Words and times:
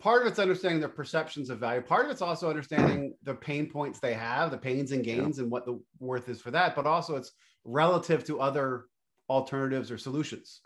part 0.00 0.22
of 0.22 0.28
it's 0.28 0.38
understanding 0.38 0.80
their 0.80 0.88
perceptions 0.88 1.50
of 1.50 1.58
value. 1.58 1.80
Part 1.80 2.04
of 2.04 2.10
it's 2.10 2.22
also 2.22 2.48
understanding 2.48 3.14
the 3.24 3.34
pain 3.34 3.68
points 3.68 3.98
they 3.98 4.14
have, 4.14 4.50
the 4.50 4.58
pains 4.58 4.92
and 4.92 5.04
gains, 5.04 5.38
yeah. 5.38 5.42
and 5.42 5.50
what 5.50 5.66
the 5.66 5.80
worth 5.98 6.28
is 6.28 6.40
for 6.40 6.50
that. 6.52 6.76
But 6.76 6.86
also, 6.86 7.16
it's 7.16 7.32
relative 7.64 8.24
to 8.24 8.40
other 8.40 8.84
alternatives 9.28 9.90
or 9.90 9.98
solutions, 9.98 10.60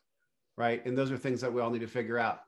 right? 0.57 0.85
And 0.85 0.97
those 0.97 1.11
are 1.11 1.17
things 1.17 1.41
that 1.41 1.53
we 1.53 1.61
all 1.61 1.71
need 1.71 1.81
to 1.81 1.87
figure 1.87 2.19
out. 2.19 2.41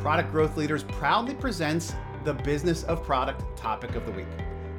Product 0.00 0.30
Growth 0.30 0.56
Leaders 0.56 0.84
proudly 0.84 1.34
presents 1.34 1.92
the 2.24 2.34
Business 2.34 2.84
of 2.84 3.02
Product 3.04 3.42
topic 3.56 3.94
of 3.94 4.06
the 4.06 4.12
week, 4.12 4.28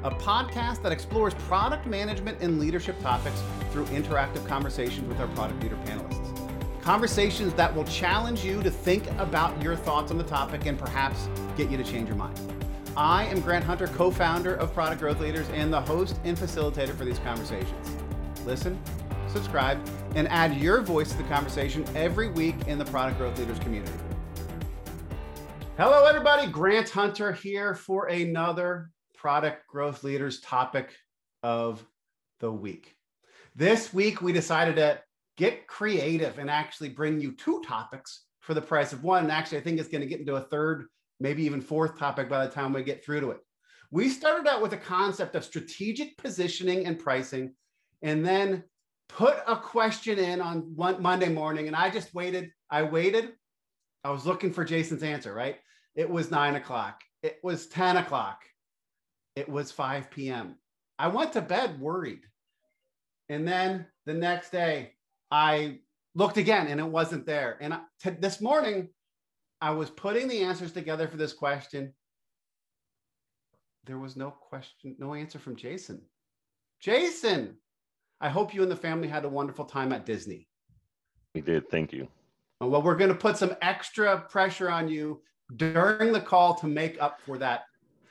a 0.02 0.10
podcast 0.10 0.82
that 0.82 0.92
explores 0.92 1.34
product 1.34 1.86
management 1.86 2.38
and 2.40 2.58
leadership 2.58 2.98
topics 3.00 3.42
through 3.70 3.84
interactive 3.86 4.46
conversations 4.46 5.06
with 5.08 5.20
our 5.20 5.28
product 5.28 5.62
leader 5.62 5.76
panelists. 5.84 6.29
Conversations 6.82 7.52
that 7.54 7.74
will 7.74 7.84
challenge 7.84 8.42
you 8.42 8.62
to 8.62 8.70
think 8.70 9.06
about 9.18 9.60
your 9.62 9.76
thoughts 9.76 10.10
on 10.10 10.16
the 10.16 10.24
topic 10.24 10.64
and 10.64 10.78
perhaps 10.78 11.28
get 11.54 11.70
you 11.70 11.76
to 11.76 11.84
change 11.84 12.08
your 12.08 12.16
mind. 12.16 12.38
I 12.96 13.26
am 13.26 13.40
Grant 13.40 13.64
Hunter, 13.64 13.86
co 13.86 14.10
founder 14.10 14.54
of 14.54 14.72
Product 14.72 14.98
Growth 14.98 15.20
Leaders 15.20 15.46
and 15.50 15.70
the 15.70 15.80
host 15.80 16.18
and 16.24 16.36
facilitator 16.38 16.96
for 16.96 17.04
these 17.04 17.18
conversations. 17.18 17.96
Listen, 18.46 18.80
subscribe, 19.28 19.78
and 20.14 20.26
add 20.28 20.56
your 20.56 20.80
voice 20.80 21.10
to 21.12 21.18
the 21.18 21.24
conversation 21.24 21.84
every 21.94 22.30
week 22.30 22.56
in 22.66 22.78
the 22.78 22.86
Product 22.86 23.18
Growth 23.18 23.38
Leaders 23.38 23.58
community. 23.58 23.92
Hello, 25.76 26.06
everybody. 26.06 26.50
Grant 26.50 26.88
Hunter 26.88 27.30
here 27.30 27.74
for 27.74 28.06
another 28.06 28.90
Product 29.14 29.66
Growth 29.66 30.02
Leaders 30.02 30.40
topic 30.40 30.94
of 31.42 31.84
the 32.40 32.50
week. 32.50 32.96
This 33.54 33.92
week, 33.92 34.22
we 34.22 34.32
decided 34.32 34.76
to 34.76 35.00
get 35.40 35.66
creative 35.66 36.38
and 36.38 36.50
actually 36.50 36.90
bring 36.90 37.18
you 37.18 37.32
two 37.32 37.62
topics 37.66 38.26
for 38.40 38.52
the 38.52 38.60
price 38.60 38.92
of 38.92 39.02
one. 39.02 39.22
And 39.22 39.32
actually, 39.32 39.56
I 39.56 39.62
think 39.62 39.80
it's 39.80 39.88
going 39.88 40.02
to 40.02 40.06
get 40.06 40.20
into 40.20 40.36
a 40.36 40.42
third, 40.42 40.84
maybe 41.18 41.42
even 41.44 41.62
fourth 41.62 41.98
topic 41.98 42.28
by 42.28 42.44
the 42.44 42.52
time 42.52 42.74
we 42.74 42.82
get 42.82 43.02
through 43.02 43.20
to 43.22 43.30
it. 43.30 43.38
We 43.90 44.10
started 44.10 44.46
out 44.46 44.60
with 44.60 44.74
a 44.74 44.76
concept 44.76 45.34
of 45.34 45.44
strategic 45.44 46.18
positioning 46.18 46.84
and 46.84 46.98
pricing, 46.98 47.54
and 48.02 48.24
then 48.24 48.64
put 49.08 49.38
a 49.48 49.56
question 49.56 50.18
in 50.18 50.42
on 50.42 50.76
one 50.76 51.00
Monday 51.00 51.30
morning. 51.30 51.68
And 51.68 51.74
I 51.74 51.88
just 51.88 52.14
waited. 52.14 52.50
I 52.70 52.82
waited. 52.82 53.32
I 54.04 54.10
was 54.10 54.26
looking 54.26 54.52
for 54.52 54.62
Jason's 54.62 55.02
answer, 55.02 55.32
right? 55.32 55.56
It 55.94 56.08
was 56.08 56.30
nine 56.30 56.56
o'clock. 56.56 57.00
It 57.22 57.38
was 57.42 57.66
10 57.68 57.96
o'clock. 57.96 58.42
It 59.36 59.48
was 59.48 59.72
5 59.72 60.10
p.m. 60.10 60.56
I 60.98 61.08
went 61.08 61.32
to 61.32 61.40
bed 61.40 61.80
worried. 61.80 62.20
And 63.30 63.48
then 63.48 63.86
the 64.04 64.14
next 64.14 64.50
day, 64.50 64.92
I 65.30 65.78
looked 66.14 66.36
again 66.36 66.66
and 66.66 66.80
it 66.80 66.86
wasn't 66.86 67.26
there. 67.26 67.56
And 67.60 67.74
I, 67.74 67.80
t- 68.02 68.10
this 68.10 68.40
morning, 68.40 68.88
I 69.60 69.70
was 69.70 69.90
putting 69.90 70.28
the 70.28 70.42
answers 70.42 70.72
together 70.72 71.06
for 71.08 71.16
this 71.16 71.32
question. 71.32 71.92
There 73.84 73.98
was 73.98 74.16
no 74.16 74.30
question, 74.30 74.96
no 74.98 75.14
answer 75.14 75.38
from 75.38 75.56
Jason. 75.56 76.02
Jason, 76.80 77.56
I 78.20 78.28
hope 78.28 78.54
you 78.54 78.62
and 78.62 78.70
the 78.70 78.76
family 78.76 79.08
had 79.08 79.24
a 79.24 79.28
wonderful 79.28 79.64
time 79.64 79.92
at 79.92 80.06
Disney. 80.06 80.48
We 81.34 81.40
did. 81.40 81.70
Thank 81.70 81.92
you. 81.92 82.08
Well, 82.60 82.82
we're 82.82 82.96
going 82.96 83.08
to 83.08 83.16
put 83.16 83.36
some 83.36 83.54
extra 83.62 84.20
pressure 84.20 84.70
on 84.70 84.88
you 84.88 85.22
during 85.56 86.12
the 86.12 86.20
call 86.20 86.54
to 86.56 86.66
make 86.66 87.00
up 87.00 87.20
for 87.24 87.38
that. 87.38 87.64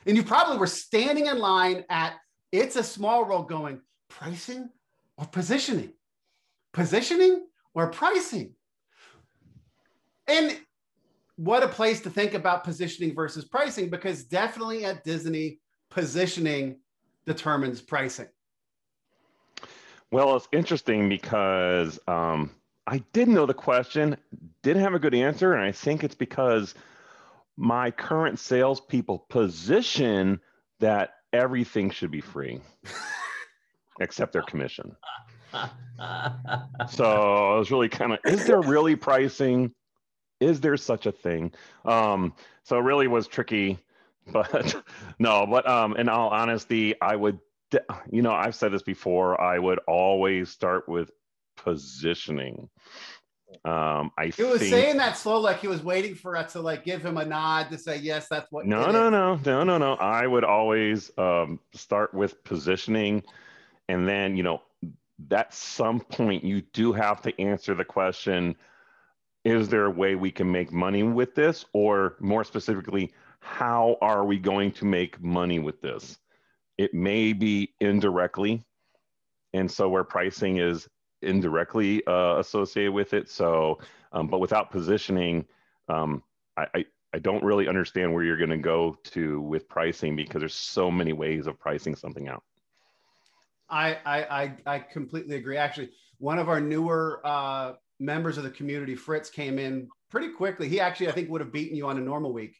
And 0.06 0.16
you 0.16 0.22
probably 0.22 0.58
were 0.58 0.66
standing 0.66 1.26
in 1.26 1.38
line 1.38 1.84
at 1.90 2.14
It's 2.50 2.76
a 2.76 2.82
Small 2.82 3.24
World 3.24 3.48
going, 3.48 3.80
pricing 4.08 4.70
or 5.16 5.26
positioning? 5.26 5.92
Positioning 6.72 7.46
or 7.74 7.88
pricing? 7.88 8.54
And 10.26 10.58
what 11.36 11.62
a 11.62 11.68
place 11.68 12.00
to 12.02 12.10
think 12.10 12.34
about 12.34 12.64
positioning 12.64 13.14
versus 13.14 13.44
pricing 13.44 13.88
because 13.88 14.24
definitely 14.24 14.84
at 14.84 15.04
Disney, 15.04 15.58
positioning 15.90 16.78
determines 17.26 17.80
pricing. 17.80 18.28
Well, 20.12 20.36
it's 20.36 20.48
interesting 20.52 21.08
because 21.08 21.98
um, 22.06 22.50
I 22.86 23.02
didn't 23.12 23.34
know 23.34 23.46
the 23.46 23.54
question, 23.54 24.16
didn't 24.62 24.82
have 24.82 24.94
a 24.94 24.98
good 24.98 25.14
answer, 25.14 25.54
and 25.54 25.64
I 25.64 25.72
think 25.72 26.04
it's 26.04 26.14
because 26.14 26.74
my 27.56 27.90
current 27.90 28.38
salespeople 28.38 29.26
position 29.30 30.40
that 30.80 31.14
everything 31.32 31.90
should 31.90 32.10
be 32.10 32.20
free, 32.20 32.60
except 34.00 34.32
their 34.32 34.42
commission 34.42 34.96
so 36.90 37.04
I 37.04 37.58
was 37.58 37.70
really 37.70 37.88
kind 37.88 38.12
of, 38.12 38.18
is 38.24 38.46
there 38.46 38.60
really 38.60 38.96
pricing? 38.96 39.72
Is 40.40 40.60
there 40.60 40.76
such 40.76 41.06
a 41.06 41.12
thing? 41.12 41.52
Um, 41.84 42.34
so 42.64 42.78
it 42.78 42.82
really 42.82 43.08
was 43.08 43.26
tricky, 43.26 43.78
but 44.32 44.82
no, 45.18 45.46
but 45.46 45.68
um, 45.68 45.96
in 45.96 46.08
all 46.08 46.30
honesty, 46.30 46.94
I 47.00 47.16
would, 47.16 47.38
you 48.10 48.22
know, 48.22 48.32
I've 48.32 48.54
said 48.54 48.72
this 48.72 48.82
before, 48.82 49.40
I 49.40 49.58
would 49.58 49.78
always 49.86 50.50
start 50.50 50.88
with 50.88 51.10
positioning. 51.56 52.68
Um, 53.64 54.12
I 54.16 54.26
he 54.34 54.42
was 54.44 54.60
think, 54.60 54.70
saying 54.70 54.96
that 54.98 55.18
slow, 55.18 55.40
like 55.40 55.60
he 55.60 55.66
was 55.66 55.82
waiting 55.82 56.14
for 56.14 56.36
us 56.36 56.52
to 56.52 56.60
like 56.60 56.84
give 56.84 57.04
him 57.04 57.16
a 57.16 57.24
nod 57.24 57.70
to 57.70 57.78
say 57.78 57.98
yes, 57.98 58.28
that's 58.28 58.50
what. 58.50 58.66
No, 58.66 58.90
no, 58.90 59.10
no, 59.10 59.36
no, 59.44 59.64
no, 59.64 59.76
no. 59.76 59.94
I 59.94 60.26
would 60.26 60.44
always 60.44 61.10
um, 61.18 61.58
start 61.74 62.14
with 62.14 62.42
positioning, 62.44 63.22
and 63.88 64.08
then 64.08 64.36
you 64.36 64.42
know 64.42 64.62
at 65.30 65.52
some 65.54 66.00
point 66.00 66.44
you 66.44 66.62
do 66.72 66.92
have 66.92 67.20
to 67.22 67.40
answer 67.40 67.74
the 67.74 67.84
question 67.84 68.54
is 69.44 69.68
there 69.68 69.86
a 69.86 69.90
way 69.90 70.14
we 70.14 70.30
can 70.30 70.50
make 70.50 70.70
money 70.70 71.02
with 71.02 71.34
this? 71.34 71.64
Or 71.72 72.16
more 72.20 72.44
specifically 72.44 73.12
how 73.40 73.96
are 74.02 74.24
we 74.24 74.38
going 74.38 74.70
to 74.72 74.84
make 74.84 75.20
money 75.22 75.58
with 75.58 75.80
this? 75.80 76.18
It 76.76 76.92
may 76.92 77.32
be 77.32 77.74
indirectly 77.80 78.64
and 79.52 79.70
so 79.70 79.88
where 79.88 80.04
pricing 80.04 80.58
is 80.58 80.88
indirectly 81.22 82.06
uh, 82.06 82.38
associated 82.38 82.92
with 82.92 83.14
it. 83.14 83.28
So 83.28 83.80
um, 84.12 84.28
but 84.28 84.40
without 84.40 84.70
positioning 84.70 85.46
um, 85.88 86.22
I, 86.56 86.66
I, 86.74 86.84
I 87.14 87.18
don't 87.18 87.42
really 87.42 87.66
understand 87.66 88.12
where 88.12 88.22
you're 88.22 88.36
going 88.36 88.50
to 88.50 88.58
go 88.58 88.96
to 89.04 89.40
with 89.40 89.68
pricing 89.68 90.14
because 90.14 90.40
there's 90.40 90.54
so 90.54 90.90
many 90.90 91.12
ways 91.12 91.46
of 91.46 91.58
pricing 91.58 91.96
something 91.96 92.28
out 92.28 92.44
I, 93.70 93.98
I, 94.04 94.52
I, 94.66 94.78
completely 94.78 95.36
agree. 95.36 95.56
Actually, 95.56 95.90
one 96.18 96.38
of 96.38 96.48
our 96.48 96.60
newer 96.60 97.20
uh, 97.24 97.74
members 97.98 98.36
of 98.36 98.44
the 98.44 98.50
community, 98.50 98.94
Fritz, 98.94 99.30
came 99.30 99.58
in 99.58 99.88
pretty 100.10 100.30
quickly. 100.30 100.68
He 100.68 100.80
actually, 100.80 101.08
I 101.08 101.12
think, 101.12 101.30
would 101.30 101.40
have 101.40 101.52
beaten 101.52 101.76
you 101.76 101.86
on 101.86 101.96
a 101.96 102.00
normal 102.00 102.32
week. 102.32 102.56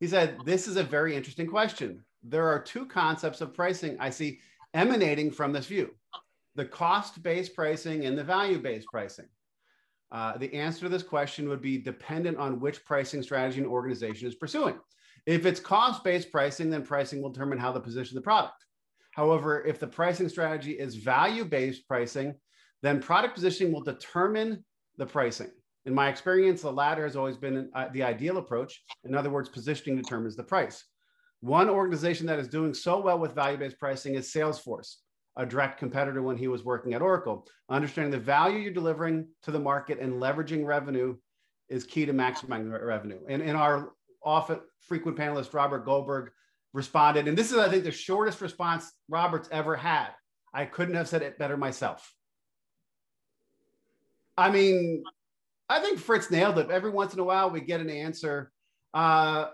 He 0.00 0.06
said, 0.06 0.38
This 0.44 0.66
is 0.66 0.76
a 0.76 0.82
very 0.82 1.14
interesting 1.14 1.46
question. 1.46 2.04
There 2.22 2.48
are 2.48 2.60
two 2.60 2.86
concepts 2.86 3.40
of 3.40 3.54
pricing 3.54 3.96
I 4.00 4.10
see 4.10 4.40
emanating 4.72 5.30
from 5.30 5.52
this 5.52 5.66
view 5.66 5.94
the 6.56 6.64
cost 6.64 7.22
based 7.22 7.54
pricing 7.54 8.04
and 8.06 8.16
the 8.16 8.24
value 8.24 8.58
based 8.58 8.86
pricing. 8.90 9.26
Uh, 10.12 10.36
the 10.38 10.52
answer 10.54 10.82
to 10.82 10.88
this 10.88 11.02
question 11.02 11.48
would 11.48 11.60
be 11.60 11.78
dependent 11.78 12.36
on 12.36 12.60
which 12.60 12.84
pricing 12.84 13.22
strategy 13.22 13.60
an 13.60 13.66
organization 13.66 14.28
is 14.28 14.34
pursuing. 14.34 14.78
If 15.26 15.46
it's 15.46 15.58
cost 15.58 16.04
based 16.04 16.30
pricing, 16.30 16.70
then 16.70 16.84
pricing 16.84 17.20
will 17.20 17.30
determine 17.30 17.58
how 17.58 17.72
to 17.72 17.80
position 17.80 18.14
the 18.14 18.20
product. 18.20 18.64
However, 19.14 19.64
if 19.64 19.78
the 19.78 19.86
pricing 19.86 20.28
strategy 20.28 20.72
is 20.72 20.96
value 20.96 21.44
based 21.44 21.86
pricing, 21.86 22.34
then 22.82 23.00
product 23.00 23.34
positioning 23.34 23.72
will 23.72 23.82
determine 23.82 24.64
the 24.98 25.06
pricing. 25.06 25.50
In 25.86 25.94
my 25.94 26.08
experience, 26.08 26.62
the 26.62 26.72
latter 26.72 27.04
has 27.04 27.14
always 27.14 27.36
been 27.36 27.70
uh, 27.74 27.88
the 27.92 28.02
ideal 28.02 28.38
approach. 28.38 28.82
In 29.04 29.14
other 29.14 29.30
words, 29.30 29.48
positioning 29.48 30.00
determines 30.00 30.34
the 30.34 30.42
price. 30.42 30.84
One 31.40 31.68
organization 31.68 32.26
that 32.26 32.38
is 32.38 32.48
doing 32.48 32.74
so 32.74 33.00
well 33.00 33.18
with 33.18 33.34
value 33.34 33.58
based 33.58 33.78
pricing 33.78 34.14
is 34.14 34.32
Salesforce, 34.32 34.96
a 35.36 35.46
direct 35.46 35.78
competitor 35.78 36.22
when 36.22 36.36
he 36.36 36.48
was 36.48 36.64
working 36.64 36.94
at 36.94 37.02
Oracle. 37.02 37.46
Understanding 37.68 38.10
the 38.10 38.18
value 38.18 38.58
you're 38.58 38.72
delivering 38.72 39.28
to 39.42 39.50
the 39.50 39.60
market 39.60 40.00
and 40.00 40.14
leveraging 40.14 40.64
revenue 40.64 41.16
is 41.68 41.84
key 41.84 42.06
to 42.06 42.12
maximizing 42.12 42.72
revenue. 42.82 43.20
And 43.28 43.42
in 43.42 43.54
our 43.54 43.92
often 44.24 44.60
frequent 44.80 45.18
panelist, 45.18 45.54
Robert 45.54 45.84
Goldberg, 45.84 46.30
responded. 46.74 47.28
And 47.28 47.38
this 47.38 47.52
is, 47.52 47.56
I 47.56 47.70
think, 47.70 47.84
the 47.84 47.90
shortest 47.90 48.42
response 48.42 48.92
Roberts 49.08 49.48
ever 49.50 49.76
had. 49.76 50.08
I 50.52 50.66
couldn't 50.66 50.96
have 50.96 51.08
said 51.08 51.22
it 51.22 51.38
better 51.38 51.56
myself. 51.56 52.12
I 54.36 54.50
mean, 54.50 55.04
I 55.68 55.80
think 55.80 55.98
Fritz 55.98 56.30
nailed 56.30 56.58
it. 56.58 56.70
Every 56.70 56.90
once 56.90 57.14
in 57.14 57.20
a 57.20 57.24
while, 57.24 57.48
we 57.48 57.60
get 57.60 57.80
an 57.80 57.88
answer. 57.88 58.52
Uh, 58.92 59.46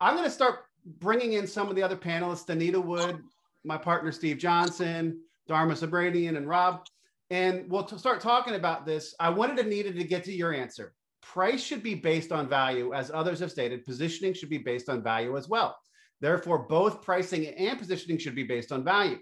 I'm 0.00 0.14
going 0.14 0.24
to 0.24 0.30
start 0.30 0.60
bringing 0.86 1.34
in 1.34 1.46
some 1.46 1.68
of 1.68 1.76
the 1.76 1.82
other 1.82 1.96
panelists, 1.96 2.48
Anita 2.48 2.80
Wood, 2.80 3.22
my 3.64 3.76
partner, 3.76 4.12
Steve 4.12 4.38
Johnson, 4.38 5.20
Dharma 5.48 5.74
Subramanian, 5.74 6.36
and 6.36 6.48
Rob. 6.48 6.86
And 7.30 7.68
we'll 7.68 7.86
start 7.86 8.20
talking 8.20 8.54
about 8.54 8.86
this. 8.86 9.14
I 9.20 9.30
wanted 9.30 9.58
Anita 9.64 9.92
to 9.92 10.04
get 10.04 10.24
to 10.24 10.32
your 10.32 10.54
answer 10.54 10.94
price 11.32 11.62
should 11.62 11.82
be 11.82 11.94
based 11.94 12.32
on 12.32 12.48
value, 12.48 12.92
as 12.92 13.10
others 13.12 13.38
have 13.38 13.52
stated. 13.52 13.84
Positioning 13.84 14.34
should 14.34 14.50
be 14.50 14.58
based 14.58 14.88
on 14.88 15.02
value 15.02 15.36
as 15.36 15.48
well. 15.48 15.76
Therefore, 16.20 16.66
both 16.66 17.02
pricing 17.02 17.46
and 17.46 17.78
positioning 17.78 18.18
should 18.18 18.34
be 18.34 18.42
based 18.42 18.72
on 18.72 18.84
value. 18.84 19.18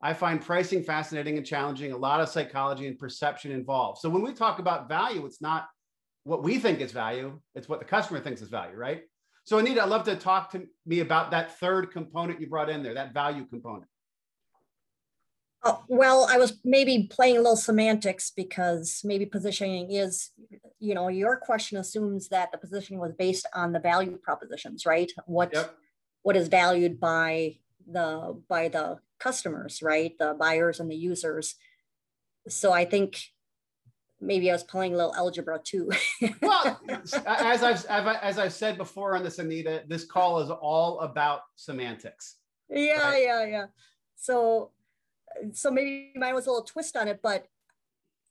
I 0.00 0.14
find 0.14 0.40
pricing 0.40 0.82
fascinating 0.82 1.36
and 1.36 1.44
challenging, 1.44 1.92
a 1.92 1.96
lot 1.96 2.20
of 2.20 2.28
psychology 2.28 2.86
and 2.86 2.98
perception 2.98 3.50
involved. 3.50 3.98
So 3.98 4.08
when 4.08 4.22
we 4.22 4.32
talk 4.32 4.60
about 4.60 4.88
value, 4.88 5.26
it's 5.26 5.42
not 5.42 5.66
what 6.24 6.42
we 6.42 6.58
think 6.58 6.80
is 6.80 6.92
value, 6.92 7.40
it's 7.54 7.68
what 7.68 7.80
the 7.80 7.84
customer 7.84 8.20
thinks 8.20 8.40
is 8.40 8.48
value, 8.48 8.76
right? 8.76 9.02
So 9.44 9.58
Anita, 9.58 9.82
I'd 9.82 9.88
love 9.88 10.04
to 10.04 10.16
talk 10.16 10.52
to 10.52 10.66
me 10.86 11.00
about 11.00 11.32
that 11.32 11.58
third 11.58 11.90
component 11.90 12.40
you 12.40 12.46
brought 12.46 12.70
in 12.70 12.82
there, 12.82 12.94
that 12.94 13.12
value 13.12 13.44
component. 13.46 13.89
Oh, 15.62 15.84
well, 15.88 16.26
I 16.30 16.38
was 16.38 16.58
maybe 16.64 17.06
playing 17.10 17.36
a 17.36 17.40
little 17.40 17.56
semantics 17.56 18.32
because 18.34 19.02
maybe 19.04 19.26
positioning 19.26 19.90
is, 19.90 20.30
you 20.78 20.94
know, 20.94 21.08
your 21.08 21.36
question 21.36 21.76
assumes 21.76 22.28
that 22.28 22.50
the 22.50 22.58
positioning 22.58 22.98
was 22.98 23.12
based 23.12 23.46
on 23.54 23.72
the 23.72 23.78
value 23.80 24.16
propositions, 24.16 24.86
right? 24.86 25.12
What 25.26 25.50
yep. 25.52 25.74
what 26.22 26.36
is 26.36 26.48
valued 26.48 26.98
by 26.98 27.58
the 27.86 28.40
by 28.48 28.68
the 28.68 29.00
customers, 29.18 29.82
right? 29.82 30.16
The 30.18 30.34
buyers 30.38 30.80
and 30.80 30.90
the 30.90 30.96
users. 30.96 31.56
So 32.48 32.72
I 32.72 32.86
think 32.86 33.20
maybe 34.20 34.50
I 34.50 34.54
was 34.54 34.62
playing 34.62 34.94
a 34.94 34.96
little 34.96 35.14
algebra 35.14 35.60
too. 35.62 35.90
well, 36.42 36.80
as 37.26 37.62
I've 37.62 37.86
as 37.86 38.38
I've 38.38 38.52
said 38.52 38.78
before 38.78 39.16
on 39.16 39.24
this, 39.24 39.38
Anita, 39.38 39.82
this 39.88 40.04
call 40.04 40.40
is 40.40 40.50
all 40.50 41.00
about 41.00 41.42
semantics. 41.56 42.36
Yeah, 42.68 43.10
right? 43.10 43.22
yeah, 43.22 43.44
yeah. 43.46 43.66
So, 44.16 44.70
so 45.52 45.70
maybe 45.70 46.12
mine 46.16 46.34
was 46.34 46.46
a 46.46 46.50
little 46.50 46.64
twist 46.64 46.96
on 46.96 47.08
it, 47.08 47.20
but 47.22 47.46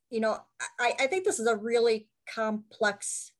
you 0.10 0.20
know, 0.20 0.38
I, 0.80 0.94
I 1.00 1.08
think 1.08 1.24
this 1.24 1.40
is 1.40 1.48
a 1.48 1.56
really 1.56 2.08
complex 2.34 3.32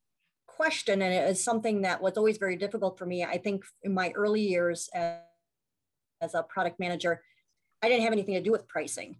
question, 0.46 1.02
and 1.02 1.12
it 1.12 1.28
is 1.28 1.42
something 1.42 1.82
that 1.82 2.00
was 2.00 2.16
always 2.16 2.38
very 2.38 2.56
difficult 2.56 2.98
for 2.98 3.06
me. 3.06 3.24
I 3.24 3.38
think 3.38 3.64
in 3.82 3.92
my 3.92 4.10
early 4.14 4.42
years 4.42 4.88
as, 4.94 5.18
as 6.20 6.34
a 6.34 6.42
product 6.42 6.78
manager, 6.78 7.22
I 7.82 7.88
didn't 7.88 8.04
have 8.04 8.12
anything 8.12 8.34
to 8.34 8.42
do 8.42 8.52
with 8.52 8.68
pricing, 8.68 9.16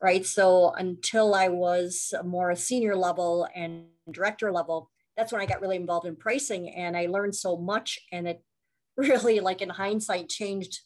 right? 0.00 0.24
So 0.24 0.70
until 0.70 1.34
I 1.34 1.48
was 1.48 2.14
more 2.24 2.50
a 2.50 2.56
senior 2.56 2.96
level 2.96 3.48
and 3.54 3.86
director 4.10 4.52
level, 4.52 4.90
that's 5.16 5.32
when 5.32 5.40
I 5.40 5.46
got 5.46 5.60
really 5.60 5.76
involved 5.76 6.06
in 6.06 6.14
pricing 6.14 6.70
and 6.70 6.96
I 6.96 7.06
learned 7.06 7.34
so 7.34 7.56
much 7.56 7.98
and 8.12 8.28
it 8.28 8.42
really 8.96 9.40
like 9.40 9.60
in 9.60 9.68
hindsight 9.68 10.28
changed 10.28 10.80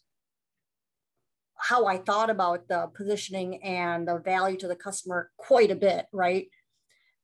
how 1.60 1.86
I 1.86 1.98
thought 1.98 2.30
about 2.30 2.68
the 2.68 2.90
positioning 2.94 3.62
and 3.62 4.08
the 4.08 4.18
value 4.18 4.56
to 4.58 4.68
the 4.68 4.76
customer 4.76 5.30
quite 5.36 5.70
a 5.70 5.76
bit, 5.76 6.06
right? 6.12 6.48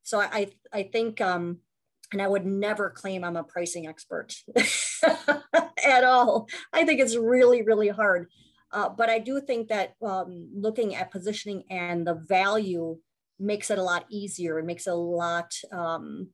So 0.02 0.20
I 0.20 0.48
I 0.72 0.84
think 0.84 1.20
um 1.20 1.58
and 2.12 2.22
I 2.22 2.28
would 2.28 2.46
never 2.46 2.90
claim 2.90 3.24
I'm 3.24 3.36
a 3.36 3.44
pricing 3.44 3.86
expert 3.86 4.34
at 5.84 6.04
all. 6.04 6.48
I 6.72 6.84
think 6.84 7.00
it's 7.00 7.16
really, 7.16 7.62
really 7.62 7.88
hard. 7.88 8.28
Uh, 8.72 8.88
but 8.88 9.08
I 9.08 9.18
do 9.18 9.40
think 9.40 9.68
that 9.68 9.94
um, 10.04 10.50
looking 10.54 10.94
at 10.94 11.10
positioning 11.10 11.64
and 11.70 12.06
the 12.06 12.14
value 12.14 12.98
makes 13.38 13.70
it 13.70 13.78
a 13.78 13.82
lot 13.82 14.06
easier. 14.10 14.58
It 14.58 14.66
makes 14.66 14.86
it 14.86 14.92
a 14.92 14.94
lot, 14.94 15.52
um, 15.72 16.28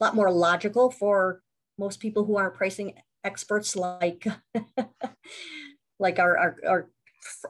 lot 0.00 0.14
more 0.14 0.30
logical 0.30 0.90
for 0.90 1.42
most 1.78 2.00
people 2.00 2.24
who 2.24 2.36
aren't 2.36 2.54
pricing 2.54 2.94
experts, 3.24 3.76
like 3.76 4.26
like 5.98 6.18
our, 6.18 6.38
our, 6.38 6.56
our 6.66 6.90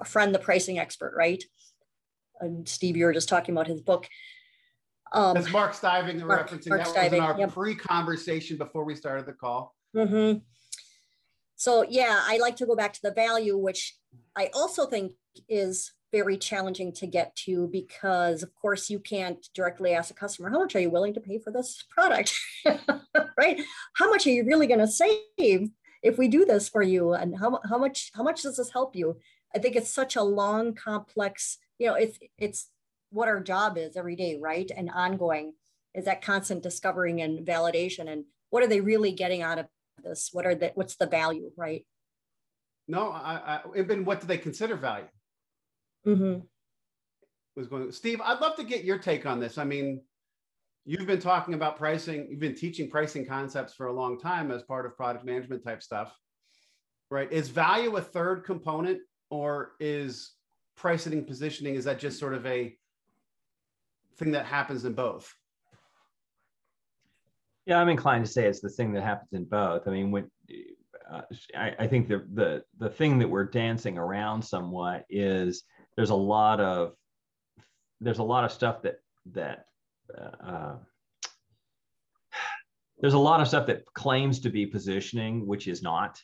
friend, 0.05 0.35
the 0.35 0.39
pricing 0.39 0.79
expert, 0.79 1.15
right? 1.17 1.43
And 2.41 2.69
Steve, 2.69 2.97
you 2.97 3.05
were 3.05 3.13
just 3.13 3.29
talking 3.29 3.55
about 3.55 3.67
his 3.67 3.81
book. 3.81 4.09
Um, 5.13 5.35
That's 5.35 5.51
Mark 5.51 5.73
Stiving, 5.73 6.19
the 6.19 6.25
referencing. 6.25 6.69
Mark 6.69 6.85
that 6.85 6.89
Stiving, 6.89 7.21
was 7.21 7.31
in 7.31 7.35
our 7.35 7.39
yep. 7.39 7.53
pre-conversation 7.53 8.59
before 8.59 8.85
we 8.85 8.95
started 8.95 9.27
the 9.27 9.33
call. 9.33 9.75
Mm-hmm. 9.97 10.39
So 11.57 11.85
yeah, 11.89 12.21
I 12.23 12.39
like 12.39 12.57
to 12.57 12.67
go 12.67 12.77
back 12.77 12.93
to 12.93 13.03
the 13.03 13.11
value, 13.11 13.57
which 13.57 13.97
I 14.37 14.51
also 14.55 14.87
think 14.87 15.13
is 15.49 15.93
very 16.13 16.37
challenging 16.37 16.93
to 16.93 17.07
get 17.07 17.35
to 17.37 17.69
because 17.69 18.43
of 18.43 18.55
course 18.55 18.89
you 18.89 18.99
can't 18.99 19.47
directly 19.55 19.93
ask 19.93 20.11
a 20.11 20.15
customer 20.15 20.49
how 20.49 20.59
much 20.59 20.75
are 20.75 20.81
you 20.81 20.91
willing 20.91 21.13
to 21.13 21.21
pay 21.21 21.39
for 21.39 21.51
this 21.51 21.85
product 21.91 22.35
right 23.37 23.61
how 23.95 24.09
much 24.09 24.27
are 24.27 24.31
you 24.31 24.45
really 24.45 24.67
going 24.67 24.81
to 24.81 24.87
save 24.87 25.69
if 26.03 26.17
we 26.17 26.29
do 26.29 26.45
this 26.45 26.69
for 26.69 26.83
you 26.83 27.13
and 27.13 27.39
how, 27.39 27.61
how 27.69 27.77
much 27.77 28.11
how 28.15 28.23
much 28.23 28.43
does 28.43 28.57
this 28.57 28.71
help 28.71 28.97
you 28.97 29.19
i 29.55 29.59
think 29.59 29.77
it's 29.77 29.93
such 29.93 30.17
a 30.17 30.23
long 30.23 30.75
complex 30.75 31.59
you 31.79 31.87
know 31.87 31.95
it's 31.95 32.19
it's 32.39 32.71
what 33.11 33.29
our 33.29 33.41
job 33.41 33.79
is 33.79 33.97
every 33.97 34.17
day 34.17 34.39
right 34.41 34.71
and 34.77 34.91
ongoing 34.91 35.53
is 35.95 36.05
that 36.05 36.23
constant 36.23 36.63
discovering 36.63 37.21
and 37.21 37.47
validation 37.47 38.09
and 38.11 38.25
what 38.51 38.63
are 38.63 38.67
they 38.67 38.81
really 38.81 39.13
getting 39.13 39.43
out 39.43 39.59
of 39.59 39.67
this 40.05 40.31
what 40.33 40.47
are 40.47 40.55
the 40.55 40.71
what's 40.75 40.97
the 40.97 41.07
value 41.07 41.51
right 41.57 41.87
no, 42.89 43.11
I, 43.11 43.61
I 43.77 43.83
been 43.83 44.05
what 44.05 44.21
do 44.21 44.27
they 44.27 44.39
consider 44.39 44.75
value? 44.75 45.09
Mm-hmm. 46.07 46.41
Was 47.55 47.69
going, 47.69 47.93
Steve. 47.93 48.21
I'd 48.25 48.41
love 48.41 48.57
to 48.57 48.65
get 48.65 48.85
your 48.85 48.99
take 48.99 49.27
on 49.27 49.41
this. 49.41 49.59
I 49.59 49.65
mean, 49.65 50.01
you've 50.87 51.07
been 51.07 51.21
talking 51.21 51.55
about 51.55 51.77
pricing. 51.77 52.29
You've 52.31 52.41
been 52.41 52.55
teaching 52.55 52.89
pricing 52.89 53.27
concepts 53.27 53.75
for 53.75 53.87
a 53.87 53.93
long 53.93 54.19
time 54.19 54.51
as 54.51 54.63
part 54.63 54.87
of 54.87 54.97
product 54.97 55.27
management 55.27 55.65
type 55.65 55.83
stuff, 55.83 56.17
right? 57.11 57.31
Is 57.31 57.51
value 57.51 57.97
a 57.97 58.01
third 58.01 58.45
component, 58.45 59.01
or 59.31 59.73
is 59.81 60.33
pricing 60.77 61.25
positioning? 61.25 61.75
Is 61.75 61.85
that 61.85 61.99
just 61.99 62.19
sort 62.19 62.35
of 62.35 62.47
a 62.47 62.77
thing 64.17 64.33
that 64.33 64.47
happens 64.47 64.85
in 64.85 64.95
both? 64.95 65.33
Yeah, 67.67 67.79
I'm 67.79 67.89
inclined 67.89 68.25
to 68.25 68.31
say 68.31 68.47
it's 68.47 68.61
the 68.61 68.71
thing 68.71 68.93
that 68.95 69.03
happens 69.03 69.33
in 69.33 69.45
both. 69.45 69.87
I 69.87 69.91
mean, 69.91 70.11
when 70.11 70.31
uh, 71.11 71.23
I, 71.57 71.75
I, 71.81 71.87
think 71.87 72.09
the, 72.09 72.27
the 72.33 72.63
the 72.79 72.89
thing 72.89 73.19
that 73.19 73.29
we're 73.29 73.45
dancing 73.45 73.99
around 73.99 74.43
somewhat 74.43 75.05
is 75.11 75.65
there's 75.97 76.11
a 76.11 76.15
lot 76.15 76.61
of 76.61 76.93
there's 78.01 78.19
a 78.19 78.23
lot 78.23 78.45
of 78.45 78.53
stuff 78.53 78.83
that 78.83 79.01
that 79.33 79.67
uh, 80.17 80.47
uh, 80.47 80.77
there's 83.01 83.15
a 83.15 83.19
lot 83.19 83.41
of 83.41 83.49
stuff 83.49 83.67
that 83.67 83.85
claims 83.95 84.41
to 84.41 84.51
be 84.51 84.67
positioning, 84.67 85.47
which 85.47 85.69
is 85.69 85.83
not. 85.83 86.21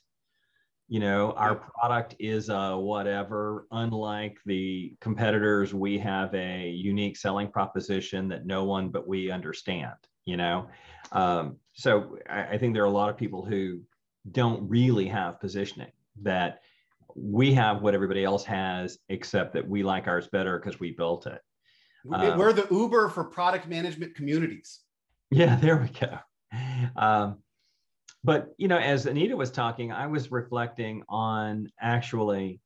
You 0.89 1.01
know, 1.01 1.33
our 1.33 1.55
product 1.55 2.15
is 2.19 2.51
a 2.51 2.77
whatever. 2.77 3.67
Unlike 3.71 4.39
the 4.45 4.95
competitors, 5.01 5.73
we 5.73 5.99
have 5.99 6.35
a 6.35 6.69
unique 6.69 7.17
selling 7.17 7.49
proposition 7.49 8.29
that 8.29 8.47
no 8.47 8.65
one 8.65 8.91
but 8.91 9.09
we 9.09 9.31
understand. 9.31 9.95
You 10.27 10.37
know, 10.37 10.69
um, 11.13 11.57
so 11.73 12.19
I, 12.29 12.45
I 12.45 12.59
think 12.59 12.75
there 12.75 12.83
are 12.83 12.87
a 12.87 12.91
lot 12.91 13.11
of 13.11 13.17
people 13.17 13.45
who 13.45 13.81
don't 14.31 14.69
really 14.69 15.07
have 15.07 15.41
positioning 15.41 15.93
that 16.23 16.61
we 17.15 17.55
have 17.55 17.83
what 17.83 17.95
everybody 17.95 18.25
else 18.25 18.45
has 18.45 18.99
except 19.09 19.55
that 19.55 19.67
we 19.69 19.83
like 19.83 20.09
ours 20.09 20.29
better 20.29 20.59
because 20.59 20.81
we 20.81 20.93
built 20.93 21.27
it 21.27 21.41
um, 22.13 22.39
we're 22.39 22.53
the 22.53 22.67
uber 22.71 23.09
for 23.09 23.25
product 23.25 23.69
management 23.69 24.15
communities 24.15 24.81
yeah 25.31 25.57
there 25.63 25.77
we 25.77 25.89
go 25.89 26.19
um, 26.97 27.39
but 28.25 28.49
you 28.59 28.69
know 28.69 28.79
as 28.79 29.07
anita 29.07 29.37
was 29.37 29.51
talking 29.51 29.93
i 29.93 30.07
was 30.07 30.33
reflecting 30.33 31.03
on 31.09 31.71
actually 31.81 32.61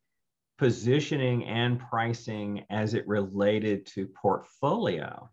positioning 0.58 1.44
and 1.44 1.78
pricing 1.78 2.64
as 2.70 2.94
it 2.94 3.06
related 3.06 3.86
to 3.86 4.06
portfolio 4.06 5.28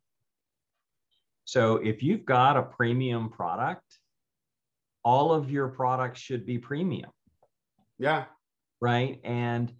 so 1.46 1.78
if 1.78 2.04
you've 2.04 2.26
got 2.26 2.58
a 2.58 2.62
premium 2.62 3.30
product 3.30 3.84
all 5.06 5.32
of 5.32 5.52
your 5.52 5.70
products 5.70 6.20
should 6.20 6.46
be 6.46 6.58
premium. 6.58 7.12
Yeah. 8.00 8.26
Right. 8.82 9.22
And 9.24 9.72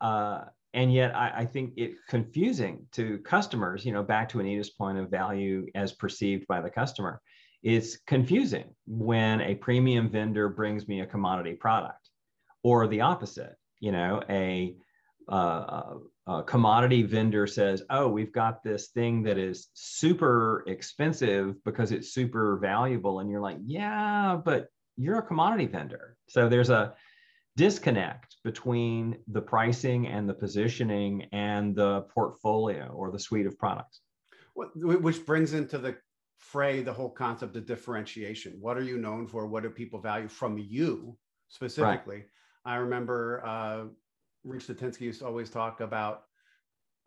uh, 0.00 0.44
and 0.74 0.92
yet 0.92 1.16
I, 1.16 1.32
I 1.34 1.44
think 1.46 1.72
it's 1.78 1.98
confusing 2.06 2.86
to 2.92 3.18
customers, 3.20 3.86
you 3.86 3.92
know, 3.92 4.02
back 4.02 4.28
to 4.28 4.40
Anita's 4.40 4.70
point 4.70 4.98
of 4.98 5.10
value 5.10 5.66
as 5.74 5.94
perceived 5.94 6.46
by 6.46 6.60
the 6.60 6.68
customer. 6.68 7.22
It's 7.62 7.96
confusing 8.06 8.74
when 8.86 9.40
a 9.40 9.54
premium 9.54 10.08
vendor 10.08 10.48
brings 10.48 10.86
me 10.86 11.00
a 11.00 11.06
commodity 11.06 11.54
product 11.54 12.10
or 12.62 12.86
the 12.86 13.00
opposite, 13.00 13.56
you 13.80 13.92
know, 13.92 14.22
a 14.28 14.76
uh, 15.28 15.94
a 16.28 16.42
commodity 16.42 17.02
vendor 17.02 17.46
says, 17.46 17.82
"Oh, 17.90 18.08
we've 18.08 18.32
got 18.32 18.62
this 18.62 18.88
thing 18.88 19.22
that 19.24 19.38
is 19.38 19.68
super 19.74 20.64
expensive 20.66 21.62
because 21.64 21.92
it's 21.92 22.12
super 22.12 22.58
valuable," 22.58 23.20
and 23.20 23.30
you're 23.30 23.40
like, 23.40 23.58
"Yeah, 23.64 24.40
but 24.44 24.68
you're 24.96 25.18
a 25.18 25.22
commodity 25.22 25.66
vendor." 25.66 26.16
So 26.28 26.48
there's 26.48 26.70
a 26.70 26.94
disconnect 27.56 28.36
between 28.44 29.18
the 29.28 29.40
pricing 29.40 30.06
and 30.06 30.28
the 30.28 30.34
positioning 30.34 31.26
and 31.32 31.74
the 31.74 32.02
portfolio 32.14 32.88
or 32.88 33.10
the 33.10 33.18
suite 33.18 33.46
of 33.46 33.58
products. 33.58 34.00
Which 34.54 35.26
brings 35.26 35.54
into 35.54 35.78
the 35.78 35.96
fray 36.38 36.82
the 36.82 36.92
whole 36.92 37.10
concept 37.10 37.56
of 37.56 37.66
differentiation. 37.66 38.56
What 38.60 38.76
are 38.76 38.82
you 38.82 38.98
known 38.98 39.26
for? 39.26 39.46
What 39.46 39.62
do 39.62 39.70
people 39.70 40.00
value 40.00 40.28
from 40.28 40.58
you 40.58 41.16
specifically? 41.48 42.16
Right. 42.16 42.26
I 42.64 42.76
remember 42.76 43.44
uh, 43.46 43.84
Rich 44.44 44.66
Statinsky 44.68 45.02
used 45.02 45.20
to 45.20 45.26
always 45.26 45.50
talk 45.50 45.80
about 45.80 46.24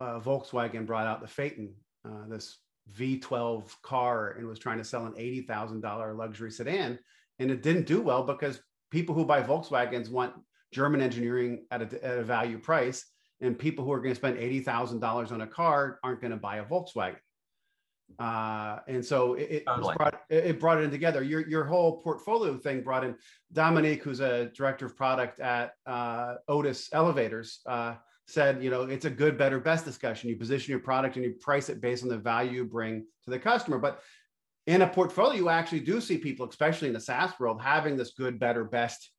uh, 0.00 0.18
Volkswagen 0.20 0.86
brought 0.86 1.06
out 1.06 1.20
the 1.20 1.28
Phaeton, 1.28 1.74
uh, 2.06 2.26
this 2.28 2.58
V12 2.92 3.70
car, 3.82 4.32
and 4.32 4.46
was 4.46 4.58
trying 4.58 4.78
to 4.78 4.84
sell 4.84 5.06
an 5.06 5.12
$80,000 5.12 6.16
luxury 6.16 6.50
sedan. 6.50 6.98
And 7.38 7.50
it 7.50 7.62
didn't 7.62 7.86
do 7.86 8.00
well 8.00 8.22
because 8.22 8.60
people 8.90 9.14
who 9.14 9.24
buy 9.24 9.42
Volkswagens 9.42 10.10
want 10.10 10.34
German 10.72 11.00
engineering 11.00 11.66
at 11.70 11.82
a, 11.82 12.04
at 12.04 12.18
a 12.18 12.22
value 12.22 12.58
price. 12.58 13.04
and 13.42 13.58
people 13.58 13.84
who 13.84 13.92
are 13.92 14.00
going 14.00 14.14
to 14.14 14.18
spend 14.18 14.36
$80,000 14.36 15.32
on 15.32 15.40
a 15.40 15.46
car 15.46 15.98
aren't 16.02 16.20
going 16.20 16.30
to 16.30 16.36
buy 16.36 16.56
a 16.56 16.64
Volkswagen. 16.64 17.16
Uh, 18.18 18.78
and 18.88 19.04
so 19.04 19.34
it, 19.34 19.50
it, 19.50 19.64
totally. 19.66 19.94
brought, 19.96 20.20
it, 20.28 20.60
brought 20.60 20.78
it 20.78 20.84
in 20.84 20.90
together. 20.90 21.22
Your, 21.22 21.48
your 21.48 21.64
whole 21.64 22.00
portfolio 22.02 22.56
thing 22.58 22.82
brought 22.82 23.04
in 23.04 23.14
Dominique, 23.52 24.02
who's 24.02 24.20
a 24.20 24.46
director 24.46 24.86
of 24.86 24.96
product 24.96 25.40
at 25.40 25.72
uh, 25.86 26.34
Otis 26.48 26.88
Elevators, 26.92 27.60
uh, 27.66 27.94
said, 28.26 28.62
you 28.62 28.70
know, 28.70 28.82
it's 28.82 29.04
a 29.04 29.10
good, 29.10 29.36
better, 29.36 29.58
best 29.58 29.84
discussion. 29.84 30.30
You 30.30 30.36
position 30.36 30.70
your 30.70 30.80
product 30.80 31.16
and 31.16 31.24
you 31.24 31.32
price 31.40 31.68
it 31.68 31.80
based 31.80 32.02
on 32.02 32.08
the 32.08 32.18
value 32.18 32.52
you 32.52 32.64
bring 32.64 33.04
to 33.24 33.30
the 33.30 33.38
customer. 33.38 33.78
But 33.78 34.00
in 34.66 34.82
a 34.82 34.86
portfolio, 34.86 35.36
you 35.36 35.48
actually 35.48 35.80
do 35.80 36.00
see 36.00 36.18
people, 36.18 36.48
especially 36.48 36.88
in 36.88 36.94
the 36.94 37.00
SaaS 37.00 37.32
world, 37.40 37.60
having 37.60 37.96
this 37.96 38.12
good, 38.12 38.38
better, 38.38 38.64
best, 38.64 39.10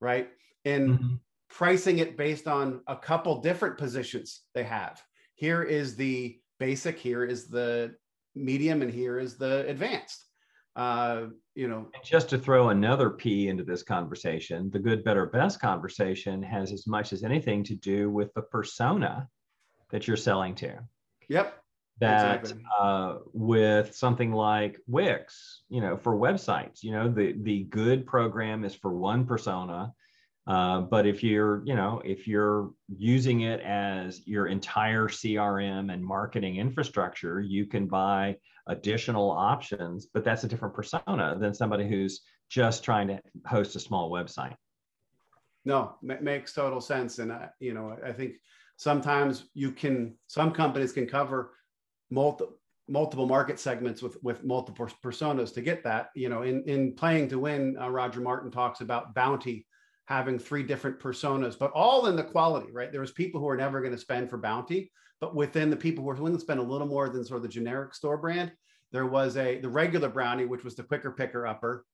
right? 0.00 0.28
And 0.64 0.90
mm-hmm. 0.90 1.14
pricing 1.48 1.98
it 1.98 2.16
based 2.16 2.46
on 2.46 2.82
a 2.86 2.96
couple 2.96 3.40
different 3.40 3.78
positions 3.78 4.42
they 4.54 4.64
have. 4.64 5.02
Here 5.34 5.62
is 5.62 5.96
the 5.96 6.38
basic, 6.60 6.98
here 6.98 7.24
is 7.24 7.48
the 7.48 7.96
medium, 8.34 8.82
and 8.82 8.92
here 8.92 9.18
is 9.18 9.36
the 9.36 9.66
advanced. 9.68 10.26
Uh, 10.74 11.26
you 11.54 11.68
know, 11.68 11.88
and 11.94 12.02
just 12.02 12.30
to 12.30 12.38
throw 12.38 12.70
another 12.70 13.10
P 13.10 13.48
into 13.48 13.62
this 13.62 13.82
conversation, 13.82 14.70
the 14.70 14.78
good, 14.78 15.04
better, 15.04 15.26
best 15.26 15.60
conversation 15.60 16.42
has 16.42 16.72
as 16.72 16.86
much 16.86 17.12
as 17.12 17.24
anything 17.24 17.62
to 17.64 17.74
do 17.74 18.10
with 18.10 18.32
the 18.34 18.42
persona 18.42 19.28
that 19.90 20.06
you're 20.06 20.16
selling 20.16 20.54
to. 20.54 20.78
Yep 21.28 21.62
that 22.02 22.40
exactly. 22.40 22.64
uh, 22.80 23.16
with 23.32 23.94
something 23.94 24.32
like 24.32 24.78
Wix, 24.86 25.62
you 25.68 25.80
know, 25.80 25.96
for 25.96 26.16
websites, 26.16 26.82
you 26.82 26.90
know, 26.90 27.08
the 27.08 27.34
the 27.42 27.64
good 27.64 28.06
program 28.06 28.64
is 28.64 28.74
for 28.74 28.92
one 28.92 29.24
persona, 29.24 29.92
uh, 30.46 30.80
but 30.80 31.06
if 31.06 31.22
you're, 31.22 31.62
you 31.64 31.74
know, 31.74 32.02
if 32.04 32.26
you're 32.26 32.70
using 32.88 33.42
it 33.42 33.60
as 33.60 34.26
your 34.26 34.48
entire 34.48 35.06
CRM 35.06 35.92
and 35.92 36.04
marketing 36.04 36.56
infrastructure, 36.56 37.40
you 37.40 37.66
can 37.66 37.86
buy 37.86 38.36
additional 38.66 39.30
options, 39.30 40.06
but 40.12 40.24
that's 40.24 40.42
a 40.42 40.48
different 40.48 40.74
persona 40.74 41.36
than 41.38 41.54
somebody 41.54 41.88
who's 41.88 42.22
just 42.50 42.82
trying 42.82 43.06
to 43.08 43.20
host 43.46 43.76
a 43.76 43.80
small 43.80 44.10
website. 44.10 44.54
No, 45.64 45.94
m- 46.08 46.24
makes 46.24 46.52
total 46.52 46.80
sense, 46.80 47.20
and 47.20 47.30
uh, 47.30 47.46
you 47.60 47.72
know, 47.72 47.96
I 48.04 48.12
think 48.12 48.34
sometimes 48.76 49.48
you 49.54 49.70
can, 49.70 50.16
some 50.26 50.50
companies 50.50 50.92
can 50.92 51.06
cover 51.06 51.52
multiple 52.10 52.58
multiple 52.88 53.26
market 53.26 53.60
segments 53.60 54.02
with 54.02 54.20
with 54.24 54.42
multiple 54.42 54.88
personas 55.02 55.54
to 55.54 55.62
get 55.62 55.84
that 55.84 56.10
you 56.16 56.28
know 56.28 56.42
in 56.42 56.64
in 56.64 56.92
playing 56.92 57.28
to 57.28 57.38
win 57.38 57.76
uh, 57.80 57.88
roger 57.88 58.20
martin 58.20 58.50
talks 58.50 58.80
about 58.80 59.14
bounty 59.14 59.64
having 60.06 60.38
three 60.38 60.62
different 60.62 60.98
personas 60.98 61.58
but 61.58 61.72
all 61.72 62.06
in 62.06 62.16
the 62.16 62.24
quality 62.24 62.70
right? 62.72 62.92
There 62.92 63.00
was 63.00 63.12
people 63.12 63.40
who 63.40 63.48
are 63.48 63.56
never 63.56 63.80
going 63.80 63.92
to 63.92 63.98
spend 63.98 64.30
for 64.30 64.38
bounty 64.38 64.90
but 65.20 65.34
within 65.34 65.70
the 65.70 65.76
people 65.76 66.02
who 66.02 66.10
are 66.10 66.14
willing 66.14 66.34
to 66.34 66.40
spend 66.40 66.60
a 66.60 66.62
little 66.62 66.88
more 66.88 67.08
than 67.08 67.24
sort 67.24 67.36
of 67.38 67.42
the 67.42 67.48
generic 67.48 67.94
store 67.94 68.16
brand 68.16 68.52
there 68.92 69.06
was 69.06 69.36
a 69.36 69.58
the 69.58 69.68
regular 69.68 70.08
brownie 70.08 70.44
which 70.44 70.64
was 70.64 70.74
the 70.74 70.82
quicker 70.82 71.10
picker 71.10 71.46
upper. 71.46 71.84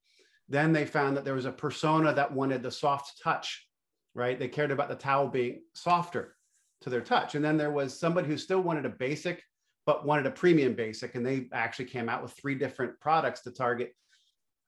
Then 0.48 0.72
they 0.72 0.86
found 0.86 1.16
that 1.16 1.24
there 1.24 1.34
was 1.34 1.44
a 1.44 1.52
persona 1.52 2.12
that 2.14 2.32
wanted 2.32 2.62
the 2.62 2.70
soft 2.70 3.20
touch 3.22 3.68
right? 4.14 4.38
They 4.38 4.48
cared 4.48 4.72
about 4.72 4.88
the 4.88 4.96
towel 4.96 5.28
being 5.28 5.62
softer 5.74 6.34
to 6.80 6.90
their 6.90 7.00
touch. 7.00 7.36
And 7.36 7.44
then 7.44 7.56
there 7.56 7.70
was 7.70 7.98
somebody 7.98 8.26
who 8.26 8.36
still 8.36 8.60
wanted 8.60 8.84
a 8.84 8.90
basic 8.90 9.42
but 9.86 10.04
wanted 10.04 10.26
a 10.26 10.30
premium 10.30 10.74
basic. 10.74 11.14
And 11.14 11.24
they 11.24 11.48
actually 11.52 11.86
came 11.86 12.08
out 12.08 12.22
with 12.22 12.32
three 12.32 12.56
different 12.56 12.98
products 13.00 13.42
to 13.42 13.52
target. 13.52 13.94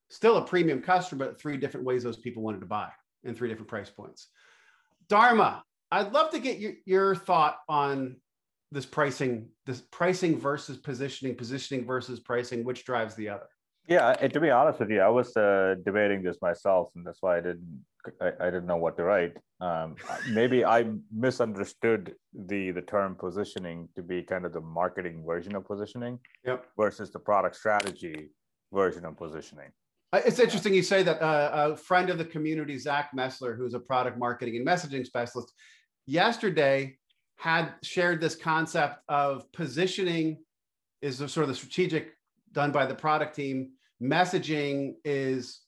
Still 0.09 0.37
a 0.37 0.45
premium 0.45 0.81
customer, 0.81 1.27
but 1.27 1.41
three 1.41 1.57
different 1.57 1.85
ways 1.85 2.03
those 2.03 2.17
people 2.17 2.43
wanted 2.43 2.61
to 2.61 2.67
buy 2.67 2.91
in 3.25 3.35
three 3.35 3.49
different 3.49 3.69
price 3.69 3.91
points. 3.91 4.29
Dharma, 5.09 5.63
I'd 5.91 6.13
love 6.13 6.31
to 6.31 6.39
get 6.39 6.59
your, 6.59 6.73
your 6.85 7.15
thought 7.15 7.59
on 7.69 8.17
this 8.73 8.87
pricing, 8.87 9.49
this 9.67 9.81
pricing 9.91 10.39
versus 10.39 10.77
positioning, 10.77 11.35
positioning 11.35 11.85
versus 11.85 12.21
pricing, 12.21 12.65
which 12.65 12.85
drives 12.85 13.15
the 13.17 13.29
other. 13.29 13.47
Yeah, 13.89 14.13
to 14.13 14.41
be 14.41 14.51
honest 14.51 14.79
with 14.79 14.91
you, 14.91 15.01
I 15.01 15.09
was 15.09 15.37
uh, 15.37 15.75
debating 15.85 16.23
this 16.23 16.37
myself, 16.41 16.91
and 16.95 17.05
that's 17.05 17.19
why 17.23 17.39
I 17.39 17.41
didn't 17.41 17.85
I, 18.21 18.33
I 18.41 18.45
didn't 18.47 18.67
know 18.67 18.77
what 18.77 18.97
to 18.97 19.05
write. 19.05 19.37
Um, 19.61 19.97
maybe 20.31 20.65
I 20.65 20.87
misunderstood 21.13 22.15
the 22.33 22.71
the 22.71 22.83
term 22.83 23.15
positioning 23.15 23.89
to 23.97 24.03
be 24.03 24.23
kind 24.23 24.47
of 24.47 24.53
the 24.53 24.61
marketing 24.61 25.25
version 25.27 25.55
of 25.55 25.67
positioning 25.67 26.19
yep. 26.45 26.67
versus 26.77 27.11
the 27.11 27.19
product 27.19 27.57
strategy 27.57 28.31
version 28.73 29.05
of 29.05 29.17
positioning. 29.17 29.71
It's 30.13 30.41
interesting 30.41 30.75
you 30.75 30.83
say 30.83 31.03
that. 31.05 31.23
Uh, 31.23 31.73
a 31.73 31.77
friend 31.77 32.11
of 32.11 32.19
the 32.19 32.25
community, 32.25 32.77
Zach 32.79 33.11
Messler, 33.17 33.57
who's 33.57 33.75
a 33.75 33.79
product 33.79 34.19
marketing 34.19 34.57
and 34.57 34.67
messaging 34.67 35.07
specialist, 35.07 35.53
yesterday 36.07 36.97
had 37.37 37.73
shared 37.83 38.21
this 38.21 38.35
concept 38.35 38.99
of 39.09 39.51
positioning 39.53 40.39
is 41.01 41.19
sort 41.19 41.39
of 41.39 41.49
the 41.49 41.55
strategic 41.55 42.13
done 42.53 42.73
by 42.73 42.87
the 42.87 42.95
product 42.95 43.35
team. 43.35 43.71
Messaging 44.03 44.95
is 45.05 45.61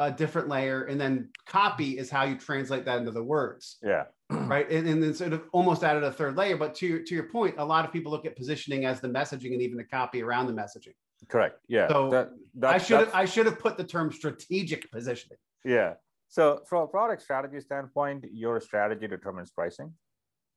a 0.00 0.10
different 0.10 0.48
layer 0.48 0.84
and 0.84 1.00
then 1.00 1.28
copy 1.46 1.98
is 1.98 2.10
how 2.10 2.24
you 2.24 2.34
translate 2.34 2.86
that 2.86 2.98
into 2.98 3.10
the 3.10 3.22
words 3.22 3.76
yeah 3.82 4.04
right 4.30 4.68
and, 4.70 4.88
and 4.88 5.02
then 5.02 5.12
sort 5.12 5.34
of 5.34 5.42
almost 5.52 5.84
added 5.84 6.02
a 6.02 6.10
third 6.10 6.36
layer 6.36 6.56
but 6.56 6.74
to 6.74 6.86
your 6.86 7.00
to 7.00 7.14
your 7.14 7.24
point 7.24 7.54
a 7.58 7.64
lot 7.64 7.84
of 7.84 7.92
people 7.92 8.10
look 8.10 8.24
at 8.24 8.34
positioning 8.34 8.86
as 8.86 9.00
the 9.00 9.08
messaging 9.08 9.52
and 9.52 9.60
even 9.60 9.76
the 9.76 9.84
copy 9.84 10.22
around 10.22 10.46
the 10.46 10.54
messaging 10.54 10.94
correct 11.28 11.58
yeah 11.68 11.88
so 11.88 12.10
that, 12.10 12.30
that, 12.54 12.74
i 12.74 12.78
should 12.78 12.98
have 12.98 13.10
i 13.14 13.24
should 13.24 13.46
have 13.46 13.58
put 13.58 13.76
the 13.76 13.84
term 13.84 14.12
strategic 14.12 14.90
positioning 14.90 15.38
yeah 15.64 15.94
so 16.28 16.60
from 16.68 16.82
a 16.82 16.86
product 16.86 17.22
strategy 17.22 17.60
standpoint 17.60 18.24
your 18.32 18.60
strategy 18.60 19.06
determines 19.06 19.50
pricing 19.50 19.92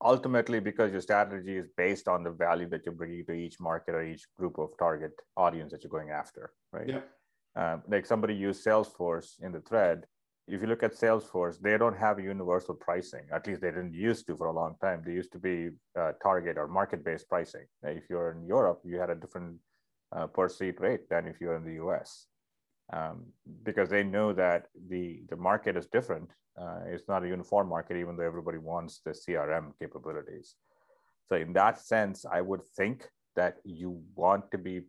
ultimately 0.03 0.59
because 0.59 0.91
your 0.91 1.01
strategy 1.01 1.55
is 1.57 1.67
based 1.77 2.07
on 2.07 2.23
the 2.23 2.31
value 2.31 2.67
that 2.67 2.81
you're 2.85 2.95
bringing 2.95 3.25
to 3.25 3.33
each 3.33 3.59
market 3.59 3.95
or 3.95 4.03
each 4.03 4.25
group 4.37 4.57
of 4.57 4.69
target 4.77 5.11
audience 5.37 5.71
that 5.71 5.83
you're 5.83 5.91
going 5.91 6.09
after 6.09 6.51
right 6.71 6.89
yeah 6.89 6.99
uh, 7.55 7.77
like 7.87 8.05
somebody 8.05 8.33
used 8.33 8.65
Salesforce 8.65 9.41
in 9.41 9.51
the 9.51 9.61
thread. 9.61 10.05
If 10.47 10.61
you 10.61 10.67
look 10.67 10.83
at 10.83 10.93
Salesforce, 10.93 11.59
they 11.59 11.77
don't 11.77 11.97
have 11.97 12.19
universal 12.19 12.75
pricing. 12.75 13.21
At 13.33 13.47
least 13.47 13.61
they 13.61 13.69
didn't 13.69 13.93
used 13.93 14.27
to 14.27 14.35
for 14.35 14.47
a 14.47 14.51
long 14.51 14.75
time. 14.81 15.01
They 15.05 15.13
used 15.13 15.31
to 15.33 15.39
be 15.39 15.69
uh, 15.97 16.13
target 16.21 16.57
or 16.57 16.67
market-based 16.67 17.29
pricing. 17.29 17.65
If 17.83 18.09
you're 18.09 18.31
in 18.31 18.45
Europe, 18.45 18.81
you 18.83 18.99
had 18.99 19.09
a 19.09 19.15
different 19.15 19.57
uh, 20.15 20.27
per 20.27 20.49
seat 20.49 20.79
rate 20.79 21.09
than 21.09 21.27
if 21.27 21.39
you're 21.39 21.55
in 21.55 21.65
the 21.65 21.83
US. 21.85 22.27
Um, 22.91 23.25
because 23.63 23.89
they 23.89 24.03
know 24.03 24.33
that 24.33 24.67
the, 24.89 25.23
the 25.29 25.35
market 25.35 25.77
is 25.77 25.87
different. 25.87 26.29
Uh, 26.59 26.81
it's 26.87 27.07
not 27.07 27.23
a 27.23 27.27
uniform 27.27 27.69
market, 27.69 27.97
even 27.97 28.15
though 28.15 28.25
everybody 28.25 28.57
wants 28.57 29.01
the 29.03 29.11
CRM 29.11 29.71
capabilities. 29.79 30.55
So 31.29 31.35
in 31.37 31.53
that 31.53 31.79
sense, 31.79 32.25
I 32.31 32.41
would 32.41 32.63
think 32.77 33.09
that 33.35 33.57
you 33.63 34.01
want 34.15 34.51
to 34.51 34.57
be 34.57 34.81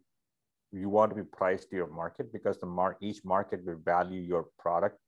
you 0.73 0.88
want 0.88 1.11
to 1.11 1.14
be 1.14 1.23
priced 1.23 1.71
to 1.71 1.76
your 1.76 1.87
market 1.87 2.33
because 2.33 2.59
the 2.59 2.66
mar- 2.66 2.97
each 3.00 3.25
market 3.25 3.64
will 3.64 3.78
value 3.85 4.21
your 4.21 4.49
product 4.59 4.99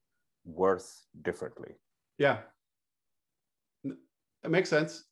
worth 0.45 0.89
differently. 1.23 1.73
Yeah, 2.19 2.39
it 3.85 4.51
makes 4.51 4.71
sense. 4.71 5.05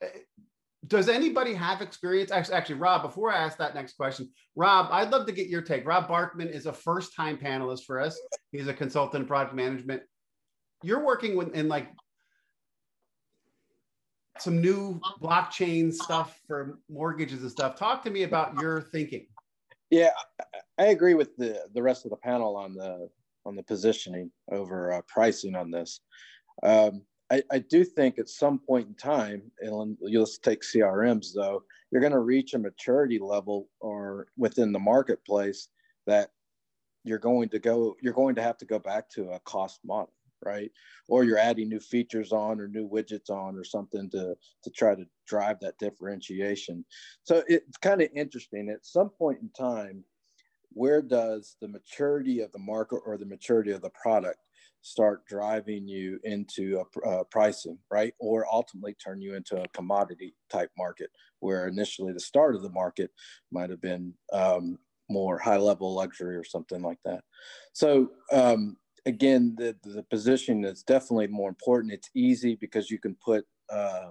Does 0.87 1.09
anybody 1.09 1.55
have 1.55 1.81
experience? 1.81 2.31
Actually, 2.31 2.55
actually, 2.55 2.75
Rob, 2.77 3.03
before 3.03 3.33
I 3.33 3.39
ask 3.39 3.57
that 3.59 3.75
next 3.75 3.97
question, 3.97 4.31
Rob, 4.57 4.89
I'd 4.91 5.11
love 5.11 5.27
to 5.27 5.33
get 5.33 5.49
your 5.49 5.63
take. 5.63 5.87
Rob 5.87 6.09
Barkman 6.09 6.51
is 6.51 6.67
a 6.67 6.73
first 6.73 7.15
time 7.15 7.39
panelist 7.39 7.85
for 7.85 8.01
us. 8.01 8.21
He's 8.53 8.67
a 8.67 8.75
consultant 8.75 9.23
in 9.23 9.29
product 9.29 9.55
management. 9.55 10.03
You're 10.83 11.05
working 11.05 11.37
with 11.37 11.55
in 11.55 11.69
like 11.69 11.89
some 14.39 14.61
new 14.61 15.01
blockchain 15.23 15.93
stuff 15.93 16.39
for 16.47 16.79
mortgages 16.91 17.43
and 17.43 17.51
stuff. 17.51 17.79
Talk 17.79 18.03
to 18.05 18.11
me 18.11 18.25
about 18.25 18.61
your 18.61 18.83
thinking. 18.83 19.27
Yeah, 19.91 20.11
I 20.77 20.87
agree 20.87 21.15
with 21.15 21.37
the 21.37 21.67
the 21.73 21.83
rest 21.83 22.05
of 22.05 22.11
the 22.11 22.17
panel 22.17 22.57
on 22.57 22.75
the 22.75 23.09
on 23.47 23.55
the 23.55 23.63
positioning 23.63 24.31
over 24.51 24.93
uh, 24.93 25.03
pricing 25.07 25.55
on 25.55 25.71
this. 25.71 26.01
Um, 26.63 27.03
I, 27.35 27.43
I, 27.51 27.59
do 27.59 27.85
think 27.85 28.19
at 28.19 28.29
some 28.29 28.61
point 28.61 28.87
in 28.87 28.95
time, 28.95 29.51
and 29.61 29.97
you'll 30.03 30.27
take 30.27 30.63
CRMs 30.63 31.29
though, 31.35 31.65
you're 31.91 32.01
going 32.01 32.13
to 32.13 32.21
reach 32.21 32.55
a 32.55 32.59
maturity 32.59 33.19
level 33.19 33.69
or 33.81 34.29
within 34.37 34.71
the 34.73 34.79
marketplace 34.79 35.69
that 36.07 36.31
you're 37.03 37.19
going 37.19 37.49
to 37.49 37.59
go, 37.59 37.97
you're 38.01 38.13
going 38.13 38.37
to 38.37 38.43
have 38.43 38.57
to 38.59 38.65
go 38.65 38.79
back 38.79 39.11
to 39.11 39.31
a 39.31 39.41
cost 39.41 39.81
model 39.85 40.13
right? 40.45 40.71
Or 41.09 41.25
you're 41.25 41.39
adding 41.39 41.71
new 41.71 41.81
features 41.81 42.31
on 42.31 42.61
or 42.61 42.69
new 42.69 42.87
widgets 42.87 43.31
on 43.31 43.57
or 43.57 43.65
something 43.65 44.11
to, 44.11 44.35
to 44.63 44.71
try 44.71 44.95
to 44.95 45.07
drive 45.27 45.59
that 45.61 45.79
differentiation. 45.79 46.85
So 47.23 47.43
it's 47.49 47.79
kind 47.79 48.03
of 48.03 48.11
interesting. 48.15 48.69
At 48.69 48.85
some 48.85 49.09
point 49.09 49.39
in 49.41 49.49
time, 49.59 50.05
where 50.69 51.01
does 51.01 51.57
the 51.63 51.69
maturity 51.69 52.41
of 52.41 52.53
the 52.53 52.59
market 52.59 53.01
or 53.07 53.17
the 53.17 53.25
maturity 53.25 53.71
of 53.71 53.81
the 53.81 53.91
product 53.91 54.39
start 54.85 55.27
driving 55.27 55.89
you 55.89 56.21
into 56.25 56.85
a, 57.05 57.09
a 57.09 57.25
pricing, 57.25 57.79
right? 57.91 58.13
Or 58.19 58.47
ultimately 58.53 58.95
turn 58.95 59.23
you 59.23 59.35
into 59.35 59.61
a 59.61 59.69
commodity 59.69 60.35
type 60.51 60.71
market 60.77 61.11
where 61.41 61.67
initially 61.67 62.13
the 62.13 62.21
start 62.21 62.55
of 62.55 62.63
the 62.63 62.71
market 62.71 63.11
might 63.51 63.71
have 63.71 63.81
been 63.81 64.13
um, 64.33 64.79
more 65.09 65.39
high 65.39 65.57
level 65.57 65.95
luxury 65.95 66.37
or 66.37 66.45
something 66.45 66.83
like 66.83 66.99
that. 67.07 67.25
So 67.73 68.11
um, 68.31 68.77
again, 69.07 69.55
the, 69.57 69.75
the 69.85 70.03
position 70.03 70.65
is 70.65 70.83
definitely 70.83 71.29
more 71.29 71.49
important. 71.49 71.95
It's 71.95 72.11
easy 72.15 72.55
because 72.55 72.91
you 72.91 72.99
can 72.99 73.17
put 73.25 73.47
uh, 73.73 74.11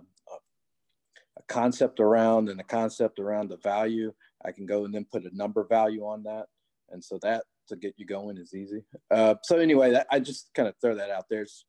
a 1.38 1.44
concept 1.48 2.00
around 2.00 2.50
and 2.50 2.60
a 2.60 2.64
concept 2.64 3.20
around 3.20 3.50
the 3.50 3.58
value, 3.58 4.12
I 4.44 4.52
can 4.52 4.66
go 4.66 4.86
and 4.86 4.94
then 4.94 5.06
put 5.12 5.24
a 5.24 5.36
number 5.36 5.64
value 5.64 6.02
on 6.02 6.24
that. 6.24 6.48
And 6.90 7.04
so 7.04 7.20
that 7.22 7.44
to 7.68 7.76
get 7.76 7.94
you 7.98 8.06
going 8.06 8.38
is 8.38 8.54
easy. 8.54 8.84
Uh, 9.12 9.36
so 9.44 9.58
anyway, 9.58 9.92
that, 9.92 10.08
I 10.12 10.20
just 10.20 10.50
kind 10.54 10.68
of 10.68 10.76
throw 10.82 10.96
that 10.96 11.10
out 11.10 11.26
there. 11.30 11.44
It's 11.44 11.66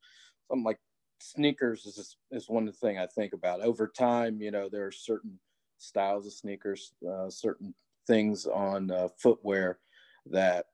something 0.49 0.63
like 0.63 0.79
sneakers 1.21 1.85
is, 1.85 2.17
is 2.31 2.49
one 2.49 2.71
thing 2.71 2.97
I 2.97 3.07
think 3.07 3.33
about 3.33 3.61
over 3.61 3.87
time. 3.87 4.41
You 4.41 4.51
know, 4.51 4.69
there 4.69 4.85
are 4.85 4.91
certain 4.91 5.39
styles 5.77 6.25
of 6.25 6.33
sneakers, 6.33 6.93
uh, 7.07 7.29
certain 7.29 7.73
things 8.07 8.45
on 8.45 8.91
uh, 8.91 9.07
footwear 9.21 9.79
that 10.27 10.65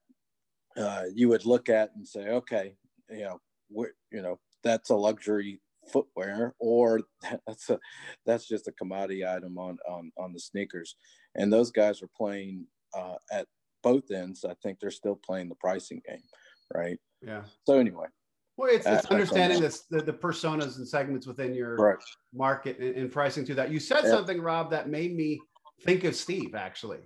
uh, 0.77 1.03
you 1.13 1.29
would 1.29 1.45
look 1.45 1.69
at 1.69 1.91
and 1.95 2.07
say, 2.07 2.29
okay, 2.29 2.75
you 3.09 3.23
know, 3.23 3.39
you 4.11 4.21
know, 4.21 4.39
that's 4.63 4.89
a 4.89 4.95
luxury 4.95 5.61
footwear 5.91 6.53
or 6.59 7.01
that's 7.47 7.69
a 7.69 7.79
that's 8.25 8.47
just 8.47 8.67
a 8.67 8.71
commodity 8.73 9.25
item 9.25 9.57
on 9.57 9.77
on 9.89 10.11
on 10.17 10.31
the 10.31 10.39
sneakers 10.39 10.95
and 11.35 11.51
those 11.51 11.71
guys 11.71 12.01
are 12.01 12.09
playing 12.15 12.65
uh, 12.93 13.15
at 13.31 13.47
both 13.83 14.11
ends 14.11 14.45
i 14.45 14.53
think 14.61 14.79
they're 14.79 14.91
still 14.91 15.15
playing 15.15 15.49
the 15.49 15.55
pricing 15.55 16.01
game 16.07 16.21
right 16.73 16.97
yeah 17.21 17.43
so 17.65 17.77
anyway 17.77 18.05
well 18.57 18.69
it's, 18.73 18.85
it's 18.85 19.05
understanding 19.05 19.61
this 19.61 19.85
the, 19.89 20.01
the 20.01 20.13
personas 20.13 20.77
and 20.77 20.87
segments 20.87 21.27
within 21.27 21.53
your 21.53 21.75
right. 21.75 21.97
market 22.33 22.77
and, 22.79 22.95
and, 22.95 23.11
pricing 23.11 23.45
to 23.45 23.55
that 23.55 23.71
you 23.71 23.79
said 23.79 24.01
yeah. 24.03 24.09
something 24.09 24.41
rob 24.41 24.71
that 24.71 24.89
made 24.89 25.15
me 25.15 25.39
think 25.83 26.03
of 26.03 26.15
steve 26.15 26.55
actually 26.55 26.99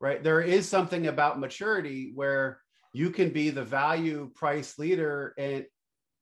right 0.00 0.22
there 0.22 0.40
is 0.40 0.68
something 0.68 1.06
about 1.08 1.40
maturity 1.40 2.12
where 2.14 2.60
you 2.92 3.10
can 3.10 3.30
be 3.30 3.50
the 3.50 3.64
value 3.64 4.30
price 4.34 4.78
leader 4.78 5.34
and 5.36 5.66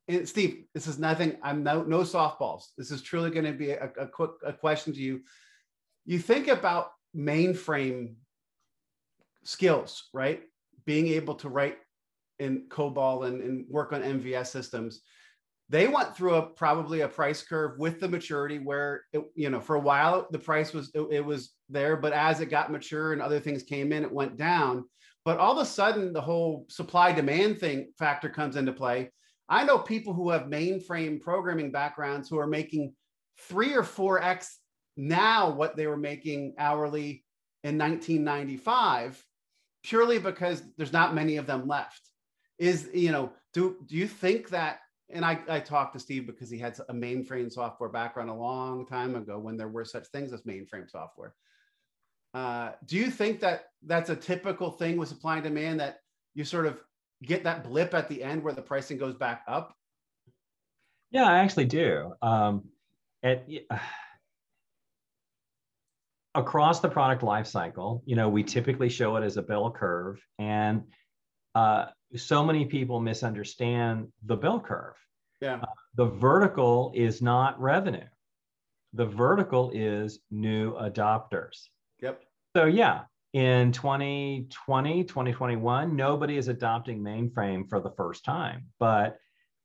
and 0.08 0.28
Steve, 0.28 0.64
this 0.74 0.86
is 0.86 0.98
nothing. 0.98 1.36
I'm 1.42 1.62
no 1.62 1.82
no 1.82 2.00
softballs. 2.00 2.64
This 2.76 2.90
is 2.90 3.02
truly 3.02 3.30
going 3.30 3.44
to 3.44 3.52
be 3.52 3.70
a, 3.70 3.90
a 4.00 4.06
quick 4.06 4.32
a 4.44 4.52
question 4.52 4.92
to 4.92 5.00
you. 5.00 5.20
You 6.04 6.18
think 6.18 6.48
about 6.48 6.90
mainframe 7.16 8.14
skills, 9.44 10.08
right? 10.12 10.42
Being 10.84 11.08
able 11.08 11.34
to 11.36 11.48
write 11.48 11.78
in 12.38 12.66
COBOL 12.68 13.26
and, 13.26 13.42
and 13.42 13.64
work 13.68 13.92
on 13.92 14.02
MVS 14.02 14.48
systems. 14.48 15.02
They 15.68 15.88
went 15.88 16.14
through 16.14 16.34
a 16.34 16.42
probably 16.42 17.00
a 17.00 17.08
price 17.08 17.42
curve 17.42 17.78
with 17.78 18.00
the 18.00 18.08
maturity 18.08 18.58
where 18.58 19.04
it, 19.12 19.22
you 19.34 19.48
know 19.48 19.60
for 19.60 19.76
a 19.76 19.80
while 19.80 20.26
the 20.30 20.38
price 20.38 20.72
was 20.72 20.90
it, 20.94 21.06
it 21.10 21.24
was 21.24 21.54
there, 21.70 21.96
but 21.96 22.12
as 22.12 22.40
it 22.40 22.46
got 22.50 22.72
mature 22.72 23.12
and 23.12 23.22
other 23.22 23.40
things 23.40 23.62
came 23.62 23.92
in, 23.92 24.02
it 24.02 24.12
went 24.12 24.36
down. 24.36 24.84
But 25.24 25.38
all 25.38 25.52
of 25.52 25.58
a 25.58 25.64
sudden, 25.64 26.12
the 26.12 26.20
whole 26.20 26.66
supply 26.68 27.12
demand 27.12 27.58
thing 27.58 27.92
factor 27.96 28.28
comes 28.28 28.56
into 28.56 28.72
play 28.72 29.10
I 29.52 29.64
know 29.64 29.78
people 29.78 30.14
who 30.14 30.30
have 30.30 30.44
mainframe 30.44 31.20
programming 31.20 31.70
backgrounds 31.70 32.28
who 32.28 32.38
are 32.38 32.46
making 32.46 32.94
three 33.38 33.74
or 33.74 33.82
four 33.82 34.22
X 34.22 34.58
now 34.96 35.50
what 35.50 35.76
they 35.76 35.86
were 35.86 35.98
making 35.98 36.54
hourly 36.58 37.22
in 37.62 37.76
1995 37.76 39.22
purely 39.82 40.18
because 40.18 40.62
there's 40.76 40.92
not 40.92 41.14
many 41.14 41.36
of 41.36 41.46
them 41.46 41.66
left 41.66 42.10
is 42.58 42.88
you 42.92 43.10
know 43.10 43.32
do 43.52 43.76
do 43.86 43.96
you 43.96 44.06
think 44.06 44.48
that 44.50 44.80
and 45.10 45.24
I, 45.24 45.38
I 45.48 45.60
talked 45.60 45.94
to 45.94 46.00
steve 46.00 46.26
because 46.26 46.50
he 46.50 46.58
had 46.58 46.78
a 46.88 46.94
mainframe 46.94 47.50
software 47.50 47.90
background 47.90 48.30
a 48.30 48.34
long 48.34 48.86
time 48.86 49.14
ago 49.14 49.38
when 49.38 49.56
there 49.56 49.68
were 49.68 49.84
such 49.84 50.06
things 50.08 50.32
as 50.32 50.42
mainframe 50.42 50.90
software 50.90 51.34
uh, 52.34 52.72
do 52.86 52.96
you 52.96 53.10
think 53.10 53.40
that 53.40 53.66
that's 53.84 54.10
a 54.10 54.16
typical 54.16 54.70
thing 54.70 54.96
with 54.96 55.08
supply 55.08 55.34
and 55.34 55.44
demand 55.44 55.80
that 55.80 55.98
you 56.34 56.44
sort 56.44 56.66
of 56.66 56.80
get 57.22 57.44
that 57.44 57.64
blip 57.64 57.94
at 57.94 58.08
the 58.08 58.22
end 58.22 58.42
where 58.42 58.54
the 58.54 58.62
pricing 58.62 58.96
goes 58.96 59.14
back 59.14 59.42
up? 59.46 59.76
Yeah, 61.10 61.24
I 61.24 61.38
actually 61.38 61.66
do. 61.66 62.14
Um, 62.22 62.64
across 66.34 66.80
the 66.80 66.88
product 66.88 67.22
lifecycle, 67.22 68.02
you 68.04 68.16
know, 68.16 68.28
we 68.28 68.42
typically 68.42 68.88
show 68.88 69.16
it 69.16 69.24
as 69.24 69.36
a 69.36 69.42
bell 69.42 69.70
curve, 69.70 70.20
and 70.38 70.82
uh, 71.54 71.86
so 72.16 72.44
many 72.44 72.64
people 72.64 73.00
misunderstand 73.00 74.08
the 74.24 74.36
bell 74.36 74.60
curve. 74.60 74.96
Yeah. 75.40 75.56
Uh, 75.56 75.66
the 75.94 76.06
vertical 76.06 76.92
is 76.94 77.20
not 77.20 77.60
revenue. 77.60 78.06
The 78.94 79.06
vertical 79.06 79.70
is 79.74 80.20
new 80.30 80.74
adopters. 80.74 81.68
Yep. 82.00 82.22
So 82.56 82.66
yeah, 82.66 83.02
in 83.32 83.72
2020, 83.72 85.04
2021, 85.04 85.96
nobody 85.96 86.36
is 86.36 86.48
adopting 86.48 87.00
mainframe 87.00 87.68
for 87.68 87.80
the 87.80 87.90
first 87.90 88.24
time. 88.24 88.66
But 88.78 89.18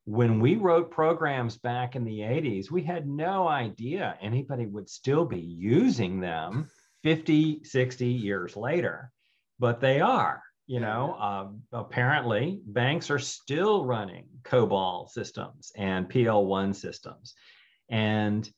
when 0.08 0.40
we 0.40 0.54
wrote 0.54 0.90
programs 0.90 1.58
back 1.58 1.94
in 1.94 2.02
the 2.02 2.20
80s, 2.20 2.70
we 2.70 2.82
had 2.82 3.06
no 3.06 3.46
idea 3.46 4.16
anybody 4.22 4.64
would 4.64 4.88
still 4.88 5.26
be 5.26 5.38
using 5.38 6.18
them 6.18 6.70
50, 7.02 7.62
60 7.62 8.06
years 8.06 8.56
later. 8.56 9.12
But 9.58 9.80
they 9.82 10.00
are, 10.00 10.42
you 10.66 10.80
know, 10.80 11.12
um, 11.16 11.60
apparently 11.72 12.62
banks 12.64 13.10
are 13.10 13.18
still 13.18 13.84
running 13.84 14.24
COBOL 14.44 15.10
systems 15.10 15.72
and 15.76 16.08
PL1 16.08 16.74
systems. 16.74 17.34
And 17.90 18.50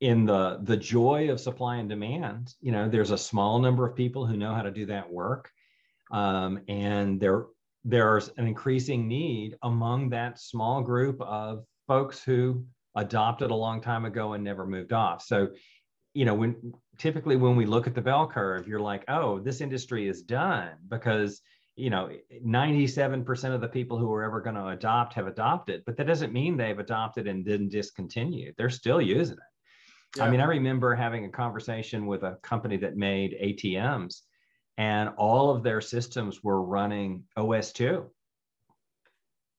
in 0.00 0.24
the 0.24 0.60
the 0.62 0.78
joy 0.78 1.30
of 1.30 1.38
supply 1.38 1.76
and 1.76 1.90
demand 1.90 2.54
you 2.62 2.72
know 2.72 2.88
there's 2.88 3.10
a 3.10 3.18
small 3.18 3.58
number 3.58 3.86
of 3.86 3.94
people 3.94 4.24
who 4.24 4.34
know 4.34 4.54
how 4.54 4.62
to 4.62 4.70
do 4.70 4.86
that 4.86 5.12
work 5.12 5.50
um, 6.10 6.58
and 6.68 7.20
there 7.20 7.44
there's 7.84 8.28
an 8.36 8.46
increasing 8.46 9.08
need 9.08 9.56
among 9.62 10.10
that 10.10 10.38
small 10.38 10.82
group 10.82 11.20
of 11.20 11.64
folks 11.86 12.22
who 12.22 12.64
adopted 12.96 13.50
a 13.50 13.54
long 13.54 13.80
time 13.80 14.04
ago 14.04 14.34
and 14.34 14.44
never 14.44 14.66
moved 14.66 14.92
off 14.92 15.22
so 15.22 15.48
you 16.12 16.24
know 16.24 16.34
when 16.34 16.56
typically 16.98 17.36
when 17.36 17.56
we 17.56 17.64
look 17.64 17.86
at 17.86 17.94
the 17.94 18.00
bell 18.00 18.26
curve 18.26 18.66
you're 18.66 18.80
like 18.80 19.04
oh 19.08 19.38
this 19.38 19.60
industry 19.60 20.08
is 20.08 20.22
done 20.22 20.70
because 20.88 21.40
you 21.76 21.88
know 21.88 22.10
97% 22.44 23.54
of 23.54 23.60
the 23.60 23.68
people 23.68 23.96
who 23.96 24.12
are 24.12 24.24
ever 24.24 24.40
going 24.40 24.56
to 24.56 24.68
adopt 24.68 25.14
have 25.14 25.26
adopted 25.26 25.82
but 25.86 25.96
that 25.96 26.06
doesn't 26.06 26.32
mean 26.32 26.56
they've 26.56 26.80
adopted 26.80 27.26
and 27.26 27.44
then 27.44 27.68
discontinued. 27.68 28.54
they're 28.58 28.68
still 28.68 29.00
using 29.00 29.36
it 29.36 29.50
yeah. 30.16 30.24
I 30.24 30.30
mean, 30.30 30.40
I 30.40 30.44
remember 30.44 30.94
having 30.94 31.24
a 31.24 31.28
conversation 31.28 32.06
with 32.06 32.22
a 32.22 32.36
company 32.42 32.76
that 32.78 32.96
made 32.96 33.36
ATMs, 33.40 34.22
and 34.80 35.10
all 35.18 35.50
of 35.50 35.62
their 35.62 35.82
systems 35.82 36.42
were 36.42 36.62
running 36.62 37.24
OS2. 37.36 38.06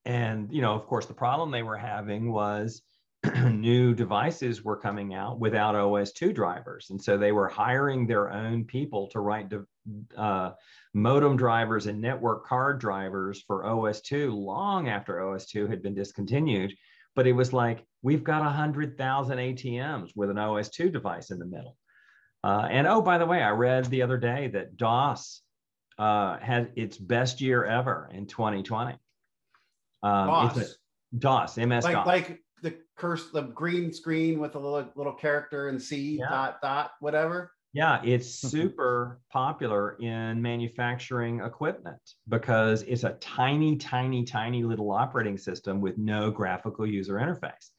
And, 0.03 0.51
you 0.51 0.63
know, 0.63 0.73
of 0.73 0.87
course, 0.87 1.05
the 1.05 1.13
problem 1.13 1.51
they 1.51 1.61
were 1.61 1.77
having 1.77 2.31
was 2.31 2.81
new 3.45 3.93
devices 3.93 4.63
were 4.63 4.77
coming 4.77 5.13
out 5.13 5.39
without 5.39 5.75
OS2 5.75 6.33
drivers. 6.33 6.87
And 6.89 6.99
so 6.99 7.19
they 7.19 7.31
were 7.31 7.47
hiring 7.47 8.07
their 8.07 8.31
own 8.31 8.65
people 8.65 9.09
to 9.09 9.19
write 9.19 9.53
uh, 10.17 10.53
modem 10.95 11.37
drivers 11.37 11.85
and 11.85 12.01
network 12.01 12.47
card 12.47 12.79
drivers 12.79 13.43
for 13.45 13.63
OS2 13.63 14.35
long 14.35 14.89
after 14.89 15.17
OS2 15.17 15.69
had 15.69 15.83
been 15.83 15.93
discontinued 15.93 16.73
but 17.15 17.27
it 17.27 17.33
was 17.33 17.53
like 17.53 17.85
we've 18.01 18.23
got 18.23 18.41
100,000 18.41 19.37
ATMs 19.37 20.11
with 20.15 20.29
an 20.29 20.37
OS2 20.37 20.91
device 20.91 21.31
in 21.31 21.39
the 21.39 21.45
middle. 21.45 21.77
Uh, 22.43 22.67
and 22.69 22.87
oh, 22.87 23.01
by 23.01 23.17
the 23.17 23.25
way, 23.25 23.41
I 23.41 23.51
read 23.51 23.85
the 23.85 24.01
other 24.01 24.17
day 24.17 24.47
that 24.49 24.77
DOS 24.77 25.41
uh, 25.99 26.37
had 26.39 26.71
its 26.75 26.97
best 26.97 27.41
year 27.41 27.63
ever 27.63 28.09
in 28.11 28.25
2020. 28.25 28.97
Um, 30.03 30.27
DOS. 30.27 30.57
It's 30.57 30.71
a, 30.71 31.17
DOS, 31.19 31.57
MS 31.57 31.83
like, 31.83 31.93
DOS. 31.93 32.07
Like 32.07 32.39
the 32.63 32.75
curse, 32.97 33.29
the 33.31 33.43
green 33.43 33.93
screen 33.93 34.39
with 34.39 34.55
a 34.55 34.59
little 34.59 34.89
little 34.95 35.13
character 35.13 35.67
and 35.67 35.81
C 35.81 36.17
yeah. 36.19 36.29
dot 36.29 36.61
dot 36.61 36.91
whatever. 36.99 37.51
Yeah, 37.73 38.01
it's 38.03 38.27
super 38.51 39.21
popular 39.31 39.97
in 39.99 40.41
manufacturing 40.41 41.41
equipment 41.41 42.01
because 42.27 42.83
it's 42.83 43.03
a 43.03 43.13
tiny, 43.13 43.77
tiny, 43.77 44.23
tiny 44.23 44.63
little 44.63 44.91
operating 44.91 45.37
system 45.37 45.81
with 45.81 45.97
no 45.97 46.31
graphical 46.31 46.85
user 46.85 47.15
interface. 47.15 47.69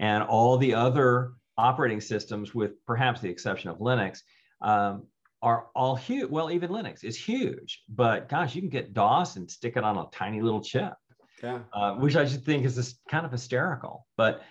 And 0.00 0.22
all 0.22 0.56
the 0.56 0.74
other 0.74 1.32
operating 1.56 2.00
systems, 2.00 2.54
with 2.54 2.84
perhaps 2.86 3.20
the 3.20 3.28
exception 3.28 3.70
of 3.70 3.78
Linux, 3.78 4.20
um, 4.60 5.06
are 5.42 5.66
all 5.74 5.94
huge. 5.94 6.30
Well, 6.30 6.50
even 6.50 6.70
Linux 6.70 7.04
is 7.04 7.16
huge, 7.16 7.82
but 7.88 8.28
gosh, 8.28 8.54
you 8.54 8.62
can 8.62 8.70
get 8.70 8.94
DOS 8.94 9.36
and 9.36 9.50
stick 9.50 9.76
it 9.76 9.84
on 9.84 9.98
a 9.98 10.06
tiny 10.12 10.40
little 10.40 10.62
chip, 10.62 10.94
yeah. 11.42 11.60
uh, 11.72 11.94
which 11.94 12.16
I 12.16 12.24
just 12.24 12.44
think 12.44 12.64
is 12.64 12.74
this 12.74 12.98
kind 13.10 13.26
of 13.26 13.32
hysterical. 13.32 14.06
But 14.16 14.42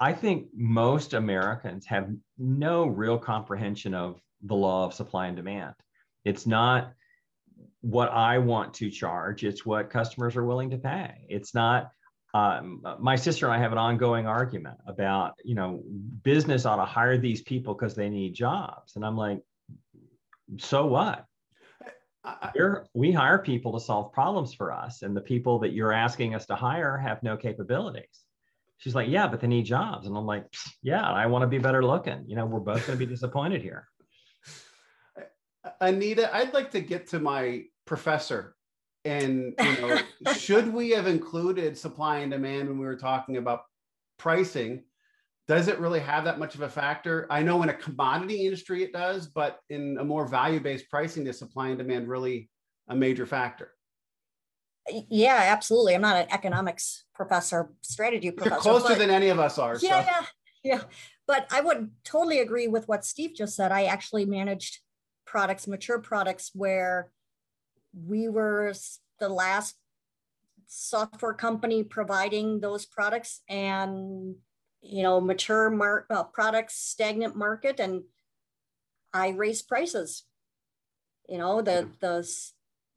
I 0.00 0.12
think 0.12 0.48
most 0.54 1.14
Americans 1.14 1.86
have 1.86 2.10
no 2.36 2.86
real 2.86 3.18
comprehension 3.18 3.94
of 3.94 4.20
the 4.42 4.54
law 4.54 4.86
of 4.86 4.94
supply 4.94 5.26
and 5.26 5.36
demand. 5.36 5.74
It's 6.24 6.46
not 6.46 6.92
what 7.82 8.10
I 8.10 8.38
want 8.38 8.74
to 8.74 8.90
charge, 8.90 9.44
it's 9.44 9.64
what 9.64 9.90
customers 9.90 10.36
are 10.36 10.44
willing 10.44 10.70
to 10.70 10.78
pay. 10.78 11.26
It's 11.28 11.54
not. 11.54 11.90
Um, 12.32 12.82
my 13.00 13.16
sister 13.16 13.46
and 13.46 13.54
I 13.54 13.58
have 13.58 13.72
an 13.72 13.78
ongoing 13.78 14.26
argument 14.26 14.78
about, 14.86 15.34
you 15.44 15.54
know, 15.54 15.82
business 16.22 16.64
ought 16.64 16.76
to 16.76 16.84
hire 16.84 17.18
these 17.18 17.42
people 17.42 17.74
because 17.74 17.94
they 17.94 18.08
need 18.08 18.34
jobs. 18.34 18.96
And 18.96 19.04
I'm 19.04 19.16
like, 19.16 19.40
so 20.58 20.86
what? 20.86 21.24
We're, 22.54 22.86
we 22.94 23.12
hire 23.12 23.38
people 23.38 23.72
to 23.72 23.80
solve 23.80 24.12
problems 24.12 24.52
for 24.52 24.72
us, 24.72 25.02
and 25.02 25.16
the 25.16 25.22
people 25.22 25.58
that 25.60 25.72
you're 25.72 25.92
asking 25.92 26.34
us 26.34 26.46
to 26.46 26.54
hire 26.54 26.96
have 26.98 27.22
no 27.22 27.36
capabilities. 27.36 28.24
She's 28.78 28.94
like, 28.94 29.08
yeah, 29.08 29.26
but 29.26 29.40
they 29.40 29.46
need 29.46 29.64
jobs. 29.64 30.06
And 30.06 30.16
I'm 30.16 30.26
like, 30.26 30.46
yeah, 30.82 31.02
I 31.02 31.26
want 31.26 31.42
to 31.42 31.46
be 31.46 31.58
better 31.58 31.84
looking. 31.84 32.24
You 32.26 32.36
know, 32.36 32.46
we're 32.46 32.60
both 32.60 32.86
going 32.86 32.98
to 32.98 33.04
be 33.04 33.10
disappointed 33.10 33.62
here. 33.62 33.88
Anita, 35.80 36.34
I'd 36.34 36.54
like 36.54 36.70
to 36.72 36.80
get 36.80 37.08
to 37.08 37.18
my 37.18 37.64
professor. 37.84 38.54
And 39.04 39.54
you 39.58 39.80
know, 39.80 39.98
should 40.34 40.72
we 40.72 40.90
have 40.90 41.06
included 41.06 41.78
supply 41.78 42.18
and 42.18 42.30
demand 42.30 42.68
when 42.68 42.78
we 42.78 42.86
were 42.86 42.96
talking 42.96 43.36
about 43.36 43.62
pricing? 44.18 44.84
Does 45.48 45.68
it 45.68 45.80
really 45.80 46.00
have 46.00 46.24
that 46.24 46.38
much 46.38 46.54
of 46.54 46.60
a 46.60 46.68
factor? 46.68 47.26
I 47.30 47.42
know 47.42 47.62
in 47.62 47.70
a 47.70 47.74
commodity 47.74 48.44
industry 48.44 48.84
it 48.84 48.92
does, 48.92 49.26
but 49.26 49.58
in 49.68 49.98
a 49.98 50.04
more 50.04 50.26
value-based 50.26 50.88
pricing, 50.88 51.26
is 51.26 51.38
supply 51.38 51.68
and 51.68 51.78
demand 51.78 52.08
really 52.08 52.48
a 52.88 52.94
major 52.94 53.26
factor? 53.26 53.72
Yeah, 55.08 55.38
absolutely. 55.48 55.94
I'm 55.94 56.00
not 56.02 56.16
an 56.16 56.28
economics 56.30 57.04
professor, 57.14 57.70
strategy 57.80 58.30
professor. 58.30 58.54
You're 58.54 58.80
closer 58.80 58.94
than 58.94 59.10
any 59.10 59.28
of 59.28 59.38
us 59.38 59.58
are. 59.58 59.76
Yeah, 59.80 60.04
so. 60.04 60.10
yeah, 60.10 60.26
yeah. 60.62 60.82
But 61.26 61.46
I 61.50 61.60
would 61.60 61.90
totally 62.04 62.40
agree 62.40 62.66
with 62.66 62.88
what 62.88 63.04
Steve 63.04 63.32
just 63.36 63.56
said. 63.56 63.72
I 63.72 63.84
actually 63.84 64.24
managed 64.24 64.78
products, 65.26 65.66
mature 65.66 65.98
products, 65.98 66.50
where 66.54 67.10
we 67.94 68.28
were 68.28 68.72
the 69.18 69.28
last 69.28 69.76
software 70.66 71.34
company 71.34 71.82
providing 71.82 72.60
those 72.60 72.86
products 72.86 73.42
and 73.48 74.36
you 74.82 75.02
know 75.02 75.20
mature 75.20 75.68
mar- 75.68 76.06
uh, 76.10 76.22
products 76.22 76.76
stagnant 76.76 77.34
market 77.34 77.80
and 77.80 78.02
i 79.12 79.30
raised 79.30 79.66
prices 79.66 80.22
you 81.28 81.38
know 81.38 81.60
the 81.60 81.88
the 82.00 82.22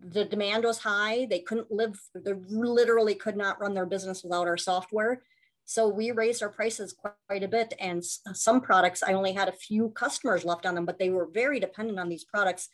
the 0.03 0.25
demand 0.25 0.63
was 0.63 0.79
high. 0.79 1.25
They 1.29 1.39
couldn't 1.39 1.71
live, 1.71 1.99
they 2.13 2.33
literally 2.49 3.15
could 3.15 3.37
not 3.37 3.59
run 3.61 3.73
their 3.73 3.85
business 3.85 4.23
without 4.23 4.47
our 4.47 4.57
software. 4.57 5.21
So 5.65 5.87
we 5.87 6.11
raised 6.11 6.43
our 6.43 6.49
prices 6.49 6.93
quite 6.93 7.43
a 7.43 7.47
bit. 7.47 7.73
And 7.79 8.03
some 8.03 8.59
products, 8.59 9.01
I 9.01 9.13
only 9.13 9.31
had 9.31 9.47
a 9.47 9.53
few 9.53 9.89
customers 9.89 10.43
left 10.43 10.65
on 10.65 10.75
them, 10.75 10.85
but 10.85 10.99
they 10.99 11.09
were 11.09 11.27
very 11.27 11.59
dependent 11.59 11.99
on 11.99 12.09
these 12.09 12.25
products. 12.25 12.67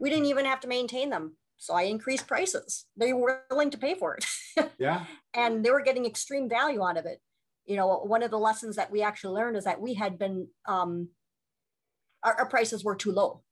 We 0.00 0.10
didn't 0.10 0.26
even 0.26 0.46
have 0.46 0.60
to 0.60 0.68
maintain 0.68 1.10
them. 1.10 1.36
So 1.58 1.74
I 1.74 1.82
increased 1.82 2.26
prices. 2.26 2.86
They 2.96 3.12
were 3.12 3.42
willing 3.50 3.70
to 3.70 3.78
pay 3.78 3.94
for 3.94 4.16
it. 4.16 4.24
Yeah. 4.78 5.04
and 5.32 5.64
they 5.64 5.70
were 5.70 5.82
getting 5.82 6.06
extreme 6.06 6.48
value 6.48 6.82
out 6.82 6.96
of 6.96 7.06
it. 7.06 7.20
You 7.66 7.76
know, 7.76 7.98
one 7.98 8.22
of 8.22 8.30
the 8.32 8.38
lessons 8.38 8.76
that 8.76 8.90
we 8.90 9.02
actually 9.02 9.34
learned 9.34 9.56
is 9.56 9.64
that 9.64 9.80
we 9.80 9.94
had 9.94 10.18
been, 10.18 10.48
um, 10.66 11.10
our, 12.24 12.34
our 12.40 12.46
prices 12.46 12.82
were 12.82 12.96
too 12.96 13.12
low 13.12 13.42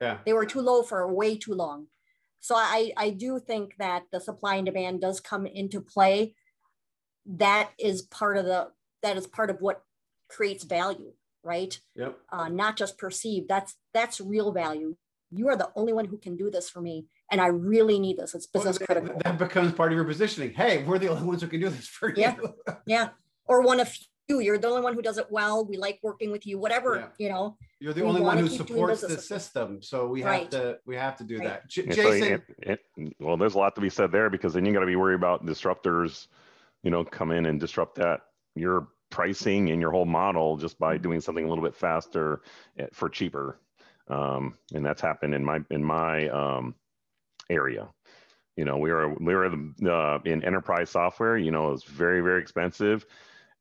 yeah. 0.00 0.18
They 0.24 0.32
were 0.32 0.46
too 0.46 0.60
low 0.60 0.82
for 0.82 1.10
way 1.12 1.36
too 1.36 1.54
long. 1.54 1.86
So 2.40 2.54
I, 2.56 2.92
I 2.96 3.10
do 3.10 3.38
think 3.38 3.76
that 3.78 4.04
the 4.12 4.20
supply 4.20 4.56
and 4.56 4.66
demand 4.66 5.00
does 5.00 5.20
come 5.20 5.46
into 5.46 5.80
play. 5.80 6.34
That 7.24 7.70
is 7.78 8.02
part 8.02 8.36
of 8.36 8.44
the 8.44 8.68
that 9.02 9.16
is 9.16 9.26
part 9.26 9.50
of 9.50 9.60
what 9.60 9.82
creates 10.28 10.64
value, 10.64 11.12
right? 11.42 11.78
Yep. 11.96 12.18
Uh, 12.30 12.48
not 12.48 12.76
just 12.76 12.98
perceived. 12.98 13.48
That's 13.48 13.76
that's 13.94 14.20
real 14.20 14.52
value. 14.52 14.96
You 15.34 15.48
are 15.48 15.56
the 15.56 15.70
only 15.76 15.92
one 15.92 16.04
who 16.04 16.18
can 16.18 16.36
do 16.36 16.50
this 16.50 16.68
for 16.68 16.80
me, 16.80 17.06
and 17.30 17.40
I 17.40 17.48
really 17.48 17.98
need 17.98 18.18
this. 18.18 18.34
It's 18.34 18.46
business 18.46 18.78
well, 18.78 18.86
critical. 18.86 19.20
That 19.24 19.38
becomes 19.38 19.72
part 19.72 19.92
of 19.92 19.96
your 19.96 20.04
positioning. 20.04 20.52
Hey, 20.52 20.84
we're 20.84 20.98
the 20.98 21.08
only 21.08 21.24
ones 21.24 21.42
who 21.42 21.48
can 21.48 21.60
do 21.60 21.68
this 21.68 21.88
for 21.88 22.12
yeah. 22.16 22.36
you. 22.36 22.54
yeah. 22.86 23.08
Or 23.46 23.62
one 23.62 23.80
of 23.80 23.94
you. 24.28 24.40
You're 24.40 24.56
the 24.56 24.68
only 24.68 24.80
one 24.80 24.94
who 24.94 25.02
does 25.02 25.18
it 25.18 25.26
well. 25.30 25.66
We 25.66 25.76
like 25.76 25.98
working 26.02 26.30
with 26.30 26.46
you. 26.46 26.58
Whatever 26.58 26.96
yeah. 26.96 27.06
you 27.18 27.28
know. 27.28 27.56
You're 27.78 27.92
the 27.92 28.04
only 28.04 28.22
one 28.22 28.38
who 28.38 28.48
supports 28.48 29.02
the 29.02 29.18
system, 29.18 29.82
so 29.82 30.06
we 30.06 30.22
right. 30.22 30.42
have 30.42 30.50
to 30.50 30.78
we 30.86 30.96
have 30.96 31.16
to 31.18 31.24
do 31.24 31.38
right. 31.38 31.48
that. 31.48 31.68
J- 31.68 31.86
Jason, 31.86 32.42
it, 32.62 32.80
it, 32.96 33.14
well, 33.20 33.36
there's 33.36 33.54
a 33.54 33.58
lot 33.58 33.74
to 33.74 33.80
be 33.80 33.90
said 33.90 34.12
there 34.12 34.30
because 34.30 34.54
then 34.54 34.64
you 34.64 34.72
got 34.72 34.80
to 34.80 34.86
be 34.86 34.96
worried 34.96 35.16
about 35.16 35.44
disruptors, 35.44 36.28
you 36.82 36.90
know, 36.90 37.04
come 37.04 37.30
in 37.30 37.44
and 37.46 37.60
disrupt 37.60 37.96
that 37.96 38.20
your 38.54 38.88
pricing 39.10 39.70
and 39.70 39.80
your 39.80 39.90
whole 39.90 40.04
model 40.04 40.56
just 40.56 40.78
by 40.78 40.96
doing 40.96 41.20
something 41.20 41.44
a 41.44 41.48
little 41.48 41.62
bit 41.62 41.74
faster 41.74 42.42
eh, 42.78 42.86
for 42.92 43.08
cheaper, 43.08 43.60
um, 44.08 44.54
and 44.74 44.84
that's 44.84 45.00
happened 45.00 45.34
in 45.34 45.44
my 45.44 45.60
in 45.70 45.82
my 45.82 46.28
um, 46.28 46.74
area. 47.50 47.88
You 48.56 48.64
know, 48.64 48.76
we 48.76 48.92
were 48.92 49.14
we 49.14 49.34
were 49.34 49.46
uh, 49.46 50.18
in 50.24 50.44
enterprise 50.44 50.90
software. 50.90 51.36
You 51.36 51.50
know, 51.50 51.72
it's 51.72 51.84
very 51.84 52.20
very 52.20 52.40
expensive 52.40 53.06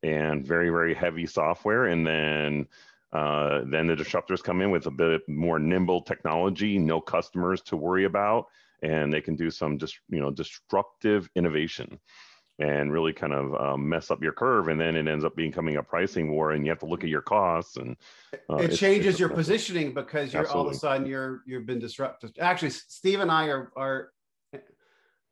and 0.04 0.46
very 0.46 0.70
very 0.70 0.94
heavy 0.94 1.26
software, 1.26 1.86
and 1.86 2.06
then 2.06 2.68
uh, 3.12 3.62
then 3.66 3.88
the 3.88 3.96
disruptors 3.96 4.44
come 4.44 4.62
in 4.62 4.72
with 4.72 4.86
a 4.88 4.92
bit 4.92 5.22
more 5.28 5.60
nimble 5.60 6.02
technology, 6.02 6.78
no 6.78 7.00
customers 7.00 7.62
to 7.62 7.78
worry 7.78 8.06
about, 8.06 8.48
and 8.82 9.14
they 9.14 9.22
can 9.22 9.36
do 9.36 9.50
some 9.50 9.78
just 9.78 10.00
you 10.10 10.20
know 10.20 10.32
disruptive 10.32 11.30
innovation 11.36 12.00
and 12.60 12.92
really 12.92 13.14
kind 13.14 13.34
of 13.34 13.56
um, 13.56 13.88
mess 13.88 14.12
up 14.12 14.22
your 14.22 14.32
curve 14.32 14.68
and 14.68 14.80
then 14.80 14.96
it 14.96 15.08
ends 15.08 15.26
up 15.26 15.36
becoming 15.36 15.78
a 15.78 15.84
pricing 15.84 16.32
war 16.32 16.52
and 16.52 16.64
you 16.64 16.70
have 16.70 16.80
to 16.80 16.86
look 16.86 17.04
at 17.04 17.10
your 17.10 17.22
costs 17.22 17.78
and 17.78 17.96
uh, 18.50 18.58
it 18.58 18.76
changes 18.76 19.14
it's 19.14 19.20
your 19.20 19.30
positioning 19.30 19.94
because 19.94 20.34
you're 20.34 20.44
Absolutely. 20.44 20.62
all 20.62 20.68
of 20.68 20.76
a 20.76 20.78
sudden 20.78 21.08
you're 21.08 21.42
you've 21.48 21.66
been 21.66 21.80
disrupted 21.80 22.38
actually 22.40 22.70
steve 22.70 23.22
and 23.22 23.32
i 23.32 23.48
are 23.48 23.72
are 23.76 24.12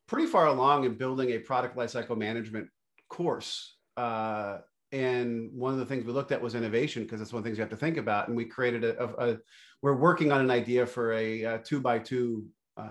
pretty 0.08 0.26
far 0.26 0.46
along 0.46 0.84
in 0.84 0.94
building 0.94 1.30
a 1.30 1.38
product 1.38 1.76
lifecycle 1.76 2.16
management 2.16 2.68
course 3.08 3.76
uh, 3.96 4.58
and 4.90 5.50
one 5.52 5.72
of 5.72 5.78
the 5.78 5.86
things 5.86 6.04
we 6.04 6.12
looked 6.12 6.32
at 6.32 6.42
was 6.42 6.54
innovation 6.54 7.04
because 7.04 7.20
that's 7.20 7.32
one 7.32 7.38
of 7.38 7.44
the 7.44 7.48
things 7.48 7.58
you 7.58 7.62
have 7.62 7.70
to 7.70 7.76
think 7.76 7.98
about 7.98 8.26
and 8.26 8.36
we 8.36 8.44
created 8.44 8.82
a, 8.82 9.00
a, 9.00 9.30
a 9.30 9.38
we're 9.80 9.96
working 9.96 10.32
on 10.32 10.40
an 10.40 10.50
idea 10.50 10.84
for 10.84 11.12
a, 11.12 11.42
a 11.42 11.58
two 11.58 11.80
by 11.80 12.00
two 12.00 12.46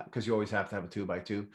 because 0.05 0.23
uh, 0.23 0.27
you 0.27 0.33
always 0.33 0.51
have 0.51 0.69
to 0.69 0.75
have 0.75 0.85
a 0.85 0.87
two 0.87 1.05
by 1.05 1.19
two 1.19 1.47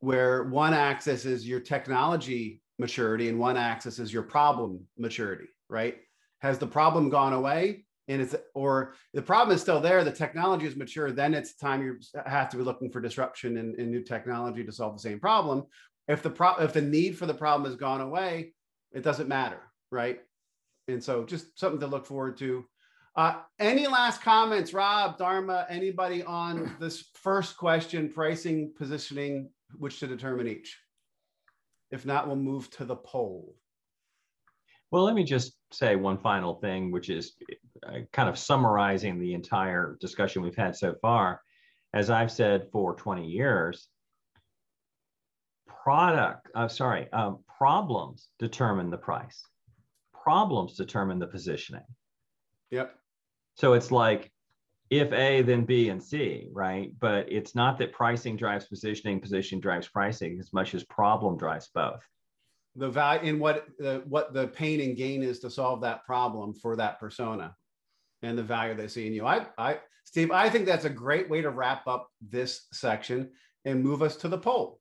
where 0.00 0.44
one 0.44 0.74
axis 0.74 1.24
is 1.24 1.46
your 1.46 1.60
technology 1.60 2.62
maturity 2.78 3.28
and 3.28 3.38
one 3.38 3.56
axis 3.56 3.98
is 3.98 4.12
your 4.12 4.22
problem 4.22 4.80
maturity 4.98 5.46
right 5.68 5.98
has 6.40 6.58
the 6.58 6.66
problem 6.66 7.10
gone 7.10 7.32
away 7.32 7.84
and 8.08 8.22
it's 8.22 8.34
or 8.54 8.94
the 9.12 9.22
problem 9.22 9.54
is 9.54 9.60
still 9.60 9.80
there 9.80 10.02
the 10.02 10.10
technology 10.10 10.66
is 10.66 10.76
mature 10.76 11.10
then 11.10 11.34
it's 11.34 11.54
time 11.54 11.82
you 11.82 11.98
have 12.26 12.48
to 12.48 12.56
be 12.56 12.62
looking 12.62 12.90
for 12.90 13.00
disruption 13.00 13.58
and, 13.58 13.76
new 13.90 14.02
technology 14.02 14.64
to 14.64 14.72
solve 14.72 14.94
the 14.94 15.02
same 15.02 15.20
problem 15.20 15.64
if 16.08 16.22
the 16.22 16.30
pro 16.30 16.54
if 16.56 16.72
the 16.72 16.80
need 16.80 17.16
for 17.16 17.26
the 17.26 17.34
problem 17.34 17.70
has 17.70 17.78
gone 17.78 18.00
away 18.00 18.52
it 18.92 19.02
doesn't 19.02 19.28
matter 19.28 19.60
right? 19.90 20.20
And 20.88 21.02
so 21.02 21.24
just 21.24 21.58
something 21.58 21.80
to 21.80 21.86
look 21.86 22.06
forward 22.06 22.36
to. 22.38 22.64
Uh, 23.16 23.34
any 23.58 23.86
last 23.86 24.22
comments, 24.22 24.72
Rob, 24.72 25.18
Dharma, 25.18 25.66
anybody 25.68 26.22
on 26.22 26.74
this 26.80 27.10
first 27.14 27.56
question, 27.56 28.08
pricing, 28.08 28.72
positioning, 28.76 29.50
which 29.78 30.00
to 30.00 30.06
determine 30.06 30.48
each? 30.48 30.78
If 31.90 32.06
not, 32.06 32.26
we'll 32.26 32.36
move 32.36 32.70
to 32.72 32.84
the 32.84 32.96
poll. 32.96 33.56
Well, 34.90 35.04
let 35.04 35.14
me 35.14 35.24
just 35.24 35.54
say 35.72 35.96
one 35.96 36.18
final 36.18 36.54
thing, 36.54 36.90
which 36.90 37.10
is 37.10 37.34
uh, 37.86 38.00
kind 38.12 38.28
of 38.28 38.38
summarizing 38.38 39.18
the 39.18 39.34
entire 39.34 39.96
discussion 40.00 40.42
we've 40.42 40.56
had 40.56 40.76
so 40.76 40.94
far. 41.00 41.40
As 41.94 42.10
I've 42.10 42.30
said 42.30 42.68
for 42.72 42.94
20 42.94 43.26
years, 43.26 43.88
product, 45.66 46.48
uh, 46.54 46.68
sorry, 46.68 47.10
um, 47.12 47.38
problems 47.58 48.28
determine 48.38 48.90
the 48.90 48.98
price 48.98 49.42
problems 50.22 50.76
determine 50.76 51.18
the 51.18 51.26
positioning. 51.26 51.84
Yep. 52.70 52.94
So 53.56 53.72
it's 53.72 53.90
like 53.90 54.30
if 54.90 55.12
A, 55.12 55.42
then 55.42 55.64
B 55.64 55.88
and 55.88 56.02
C, 56.02 56.48
right? 56.52 56.92
But 56.98 57.30
it's 57.30 57.54
not 57.54 57.78
that 57.78 57.92
pricing 57.92 58.36
drives 58.36 58.66
positioning, 58.66 59.20
position 59.20 59.60
drives 59.60 59.88
pricing 59.88 60.38
as 60.40 60.52
much 60.52 60.74
as 60.74 60.82
problem 60.84 61.38
drives 61.38 61.70
both. 61.72 62.02
The 62.76 62.88
value 62.88 63.30
in 63.30 63.38
what 63.38 63.66
the 63.78 64.02
what 64.06 64.32
the 64.32 64.48
pain 64.48 64.80
and 64.80 64.96
gain 64.96 65.22
is 65.22 65.38
to 65.40 65.50
solve 65.50 65.80
that 65.82 66.04
problem 66.04 66.54
for 66.54 66.76
that 66.76 66.98
persona 67.00 67.54
and 68.22 68.36
the 68.36 68.42
value 68.42 68.74
they 68.74 68.88
see 68.88 69.06
in 69.06 69.14
you. 69.14 69.26
I 69.26 69.46
I 69.56 69.78
Steve, 70.04 70.32
I 70.32 70.50
think 70.50 70.66
that's 70.66 70.84
a 70.84 70.90
great 70.90 71.30
way 71.30 71.40
to 71.40 71.50
wrap 71.50 71.86
up 71.86 72.08
this 72.20 72.66
section 72.72 73.30
and 73.64 73.82
move 73.82 74.02
us 74.02 74.16
to 74.16 74.28
the 74.28 74.38
poll. 74.38 74.80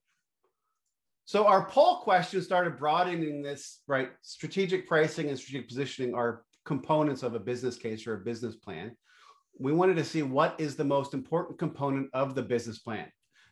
So 1.26 1.46
our 1.46 1.66
poll 1.66 1.98
question 1.98 2.42
started 2.42 2.80
broadening 2.80 3.44
this, 3.44 3.82
right? 3.86 4.10
Strategic 4.24 4.88
pricing 4.88 5.30
and 5.30 5.38
strategic 5.38 5.68
positioning 5.68 6.16
are 6.16 6.44
components 6.66 7.22
of 7.22 7.36
a 7.36 7.40
business 7.40 7.78
case 7.78 8.08
or 8.08 8.16
a 8.16 8.20
business 8.20 8.56
plan. 8.56 8.96
We 9.60 9.74
wanted 9.74 9.98
to 9.98 10.06
see 10.06 10.24
what 10.24 10.56
is 10.58 10.76
the 10.76 10.86
most 10.86 11.14
important 11.14 11.60
component 11.60 12.10
of 12.14 12.34
the 12.34 12.42
business 12.42 12.80
plan. 12.80 13.08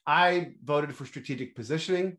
I 0.07 0.53
voted 0.63 0.95
for 0.95 1.05
strategic 1.05 1.53
positioning. 1.53 2.17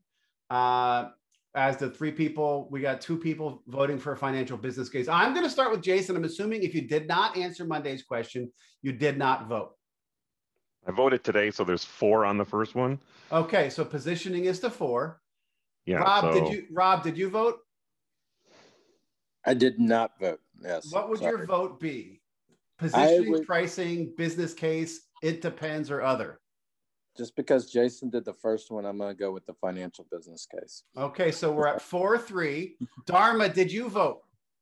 Uh, 0.50 1.08
as 1.54 1.78
the 1.78 1.90
three 1.90 2.12
people, 2.12 2.68
we 2.70 2.80
got 2.80 3.00
two 3.00 3.16
people 3.16 3.62
voting 3.66 3.98
for 3.98 4.12
a 4.12 4.16
financial 4.16 4.58
business 4.58 4.90
case. 4.90 5.08
I'm 5.08 5.32
going 5.32 5.44
to 5.44 5.50
start 5.50 5.70
with 5.70 5.82
Jason. 5.82 6.14
I'm 6.14 6.24
assuming 6.24 6.62
if 6.62 6.74
you 6.74 6.86
did 6.86 7.08
not 7.08 7.36
answer 7.36 7.64
Monday's 7.64 8.02
question, 8.02 8.52
you 8.82 8.92
did 8.92 9.16
not 9.16 9.48
vote. 9.48 9.72
I 10.86 10.92
voted 10.92 11.24
today, 11.24 11.50
so 11.50 11.64
there's 11.64 11.84
four 11.84 12.26
on 12.26 12.36
the 12.36 12.44
first 12.44 12.74
one. 12.74 12.98
Okay, 13.32 13.70
so 13.70 13.84
positioning 13.84 14.44
is 14.44 14.60
the 14.60 14.70
four. 14.70 15.20
Yeah. 15.86 15.96
Rob, 15.96 16.32
so... 16.32 16.40
did 16.40 16.52
you 16.52 16.66
Rob, 16.70 17.02
did 17.02 17.16
you 17.16 17.30
vote? 17.30 17.58
I 19.46 19.54
did 19.54 19.80
not 19.80 20.12
vote. 20.20 20.40
Yes. 20.62 20.92
What 20.92 21.08
would 21.08 21.20
Sorry. 21.20 21.38
your 21.38 21.46
vote 21.46 21.80
be? 21.80 22.17
Positioning, 22.78 23.32
would... 23.32 23.46
pricing, 23.46 24.12
business 24.16 24.54
case, 24.54 25.00
it 25.22 25.40
depends, 25.40 25.90
or 25.90 26.02
other? 26.02 26.40
just 27.18 27.34
because 27.34 27.70
Jason 27.70 28.08
did 28.08 28.24
the 28.24 28.32
first 28.32 28.70
one, 28.70 28.86
I'm 28.86 28.96
going 28.96 29.10
to 29.10 29.18
go 29.18 29.32
with 29.32 29.44
the 29.44 29.54
financial 29.54 30.06
business 30.10 30.46
case. 30.46 30.84
Okay, 30.96 31.32
so 31.32 31.50
we're 31.50 31.66
at 31.66 31.82
four 31.82 32.16
three. 32.16 32.76
Dharma, 33.06 33.48
did 33.48 33.72
you 33.72 33.88
vote? 33.88 34.20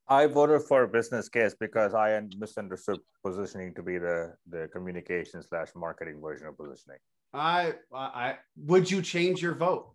I 0.08 0.26
voted 0.26 0.62
for 0.62 0.86
business 0.86 1.28
case 1.28 1.54
because 1.58 1.92
I 1.92 2.18
misunderstood 2.38 3.00
positioning 3.22 3.74
to 3.74 3.82
be 3.82 3.98
the 3.98 4.34
the 4.48 4.68
communication 4.72 5.42
slash 5.42 5.68
marketing 5.76 6.20
version 6.20 6.46
of 6.46 6.56
positioning. 6.56 6.98
I 7.34 7.74
I 7.92 8.36
would 8.56 8.90
you 8.90 9.02
change 9.02 9.42
your 9.42 9.54
vote? 9.54 9.92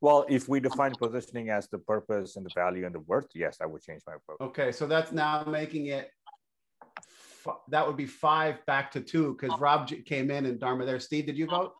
Well, 0.00 0.24
if 0.28 0.48
we 0.48 0.60
define 0.60 0.92
positioning 0.92 1.50
as 1.50 1.68
the 1.68 1.78
purpose 1.78 2.36
and 2.36 2.46
the 2.46 2.50
value 2.54 2.86
and 2.86 2.94
the 2.94 3.00
worth, 3.00 3.26
yes, 3.34 3.58
I 3.60 3.66
would 3.66 3.82
change 3.82 4.02
my 4.06 4.14
vote. 4.26 4.36
Okay, 4.40 4.70
so 4.70 4.86
that's 4.86 5.10
now 5.10 5.44
making 5.44 5.86
it 5.86 6.10
that 7.68 7.86
would 7.86 7.96
be 7.96 8.06
five 8.06 8.64
back 8.66 8.90
to 8.92 9.00
two 9.00 9.34
because 9.34 9.54
oh. 9.56 9.60
Rob 9.60 9.90
came 10.04 10.30
in 10.30 10.46
and 10.46 10.58
Dharma 10.58 10.86
there. 10.86 11.00
Steve, 11.00 11.26
did 11.26 11.38
you 11.38 11.46
oh. 11.50 11.56
vote? 11.56 11.74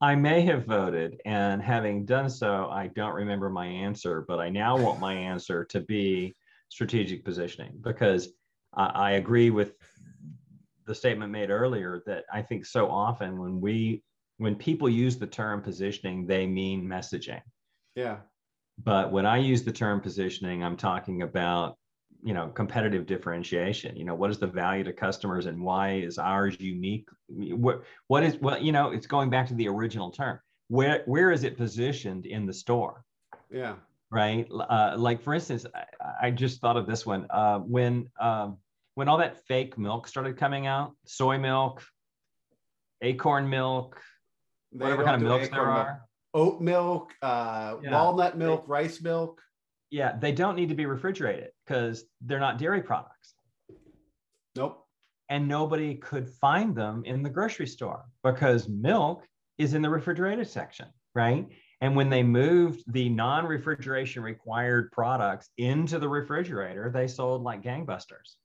I 0.00 0.14
may 0.14 0.42
have 0.42 0.66
voted, 0.66 1.20
and 1.24 1.62
having 1.62 2.04
done 2.04 2.28
so, 2.28 2.68
I 2.70 2.88
don't 2.88 3.14
remember 3.14 3.48
my 3.48 3.66
answer, 3.66 4.24
but 4.26 4.38
I 4.38 4.50
now 4.50 4.76
want 4.76 5.00
my 5.00 5.14
answer 5.14 5.64
to 5.66 5.80
be 5.80 6.34
strategic 6.68 7.24
positioning 7.24 7.72
because 7.80 8.28
I, 8.76 8.86
I 8.86 9.10
agree 9.12 9.50
with 9.50 9.74
the 10.86 10.94
statement 10.94 11.32
made 11.32 11.50
earlier 11.50 12.02
that 12.06 12.24
I 12.32 12.42
think 12.42 12.66
so 12.66 12.90
often 12.90 13.40
when 13.40 13.60
we 13.60 14.02
when 14.38 14.56
people 14.56 14.88
use 14.88 15.16
the 15.16 15.26
term 15.26 15.62
positioning, 15.62 16.26
they 16.26 16.46
mean 16.46 16.84
messaging. 16.84 17.40
Yeah. 17.94 18.16
But 18.82 19.12
when 19.12 19.26
I 19.26 19.36
use 19.36 19.62
the 19.62 19.72
term 19.72 20.00
positioning, 20.00 20.64
I'm 20.64 20.76
talking 20.76 21.22
about 21.22 21.76
you 22.24 22.32
know 22.32 22.48
competitive 22.48 23.04
differentiation 23.04 23.94
you 23.94 24.04
know 24.04 24.14
what 24.14 24.30
is 24.30 24.38
the 24.38 24.46
value 24.46 24.82
to 24.82 24.92
customers 24.92 25.44
and 25.44 25.60
why 25.60 25.92
is 25.92 26.18
ours 26.18 26.58
unique? 26.58 27.06
What 27.28 27.82
what 28.08 28.22
is 28.22 28.38
well 28.38 28.60
you 28.60 28.72
know 28.72 28.90
it's 28.90 29.06
going 29.06 29.28
back 29.28 29.46
to 29.48 29.54
the 29.54 29.68
original 29.68 30.10
term. 30.10 30.40
Where 30.68 31.02
where 31.04 31.30
is 31.30 31.44
it 31.44 31.58
positioned 31.58 32.24
in 32.24 32.46
the 32.46 32.52
store? 32.52 33.04
Yeah. 33.50 33.74
Right? 34.10 34.48
Uh, 34.50 34.94
like 34.96 35.22
for 35.22 35.34
instance 35.34 35.66
I, 35.74 36.28
I, 36.28 36.30
just 36.30 36.60
thought 36.60 36.76
of 36.76 36.86
this 36.86 37.04
one. 37.04 37.26
Uh, 37.28 37.58
when 37.58 38.08
um, 38.18 38.56
when 38.94 39.08
all 39.08 39.18
that 39.18 39.44
fake 39.46 39.76
milk 39.76 40.08
started 40.08 40.38
coming 40.38 40.66
out 40.66 40.92
soy 41.04 41.38
milk 41.38 41.82
acorn 43.02 43.50
milk 43.50 44.00
they 44.72 44.84
whatever 44.84 45.04
kind 45.04 45.16
of 45.16 45.22
milks 45.22 45.50
there 45.50 45.66
milk. 45.66 45.76
are. 45.76 46.00
Oat 46.32 46.60
milk 46.60 47.12
uh, 47.20 47.76
yeah. 47.82 47.92
walnut 47.92 48.38
milk 48.38 48.64
rice 48.66 49.02
milk. 49.02 49.42
Yeah, 49.90 50.16
they 50.18 50.32
don't 50.32 50.56
need 50.56 50.70
to 50.70 50.74
be 50.74 50.86
refrigerated 50.86 51.50
because 51.66 52.04
they're 52.20 52.40
not 52.40 52.58
dairy 52.58 52.82
products. 52.82 53.34
Nope. 54.56 54.86
And 55.28 55.48
nobody 55.48 55.94
could 55.94 56.28
find 56.28 56.76
them 56.76 57.02
in 57.04 57.22
the 57.22 57.30
grocery 57.30 57.66
store 57.66 58.04
because 58.22 58.68
milk 58.68 59.26
is 59.58 59.74
in 59.74 59.82
the 59.82 59.88
refrigerated 59.88 60.48
section, 60.48 60.86
right? 61.14 61.46
And 61.80 61.96
when 61.96 62.10
they 62.10 62.22
moved 62.22 62.82
the 62.92 63.08
non 63.08 63.46
refrigeration 63.46 64.22
required 64.22 64.92
products 64.92 65.50
into 65.58 65.98
the 65.98 66.08
refrigerator, 66.08 66.90
they 66.92 67.08
sold 67.08 67.42
like 67.42 67.62
gangbusters. 67.62 68.36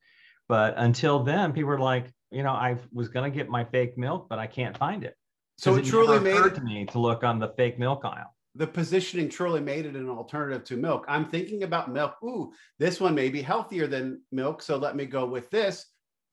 But 0.48 0.74
until 0.78 1.24
then, 1.24 1.54
people 1.54 1.70
were 1.70 1.80
like, 1.80 2.12
you 2.32 2.44
know, 2.44 2.52
I 2.52 2.78
was 2.92 3.08
going 3.08 3.32
to 3.32 3.36
get 3.36 3.50
my 3.50 3.64
fake 3.66 3.98
milk, 3.98 4.28
but 4.30 4.40
I 4.40 4.48
can't 4.48 4.78
find 4.78 5.04
it. 5.04 5.16
So 5.58 5.76
it, 5.76 5.86
it 5.86 5.90
truly 5.90 6.20
made 6.20 6.46
it 6.46 6.56
to 6.56 6.62
me 6.62 6.86
to 6.86 7.00
look 7.00 7.24
on 7.24 7.40
the 7.40 7.50
fake 7.50 7.78
milk 7.78 8.04
aisle 8.06 8.34
the 8.56 8.68
positioning 8.68 9.30
truly 9.30 9.62
made 9.62 9.86
it 9.86 9.96
an 9.96 10.10
alternative 10.10 10.64
to 10.66 10.78
milk. 10.78 11.06
I'm 11.08 11.30
thinking 11.30 11.64
about 11.64 11.92
milk. 11.92 12.16
Ooh, 12.24 12.52
this 12.80 13.00
one 13.00 13.16
may 13.16 13.30
be 13.30 13.42
healthier 13.42 13.88
than 13.88 14.22
milk. 14.32 14.62
So 14.62 14.78
let 14.78 14.96
me 14.96 15.06
go 15.06 15.26
with 15.26 15.50
this 15.50 15.86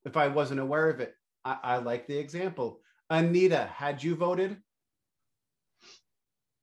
if 0.04 0.16
I 0.16 0.28
wasn't 0.28 0.60
aware 0.60 0.88
of 0.88 1.00
it. 1.00 1.14
I, 1.44 1.58
I 1.62 1.76
like 1.78 2.06
the 2.06 2.16
example. 2.16 2.80
Anita, 3.10 3.68
had 3.72 4.02
you 4.02 4.16
voted? 4.16 4.56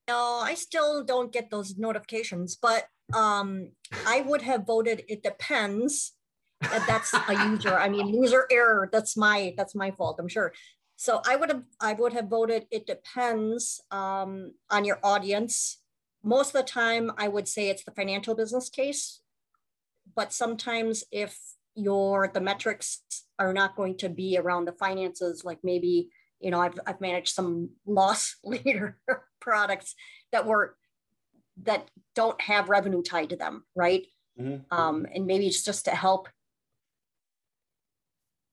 No, 0.08 0.42
I 0.44 0.56
still 0.56 1.04
don't 1.04 1.32
get 1.32 1.50
those 1.50 1.78
notifications, 1.78 2.58
but 2.62 2.86
um, 3.14 3.70
I 4.06 4.22
would 4.22 4.42
have 4.42 4.66
voted 4.66 5.04
it 5.08 5.24
depends. 5.24 6.14
That's 6.62 7.14
a 7.14 7.50
user. 7.50 7.78
I 7.78 7.90
mean, 7.90 8.08
user 8.08 8.46
error. 8.52 8.90
That's 8.92 9.16
my 9.16 9.54
that's 9.58 9.76
my 9.76 9.92
fault. 9.92 10.18
I'm 10.20 10.28
sure. 10.28 10.54
So 10.96 11.22
I 11.26 11.36
would 11.36 11.50
have 11.50 11.64
I 11.80 11.94
would 11.94 12.14
have 12.14 12.28
voted 12.28 12.68
it 12.72 12.86
depends 12.86 13.82
um, 13.92 14.54
on 14.70 14.86
your 14.86 15.00
audience. 15.04 15.80
Most 16.24 16.56
of 16.56 16.66
the 16.66 16.72
time, 16.72 17.12
I 17.18 17.28
would 17.28 17.48
say 17.48 17.70
it's 17.70 17.84
the 17.84 17.92
financial 17.92 18.36
business 18.36 18.70
case, 18.70 19.22
but 20.16 20.32
sometimes 20.32 21.04
if 21.12 21.38
your 21.76 22.30
the 22.34 22.42
metrics 22.42 23.02
are 23.40 23.54
not 23.54 23.76
going 23.76 23.98
to 23.98 24.10
be 24.10 24.38
around 24.38 24.66
the 24.66 24.74
finances, 24.74 25.44
like 25.44 25.60
maybe 25.64 26.10
you 26.40 26.52
know 26.52 26.62
I've 26.62 26.80
I've 26.86 27.02
managed 27.02 27.34
some 27.34 27.72
loss 27.86 28.36
leader 28.44 29.00
products 29.42 29.96
that 30.32 30.46
were 30.46 30.76
that 31.64 31.90
don't 32.16 32.40
have 32.42 32.70
revenue 32.70 33.04
tied 33.04 33.30
to 33.30 33.36
them, 33.36 33.64
right? 33.76 34.06
Mm-hmm. 34.40 34.76
Um, 34.76 35.06
and 35.14 35.28
maybe 35.28 35.48
it's 35.48 35.64
just 35.64 35.86
to 35.86 35.92
help 35.92 36.28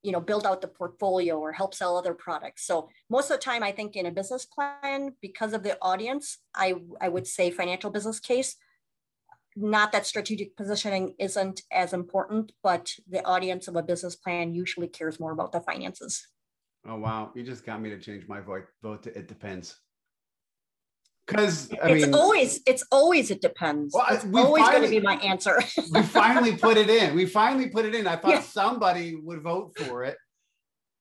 you 0.02 0.12
know 0.12 0.20
build 0.20 0.46
out 0.46 0.60
the 0.60 0.68
portfolio 0.68 1.38
or 1.38 1.52
help 1.52 1.74
sell 1.74 1.96
other 1.96 2.14
products. 2.14 2.66
So 2.66 2.88
most 3.08 3.30
of 3.30 3.38
the 3.38 3.42
time 3.42 3.62
i 3.62 3.72
think 3.72 3.96
in 3.96 4.06
a 4.06 4.10
business 4.10 4.46
plan 4.46 5.14
because 5.20 5.52
of 5.52 5.62
the 5.62 5.76
audience 5.82 6.38
i 6.54 6.74
i 7.00 7.08
would 7.08 7.26
say 7.26 7.50
financial 7.50 7.90
business 7.90 8.20
case 8.20 8.56
not 9.56 9.92
that 9.92 10.06
strategic 10.06 10.56
positioning 10.56 11.14
isn't 11.18 11.62
as 11.72 11.92
important 11.92 12.52
but 12.62 12.92
the 13.08 13.24
audience 13.26 13.68
of 13.68 13.76
a 13.76 13.82
business 13.82 14.16
plan 14.16 14.54
usually 14.54 14.88
cares 14.88 15.18
more 15.18 15.32
about 15.32 15.52
the 15.52 15.60
finances. 15.60 16.26
Oh 16.86 16.96
wow. 16.96 17.30
You 17.34 17.42
just 17.42 17.66
got 17.66 17.82
me 17.82 17.90
to 17.90 17.98
change 17.98 18.26
my 18.26 18.40
vote 18.40 18.64
vote. 18.82 19.02
To 19.02 19.18
it 19.18 19.28
depends 19.28 19.76
because 21.30 21.72
I 21.82 21.90
it's 21.90 22.06
mean, 22.06 22.14
always 22.14 22.60
it's 22.66 22.84
always 22.90 23.30
it 23.30 23.40
depends. 23.40 23.94
Well, 23.94 24.06
it's 24.10 24.26
always 24.34 24.64
going 24.68 24.82
to 24.82 24.88
be 24.88 25.00
my 25.00 25.14
answer. 25.16 25.62
we 25.92 26.02
finally 26.02 26.56
put 26.56 26.76
it 26.76 26.90
in. 26.90 27.14
We 27.14 27.26
finally 27.26 27.68
put 27.68 27.84
it 27.84 27.94
in. 27.94 28.06
I 28.06 28.16
thought 28.16 28.30
yeah. 28.30 28.40
somebody 28.40 29.14
would 29.14 29.40
vote 29.40 29.76
for 29.78 30.04
it, 30.04 30.16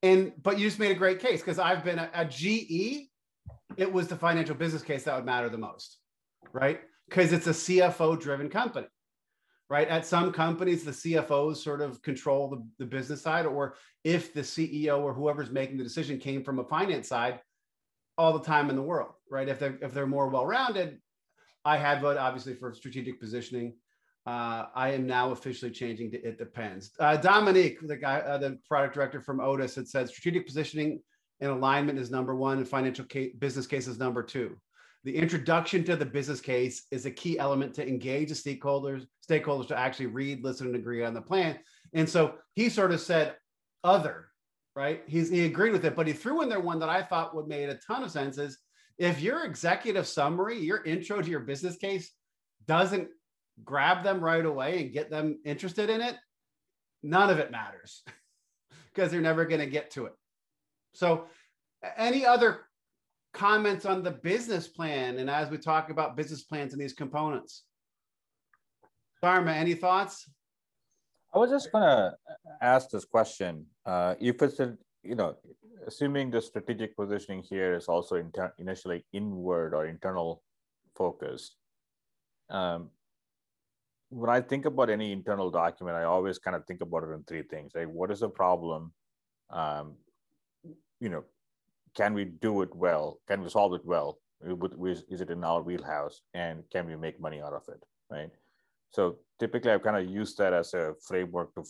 and 0.03 0.31
but 0.41 0.59
you 0.59 0.67
just 0.67 0.79
made 0.79 0.91
a 0.91 0.95
great 0.95 1.19
case 1.19 1.41
because 1.41 1.59
I've 1.59 1.83
been 1.83 1.99
a, 1.99 2.09
a 2.13 2.25
GE. 2.25 3.07
It 3.77 3.91
was 3.91 4.07
the 4.07 4.15
financial 4.15 4.55
business 4.55 4.83
case 4.83 5.03
that 5.03 5.15
would 5.15 5.25
matter 5.25 5.49
the 5.49 5.57
most, 5.57 5.97
right? 6.53 6.79
Because 7.07 7.33
it's 7.33 7.47
a 7.47 7.51
CFO 7.51 8.19
driven 8.19 8.49
company, 8.49 8.87
right? 9.69 9.87
At 9.87 10.05
some 10.05 10.31
companies, 10.31 10.83
the 10.83 10.91
CFOs 10.91 11.57
sort 11.57 11.81
of 11.81 12.01
control 12.03 12.49
the, 12.49 12.63
the 12.77 12.85
business 12.85 13.21
side, 13.21 13.45
or 13.45 13.75
if 14.03 14.33
the 14.33 14.41
CEO 14.41 14.99
or 15.01 15.13
whoever's 15.13 15.49
making 15.49 15.77
the 15.77 15.83
decision 15.83 16.19
came 16.19 16.43
from 16.43 16.59
a 16.59 16.63
finance 16.63 17.07
side, 17.07 17.39
all 18.17 18.37
the 18.37 18.43
time 18.43 18.69
in 18.69 18.75
the 18.75 18.81
world, 18.81 19.13
right? 19.29 19.47
If 19.47 19.59
they're 19.59 19.77
if 19.81 19.93
they're 19.93 20.07
more 20.07 20.29
well-rounded, 20.29 20.99
I 21.65 21.77
had 21.77 22.01
voted 22.01 22.17
obviously 22.17 22.53
for 22.53 22.73
strategic 22.73 23.19
positioning. 23.19 23.75
Uh, 24.25 24.65
I 24.75 24.91
am 24.91 25.07
now 25.07 25.31
officially 25.31 25.71
changing 25.71 26.11
to 26.11 26.17
it 26.17 26.37
depends. 26.37 26.91
Uh, 26.99 27.17
Dominique, 27.17 27.79
the 27.87 27.97
guy, 27.97 28.19
uh, 28.19 28.37
the 28.37 28.59
product 28.67 28.93
director 28.93 29.21
from 29.21 29.39
Otis, 29.39 29.75
had 29.75 29.87
said 29.87 30.09
strategic 30.09 30.45
positioning 30.45 31.01
and 31.39 31.49
alignment 31.51 31.97
is 31.97 32.11
number 32.11 32.35
one, 32.35 32.57
and 32.57 32.67
financial 32.67 33.05
case, 33.05 33.33
business 33.39 33.65
case 33.65 33.87
is 33.87 33.97
number 33.97 34.21
two. 34.21 34.57
The 35.05 35.15
introduction 35.15 35.85
to 35.85 35.95
the 35.95 36.05
business 36.05 36.41
case 36.41 36.83
is 36.91 37.05
a 37.05 37.11
key 37.11 37.39
element 37.39 37.73
to 37.75 37.87
engage 37.87 38.27
the 38.27 38.35
stakeholders, 38.35 39.07
stakeholders 39.27 39.69
to 39.69 39.77
actually 39.77 40.07
read, 40.07 40.43
listen, 40.43 40.67
and 40.67 40.75
agree 40.75 41.03
on 41.05 41.13
the 41.13 41.21
plan. 41.21 41.57
And 41.93 42.07
so 42.07 42.35
he 42.55 42.67
sort 42.67 42.91
of 42.91 42.99
said 42.99 43.35
other 43.85 44.29
right? 44.79 45.03
He's, 45.07 45.29
he 45.29 45.45
agreed 45.45 45.73
with 45.73 45.83
it, 45.83 45.93
but 45.93 46.07
he 46.07 46.13
threw 46.13 46.41
in 46.41 46.47
there 46.47 46.61
one 46.61 46.79
that 46.79 46.87
I 46.87 47.03
thought 47.03 47.35
would 47.35 47.49
made 47.49 47.67
a 47.67 47.77
ton 47.85 48.01
of 48.01 48.11
sense 48.11 48.37
is 48.37 48.59
if 48.99 49.21
your 49.21 49.45
executive 49.45 50.05
summary, 50.05 50.59
your 50.59 50.83
intro 50.83 51.21
to 51.21 51.29
your 51.29 51.39
business 51.39 51.77
case 51.77 52.11
doesn't 52.67 53.07
grab 53.63 54.03
them 54.03 54.21
right 54.21 54.45
away 54.45 54.81
and 54.81 54.93
get 54.93 55.09
them 55.09 55.39
interested 55.45 55.89
in 55.89 56.01
it, 56.01 56.15
none 57.01 57.29
of 57.29 57.39
it 57.39 57.49
matters 57.49 58.03
because 58.93 59.09
they're 59.09 59.21
never 59.21 59.45
going 59.45 59.61
to 59.61 59.67
get 59.67 59.89
to 59.91 60.05
it. 60.05 60.13
So, 60.93 61.25
any 61.95 62.25
other 62.25 62.65
comments 63.33 63.85
on 63.85 64.03
the 64.03 64.11
business 64.11 64.67
plan? 64.67 65.17
And 65.17 65.29
as 65.29 65.49
we 65.49 65.57
talk 65.57 65.89
about 65.89 66.17
business 66.17 66.43
plans 66.43 66.73
and 66.73 66.81
these 66.81 66.93
components, 66.93 67.63
Dharma, 69.21 69.51
any 69.51 69.75
thoughts? 69.75 70.29
I 71.33 71.37
was 71.37 71.51
just 71.51 71.71
gonna 71.71 72.15
ask 72.61 72.89
this 72.89 73.05
question. 73.05 73.65
Uh, 73.85 74.15
it's 74.19 74.59
a, 74.59 74.77
you 75.03 75.15
know, 75.15 75.35
assuming 75.87 76.31
the 76.31 76.41
strategic 76.41 76.95
positioning 76.95 77.43
here 77.43 77.73
is 77.73 77.87
also 77.87 78.15
inter- 78.15 78.53
initially 78.57 79.05
inward 79.13 79.73
or 79.73 79.85
internal 79.85 80.43
focused, 80.95 81.55
um, 82.49 82.89
when 84.09 84.29
I 84.29 84.41
think 84.41 84.65
about 84.65 84.89
any 84.89 85.11
internal 85.11 85.51
document, 85.51 85.95
I 85.95 86.03
always 86.03 86.39
kind 86.39 86.55
of 86.55 86.65
think 86.65 86.81
about 86.81 87.03
it 87.03 87.11
in 87.11 87.23
three 87.23 87.43
things. 87.43 87.71
Like, 87.75 87.87
what 87.87 88.11
is 88.11 88.21
the 88.21 88.29
problem? 88.29 88.91
Um, 89.51 89.95
you 90.99 91.09
know, 91.09 91.23
can 91.95 92.13
we 92.13 92.25
do 92.25 92.61
it 92.61 92.75
well? 92.75 93.19
Can 93.27 93.43
we 93.43 93.49
solve 93.49 93.73
it 93.73 93.85
well? 93.85 94.19
Is 94.41 95.21
it 95.21 95.29
in 95.29 95.43
our 95.43 95.61
wheelhouse? 95.61 96.21
And 96.33 96.63
can 96.71 96.87
we 96.87 96.95
make 96.95 97.19
money 97.19 97.41
out 97.41 97.53
of 97.53 97.63
it? 97.67 97.83
Right. 98.09 98.31
So 98.91 99.17
typically, 99.39 99.71
I've 99.71 99.83
kind 99.83 99.97
of 99.97 100.11
used 100.11 100.37
that 100.39 100.53
as 100.53 100.73
a 100.73 100.95
framework 101.07 101.53
to, 101.55 101.63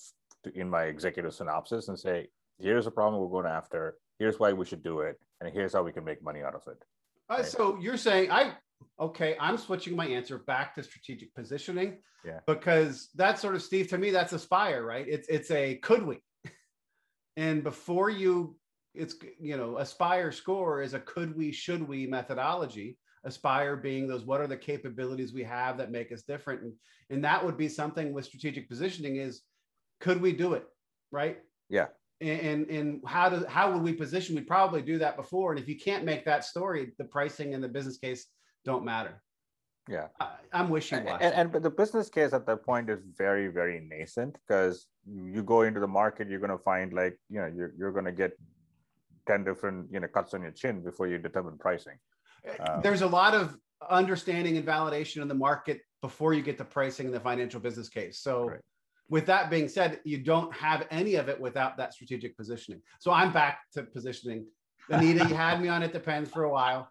to 0.46 0.58
in 0.58 0.70
my 0.70 0.84
executive 0.84 1.34
synopsis 1.34 1.90
and 1.90 2.00
say, 2.00 2.28
here's 2.60 2.88
a 2.88 2.92
problem 2.92 3.22
we're 3.22 3.30
going 3.42 3.52
after. 3.52 3.96
here's 4.20 4.38
why 4.40 4.52
we 4.52 4.66
should 4.66 4.84
do 4.84 5.00
it, 5.00 5.18
and 5.40 5.52
here's 5.54 5.74
how 5.74 5.82
we 5.82 5.92
can 5.92 6.04
make 6.04 6.22
money 6.22 6.42
out 6.44 6.54
of 6.56 6.64
it. 6.68 6.84
Uh, 7.30 7.36
Right. 7.38 7.46
so 7.46 7.78
you're 7.80 7.98
saying 7.98 8.32
I 8.32 8.54
okay, 9.00 9.36
I'm 9.40 9.58
switching 9.58 9.96
my 9.96 10.06
answer 10.08 10.38
back 10.40 10.76
to 10.76 10.84
strategic 10.84 11.34
positioning. 11.36 12.00
Yeah. 12.26 12.40
Because 12.46 13.10
that's 13.16 13.42
sort 13.42 13.56
of 13.56 13.62
Steve, 13.62 13.88
to 13.90 13.98
me, 13.98 14.12
that's 14.12 14.34
aspire, 14.34 14.84
right? 14.86 15.06
It's 15.08 15.28
it's 15.30 15.52
a 15.52 15.76
could 15.78 16.06
we. 16.06 16.22
And 17.38 17.64
before 17.64 18.10
you 18.10 18.58
it's 18.94 19.16
you 19.40 19.56
know, 19.56 19.78
aspire 19.78 20.32
score 20.32 20.82
is 20.82 20.94
a 20.94 21.00
could 21.00 21.36
we, 21.38 21.52
should 21.52 21.88
we 21.88 22.06
methodology. 22.08 22.98
Aspire 23.24 23.76
being 23.78 24.08
those 24.08 24.26
what 24.26 24.42
are 24.42 24.48
the 24.48 24.58
capabilities 24.58 25.32
we 25.34 25.44
have 25.44 25.78
that 25.78 25.92
make 25.92 26.12
us 26.12 26.24
different. 26.24 26.62
And 26.64 26.74
and 27.10 27.24
that 27.24 27.44
would 27.46 27.58
be 27.58 27.70
something 27.70 28.12
with 28.14 28.26
strategic 28.26 28.68
positioning 28.68 29.16
is 29.18 29.42
could 30.02 30.22
we 30.22 30.34
do 30.34 30.54
it? 30.54 30.66
Right. 31.12 31.38
Yeah. 31.70 31.88
And, 32.22 32.70
and 32.70 33.02
how 33.06 33.30
do 33.30 33.46
how 33.48 33.72
would 33.72 33.82
we 33.82 33.94
position? 33.94 34.36
We'd 34.36 34.48
probably 34.48 34.82
do 34.82 34.98
that 34.98 35.16
before. 35.16 35.52
And 35.52 35.60
if 35.60 35.70
you 35.70 35.78
can't 35.80 36.04
make 36.04 36.26
that 36.26 36.44
story, 36.44 36.92
the 36.98 37.06
pricing 37.06 37.54
and 37.54 37.64
the 37.64 37.70
business 37.70 37.98
case 37.98 38.26
don't 38.66 38.84
matter. 38.84 39.22
Yeah. 39.88 40.08
I, 40.20 40.32
I'm 40.54 40.70
wishing 40.70 41.00
and, 41.00 41.10
and, 41.10 41.34
and 41.34 41.52
but 41.52 41.64
the 41.64 41.70
business 41.70 42.10
case 42.10 42.34
at 42.34 42.46
that 42.46 42.64
point 42.64 42.92
is 42.92 43.00
very 43.18 43.48
very 43.48 43.80
nascent 43.80 44.38
because 44.48 44.86
you 45.08 45.42
go 45.42 45.64
into 45.64 45.80
the 45.80 45.88
market 45.88 46.30
you're 46.30 46.40
going 46.40 46.52
to 46.52 46.64
find 46.64 46.94
like 46.94 47.18
you 47.28 47.40
know 47.42 47.52
you're, 47.56 47.74
you're 47.76 47.92
going 47.92 48.06
to 48.06 48.12
get 48.12 48.38
10 49.26 49.44
different 49.44 49.88
you 49.92 50.00
know 50.00 50.08
cuts 50.08 50.36
on 50.36 50.44
your 50.44 50.52
chin 50.52 50.84
before 50.84 51.08
you 51.08 51.18
determine 51.18 51.58
pricing 51.58 51.98
um, 52.60 52.82
There's 52.82 53.02
a 53.02 53.08
lot 53.08 53.34
of 53.34 53.58
understanding 53.90 54.58
and 54.58 54.66
validation 54.66 55.22
in 55.22 55.28
the 55.28 55.36
market 55.36 55.82
before 56.02 56.34
you 56.34 56.42
get 56.42 56.58
to 56.58 56.66
pricing 56.66 57.08
and 57.08 57.16
the 57.16 57.20
financial 57.20 57.60
business 57.60 57.90
case. 57.90 58.20
So, 58.20 58.50
Right. 58.50 58.60
With 59.10 59.26
that 59.26 59.50
being 59.50 59.68
said, 59.68 60.00
you 60.04 60.20
don't 60.20 60.54
have 60.54 60.86
any 60.92 61.16
of 61.16 61.30
it 61.30 61.40
without 61.40 61.78
that 61.78 61.94
strategic 61.94 62.38
positioning. 62.38 62.82
So, 63.00 63.12
I'm 63.12 63.32
back 63.32 63.60
to 63.74 63.84
positioning. 63.84 64.46
Anita, 64.90 65.28
you 65.28 65.36
had 65.36 65.62
me 65.62 65.68
on 65.68 65.84
it 65.84 65.94
depends 65.94 66.32
for 66.32 66.44
a 66.44 66.50
while, 66.50 66.90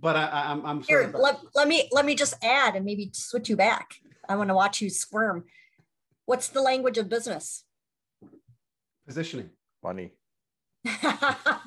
but 0.00 0.14
I, 0.14 0.26
I, 0.26 0.50
I'm 0.52 0.64
I'm 0.64 0.82
sure. 0.82 1.02
Here, 1.02 1.12
let, 1.16 1.40
let 1.54 1.66
me 1.66 1.88
let 1.90 2.04
me 2.04 2.14
just 2.14 2.34
add 2.44 2.76
and 2.76 2.84
maybe 2.84 3.10
switch 3.12 3.48
you 3.48 3.56
back. 3.56 3.94
I 4.28 4.36
want 4.36 4.50
to 4.50 4.54
watch 4.54 4.80
you 4.80 4.90
squirm. 4.90 5.44
What's 6.26 6.48
the 6.48 6.60
language 6.60 6.98
of 6.98 7.08
business? 7.08 7.64
positioning. 9.06 9.50
money 9.82 10.10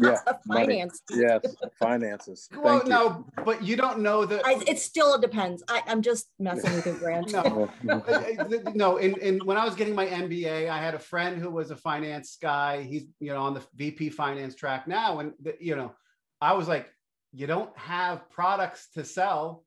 Yeah, 0.02 0.18
money. 0.46 0.68
Finance. 0.68 1.02
Yes, 1.12 1.42
finances. 1.78 2.48
Well, 2.56 2.80
Thank 2.80 2.86
you. 2.86 2.90
no, 2.90 3.26
but 3.44 3.64
you 3.64 3.76
don't 3.76 4.00
know 4.00 4.26
that. 4.26 4.46
I, 4.46 4.64
it 4.66 4.80
still 4.80 5.20
depends. 5.20 5.62
I, 5.68 5.82
I'm 5.88 6.02
just 6.02 6.28
messing 6.40 6.74
with 6.74 6.86
you, 6.86 6.94
Grant. 6.94 7.32
no, 7.32 7.70
no 8.74 8.98
and, 8.98 9.18
and 9.18 9.44
when 9.44 9.58
i 9.58 9.66
was 9.66 9.76
getting 9.76 9.96
my 9.96 10.06
mba 10.06 10.70
i 10.70 10.78
had 10.78 10.96
a 10.96 11.00
friend 11.00 11.42
who 11.42 11.50
was 11.50 11.72
a 11.72 11.76
finance 11.76 12.38
guy 12.42 12.84
he's 12.84 13.06
you 13.20 13.32
know 13.34 13.42
on 13.42 13.54
the 13.54 13.62
vp 13.76 14.10
finance 14.10 14.56
track 14.56 14.88
now 14.88 15.20
and 15.20 15.34
the, 15.42 15.56
you 15.60 15.76
know 15.76 15.94
i 16.42 16.54
was 16.54 16.68
like 16.68 16.88
you 17.34 17.48
don't 17.48 17.76
have 17.78 18.30
products 18.30 18.90
to 18.94 19.04
sell 19.04 19.64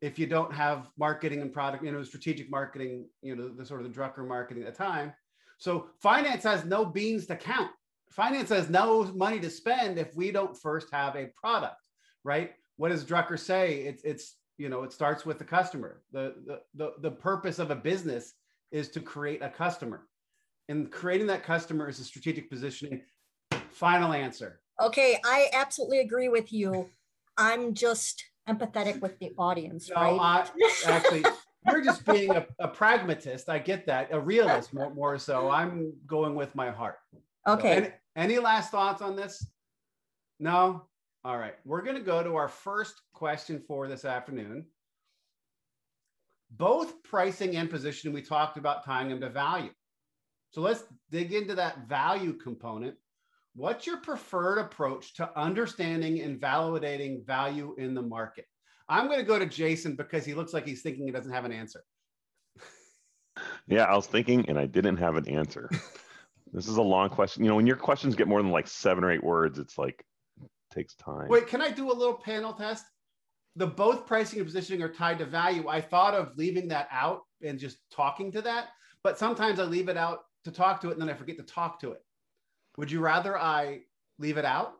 if 0.00 0.18
you 0.18 0.26
don't 0.26 0.52
have 0.52 0.88
marketing 0.98 1.40
and 1.42 1.52
product 1.52 1.84
you 1.84 1.92
know 1.92 2.02
strategic 2.02 2.50
marketing 2.50 3.06
you 3.22 3.34
know 3.36 3.48
the 3.48 3.64
sort 3.64 3.80
of 3.80 3.92
the 3.92 3.98
drucker 3.98 4.26
marketing 4.26 4.62
at 4.62 4.72
the 4.72 4.84
time 4.84 5.12
so 5.58 5.88
finance 6.00 6.42
has 6.42 6.64
no 6.64 6.84
beans 6.84 7.26
to 7.26 7.36
count 7.36 7.70
finance 8.10 8.48
has 8.50 8.70
no 8.70 9.04
money 9.14 9.40
to 9.40 9.50
spend 9.50 9.98
if 9.98 10.14
we 10.14 10.30
don't 10.30 10.56
first 10.56 10.88
have 10.92 11.16
a 11.16 11.30
product 11.36 11.76
right? 12.26 12.52
What 12.76 12.90
does 12.90 13.04
drucker 13.04 13.38
say? 13.38 13.76
It's 13.76 14.02
it's 14.02 14.36
you 14.58 14.68
know 14.68 14.82
it 14.82 14.92
starts 14.92 15.24
with 15.24 15.38
the 15.38 15.44
customer. 15.44 16.02
The, 16.12 16.34
the 16.44 16.60
the 16.74 16.92
the 17.00 17.10
purpose 17.10 17.58
of 17.58 17.70
a 17.70 17.76
business 17.76 18.34
is 18.72 18.90
to 18.90 19.00
create 19.00 19.40
a 19.40 19.48
customer. 19.48 20.02
And 20.68 20.90
creating 20.90 21.28
that 21.28 21.44
customer 21.44 21.88
is 21.88 22.00
a 22.00 22.04
strategic 22.04 22.50
positioning. 22.50 23.00
Final 23.70 24.12
answer. 24.12 24.60
Okay, 24.82 25.16
I 25.24 25.46
absolutely 25.52 26.00
agree 26.00 26.28
with 26.28 26.52
you. 26.52 26.90
I'm 27.38 27.72
just 27.72 28.24
empathetic 28.48 29.00
with 29.00 29.16
the 29.20 29.32
audience, 29.38 29.88
no 29.94 29.94
right? 29.94 30.18
i 30.20 30.70
actually 30.86 31.24
you're 31.70 31.84
just 31.84 32.04
being 32.04 32.30
a, 32.30 32.46
a 32.58 32.68
pragmatist. 32.68 33.48
I 33.48 33.58
get 33.58 33.86
that. 33.86 34.08
A 34.12 34.18
realist 34.18 34.74
more, 34.74 34.92
more 34.92 35.18
so. 35.18 35.50
I'm 35.50 35.92
going 36.06 36.34
with 36.34 36.54
my 36.54 36.70
heart 36.70 36.96
So, 37.46 37.54
okay, 37.54 37.76
any, 37.76 37.90
any 38.16 38.38
last 38.38 38.70
thoughts 38.70 39.02
on 39.02 39.16
this? 39.16 39.46
No? 40.40 40.86
All 41.24 41.38
right. 41.38 41.54
We're 41.64 41.82
going 41.82 41.96
to 41.96 42.02
go 42.02 42.22
to 42.22 42.36
our 42.36 42.48
first 42.48 42.94
question 43.12 43.62
for 43.66 43.88
this 43.88 44.04
afternoon. 44.04 44.66
Both 46.50 47.02
pricing 47.02 47.56
and 47.56 47.68
positioning 47.68 48.14
we 48.14 48.22
talked 48.22 48.56
about 48.56 48.84
tying 48.84 49.08
them 49.08 49.20
to 49.20 49.28
value. 49.28 49.70
So 50.50 50.60
let's 50.60 50.84
dig 51.10 51.32
into 51.32 51.54
that 51.56 51.88
value 51.88 52.34
component. 52.34 52.94
What's 53.54 53.86
your 53.86 53.98
preferred 53.98 54.58
approach 54.58 55.14
to 55.14 55.30
understanding 55.38 56.20
and 56.20 56.40
validating 56.40 57.26
value 57.26 57.74
in 57.78 57.94
the 57.94 58.02
market? 58.02 58.44
I'm 58.88 59.06
going 59.06 59.18
to 59.18 59.24
go 59.24 59.38
to 59.38 59.46
jason 59.46 59.96
because 59.96 60.24
he 60.24 60.34
looks 60.34 60.52
like 60.52 60.66
he's 60.66 60.82
thinking 60.82 61.06
he 61.06 61.12
doesn't 61.12 61.32
have 61.32 61.44
an 61.44 61.52
answer. 61.52 61.82
Yeah, 63.66 63.84
I 63.84 63.96
was 63.96 64.06
thinking 64.06 64.48
and 64.48 64.58
I 64.58 64.66
didn't 64.66 64.98
have 64.98 65.16
an 65.16 65.28
answer. 65.28 65.68
this 66.56 66.68
is 66.68 66.78
a 66.78 66.82
long 66.82 67.10
question. 67.10 67.44
You 67.44 67.50
know, 67.50 67.56
when 67.56 67.66
your 67.66 67.76
questions 67.76 68.16
get 68.16 68.26
more 68.26 68.40
than 68.42 68.50
like 68.50 68.66
seven 68.66 69.04
or 69.04 69.10
eight 69.10 69.22
words, 69.22 69.58
it's 69.58 69.76
like 69.76 70.02
it 70.42 70.50
takes 70.72 70.94
time. 70.94 71.28
Wait, 71.28 71.46
can 71.48 71.60
I 71.60 71.70
do 71.70 71.92
a 71.92 71.92
little 71.92 72.14
panel 72.14 72.54
test? 72.54 72.86
The 73.56 73.66
both 73.66 74.06
pricing 74.06 74.38
and 74.38 74.46
positioning 74.48 74.82
are 74.82 74.88
tied 74.88 75.18
to 75.18 75.26
value. 75.26 75.68
I 75.68 75.82
thought 75.82 76.14
of 76.14 76.32
leaving 76.38 76.68
that 76.68 76.88
out 76.90 77.20
and 77.42 77.58
just 77.58 77.76
talking 77.92 78.32
to 78.32 78.40
that, 78.40 78.68
but 79.02 79.18
sometimes 79.18 79.60
I 79.60 79.64
leave 79.64 79.90
it 79.90 79.98
out 79.98 80.20
to 80.44 80.50
talk 80.50 80.80
to 80.80 80.88
it 80.88 80.92
and 80.92 81.02
then 81.02 81.10
I 81.10 81.14
forget 81.14 81.36
to 81.36 81.42
talk 81.42 81.78
to 81.80 81.92
it. 81.92 82.02
Would 82.78 82.90
you 82.90 83.00
rather 83.00 83.38
I 83.38 83.80
leave 84.18 84.38
it 84.38 84.46
out? 84.46 84.72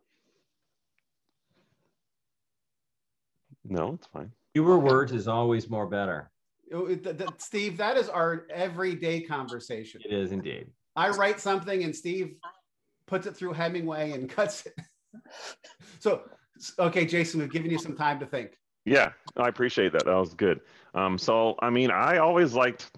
No, 3.69 3.95
it's 3.95 4.07
fine. 4.07 4.33
Fewer 4.55 4.79
words 4.79 5.13
is 5.13 5.29
always 5.29 5.69
more 5.69 5.87
better. 5.87 6.31
Oh, 6.73 6.87
it- 6.87 7.05
th- 7.05 7.19
th- 7.19 7.31
Steve, 7.37 7.77
that 7.77 7.99
is 7.99 8.09
our 8.09 8.47
everyday 8.49 9.21
conversation. 9.21 10.01
It 10.03 10.13
is 10.15 10.33
indeed. 10.33 10.69
I 10.97 11.11
write 11.11 11.41
something 11.41 11.85
and 11.85 11.95
Steve 11.95 12.37
puts 13.07 13.27
it 13.27 13.37
through 13.37 13.53
Hemingway 13.53 14.13
and 14.13 14.29
cuts 14.37 14.67
it. 14.67 14.75
so, 16.01 16.23
okay, 16.79 17.05
Jason, 17.05 17.41
we've 17.41 17.53
given 17.53 17.71
you 17.71 17.79
some 17.79 17.97
time 17.97 18.19
to 18.21 18.27
think. 18.27 18.59
Yeah, 18.85 19.13
I 19.37 19.49
appreciate 19.49 19.93
that. 19.93 20.07
That 20.07 20.15
was 20.15 20.35
good. 20.35 20.61
Um, 20.95 21.19
so, 21.19 21.57
I 21.61 21.71
mean, 21.71 21.91
I 21.91 22.19
always 22.19 22.55
liked 22.55 22.91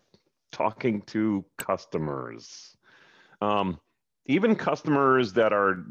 talking 0.53 1.03
to 1.03 1.45
customers, 1.57 2.77
um, 3.41 3.81
even 4.27 4.55
customers 4.55 5.33
that 5.33 5.53
are 5.55 5.87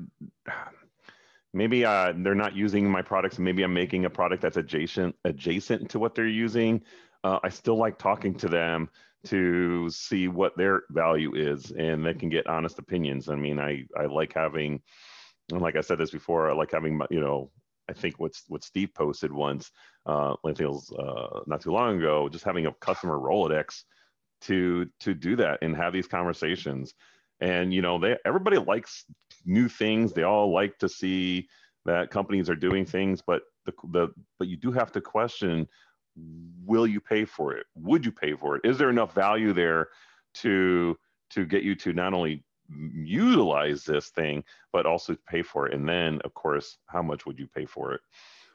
maybe 1.54 1.84
uh, 1.84 2.14
they're 2.18 2.36
not 2.36 2.56
using 2.56 2.90
my 2.90 3.02
products. 3.02 3.40
Maybe 3.40 3.64
I'm 3.64 3.74
making 3.74 4.06
a 4.06 4.10
product 4.10 4.44
that's 4.44 4.58
adjacent 4.58 5.16
adjacent 5.26 5.90
to 5.90 6.00
what 6.00 6.14
they're 6.14 6.28
using. 6.28 6.84
Uh, 7.24 7.40
I 7.44 7.50
still 7.50 7.78
like 7.78 7.98
talking 7.98 8.36
to 8.36 8.48
them 8.48 8.90
to 9.26 9.90
see 9.90 10.28
what 10.28 10.56
their 10.58 10.84
value 10.90 11.36
is, 11.36 11.72
and 11.72 12.06
they 12.06 12.14
can 12.14 12.30
get 12.30 12.48
honest 12.48 12.80
opinions. 12.80 13.30
I 13.30 13.36
mean, 13.36 13.60
I 13.60 13.84
I 13.98 14.06
like 14.06 14.34
having, 14.34 14.82
and 15.52 15.62
like 15.62 15.76
I 15.76 15.82
said 15.82 15.98
this 15.98 16.12
before, 16.12 16.50
I 16.50 16.54
like 16.54 16.72
having 16.72 17.02
you 17.10 17.20
know 17.20 17.52
I 17.90 17.94
think 17.94 18.16
what's 18.20 18.44
what 18.48 18.64
Steve 18.64 18.94
posted 18.94 19.32
once, 19.32 19.72
uh, 20.06 20.34
I 20.34 20.36
think 20.48 20.62
it 20.62 20.68
was 20.68 20.92
uh, 20.92 21.42
not 21.48 21.62
too 21.62 21.72
long 21.72 21.98
ago, 21.98 22.30
just 22.30 22.44
having 22.44 22.66
a 22.66 22.74
customer 22.74 23.18
Rolodex 23.18 23.84
to 24.42 24.88
to 25.00 25.14
do 25.14 25.36
that 25.38 25.60
and 25.62 25.76
have 25.76 25.94
these 25.94 26.08
conversations. 26.08 26.94
And 27.40 27.74
you 27.74 27.82
know, 27.82 28.00
they 28.00 28.18
everybody 28.26 28.58
likes 28.58 29.06
new 29.46 29.70
things. 29.70 30.14
They 30.14 30.24
all 30.24 30.54
like 30.54 30.78
to 30.80 30.90
see 30.90 31.48
that 31.86 32.12
companies 32.12 32.50
are 32.50 32.56
doing 32.56 32.86
things, 32.86 33.22
but 33.26 33.44
the 33.66 33.74
the 33.92 34.10
but 34.38 34.48
you 34.48 34.58
do 34.58 34.72
have 34.72 34.92
to 34.94 35.02
question: 35.02 35.68
Will 36.66 36.88
you 36.88 37.00
pay 37.00 37.26
for 37.26 37.56
it? 37.56 37.66
Would 37.76 38.06
you 38.06 38.12
pay 38.12 38.34
for 38.34 38.58
it? 38.58 38.62
Is 38.66 38.78
there 38.78 38.90
enough 38.90 39.14
value 39.14 39.54
there 39.54 39.90
to 40.36 40.98
to 41.30 41.46
get 41.46 41.64
you 41.64 41.76
to 41.76 41.94
not 41.94 42.14
only 42.14 42.44
utilize 42.70 43.86
this 43.86 44.10
thing 44.10 44.44
but 44.74 44.86
also 44.86 45.16
pay 45.30 45.42
for 45.42 45.68
it 45.68 45.74
and 45.74 45.88
then 45.88 46.20
of 46.26 46.34
course 46.34 46.78
how 46.88 47.02
much 47.02 47.26
would 47.26 47.40
you 47.40 47.48
pay 47.48 47.66
for 47.66 47.94
it 47.94 48.02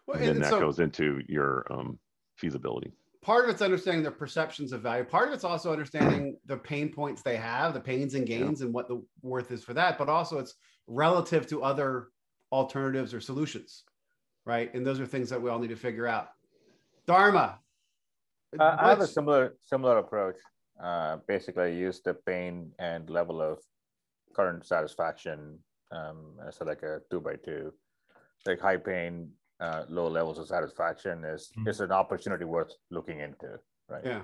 Well, 0.07 0.18
and 0.18 0.27
then 0.27 0.37
and 0.37 0.44
that 0.44 0.51
so 0.51 0.61
goes 0.61 0.81
into 0.81 1.22
your 1.29 1.66
um, 1.70 1.98
feasibility 2.37 2.92
part 3.22 3.44
of 3.44 3.51
it's 3.51 3.62
understanding 3.62 4.03
their 4.03 4.11
perceptions 4.11 4.72
of 4.72 4.83
value. 4.83 5.05
Part 5.05 5.29
of 5.29 5.35
it's 5.35 5.44
also 5.44 5.70
understanding 5.70 6.37
the 6.46 6.56
pain 6.56 6.92
points 6.92 7.23
they 7.23 7.37
have, 7.37 7.73
the 7.73 7.81
pains 7.81 8.15
and 8.15 8.27
gains, 8.27 8.60
and 8.60 8.75
what 8.75 8.88
the 8.88 9.02
worth 9.23 9.52
is 9.52 9.63
for 9.63 9.75
that. 9.75 9.96
But 9.96 10.08
also, 10.08 10.38
it's 10.38 10.54
relative 10.88 11.46
to 11.46 11.63
other 11.63 12.08
alternatives 12.50 13.15
or 13.15 13.21
solutions, 13.21 13.85
right? 14.44 14.75
And 14.75 14.85
those 14.85 15.00
are 15.00 15.06
things 15.06 15.31
that 15.31 15.40
we 15.40 15.48
all 15.48 15.60
need 15.60 15.69
to 15.69 15.77
figure 15.77 16.06
out. 16.06 16.31
Dharma. 17.07 17.59
Uh, 18.59 18.77
I 18.79 18.88
have 18.90 19.00
a 19.00 19.07
similar 19.07 19.55
similar 19.63 19.98
approach. 19.98 20.37
Uh, 20.83 21.19
basically, 21.27 21.65
I 21.65 21.69
use 21.69 22.00
the 22.03 22.15
pain 22.15 22.73
and 22.79 23.09
level 23.09 23.40
of 23.40 23.59
current 24.35 24.65
satisfaction 24.67 25.59
um, 25.90 26.37
as 26.46 26.61
a, 26.61 26.65
like 26.65 26.83
a 26.83 27.00
two 27.11 27.21
by 27.21 27.37
two. 27.37 27.73
Like 28.46 28.61
high 28.61 28.77
pain, 28.77 29.31
uh, 29.61 29.85
low 29.88 30.09
levels 30.09 30.38
of 30.38 30.46
satisfaction 30.48 31.25
is 31.25 31.50
Hmm. 31.55 31.69
is 31.69 31.81
an 31.81 31.92
opportunity 31.92 32.44
worth 32.44 32.73
looking 32.90 33.21
into, 33.21 33.59
right? 33.88 34.05
yeah. 34.05 34.23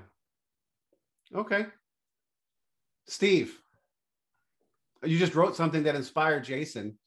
Okay. 1.34 1.66
Steve, 3.06 3.58
you 5.02 5.18
just 5.18 5.34
wrote 5.34 5.56
something 5.56 5.82
that 5.84 5.94
inspired 5.94 6.44
Jason. 6.44 6.98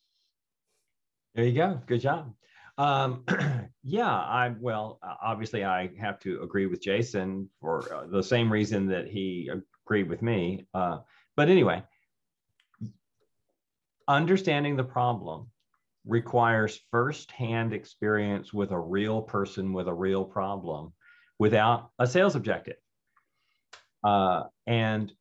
There 1.36 1.46
you 1.46 1.54
go. 1.54 1.80
Good 1.86 2.02
job. 2.02 2.34
Um, 2.78 3.24
yeah, 3.84 4.10
I 4.10 4.54
well, 4.60 5.00
obviously, 5.22 5.64
I 5.64 5.90
have 6.00 6.20
to 6.22 6.42
agree 6.42 6.66
with 6.66 6.82
Jason 6.82 7.50
for 7.60 7.94
uh, 7.94 8.08
the 8.08 8.24
same 8.24 8.52
reason 8.52 8.88
that 8.88 9.08
he 9.08 9.50
agreed 9.86 10.10
with 10.10 10.22
me. 10.22 10.66
Uh, 10.74 11.00
but 11.36 11.50
anyway, 11.50 11.84
understanding 14.08 14.76
the 14.76 14.84
problem 14.84 15.50
requires 16.06 16.80
firsthand 16.90 17.74
experience 17.74 18.54
with 18.54 18.72
a 18.72 18.80
real 18.80 19.22
person 19.22 19.74
with 19.74 19.88
a 19.88 19.94
real 19.94 20.26
problem 20.26 20.94
without 21.38 21.92
a 22.00 22.08
sales 22.08 22.36
objective. 22.36 22.78
Uh, 24.04 24.44
and 24.66 25.12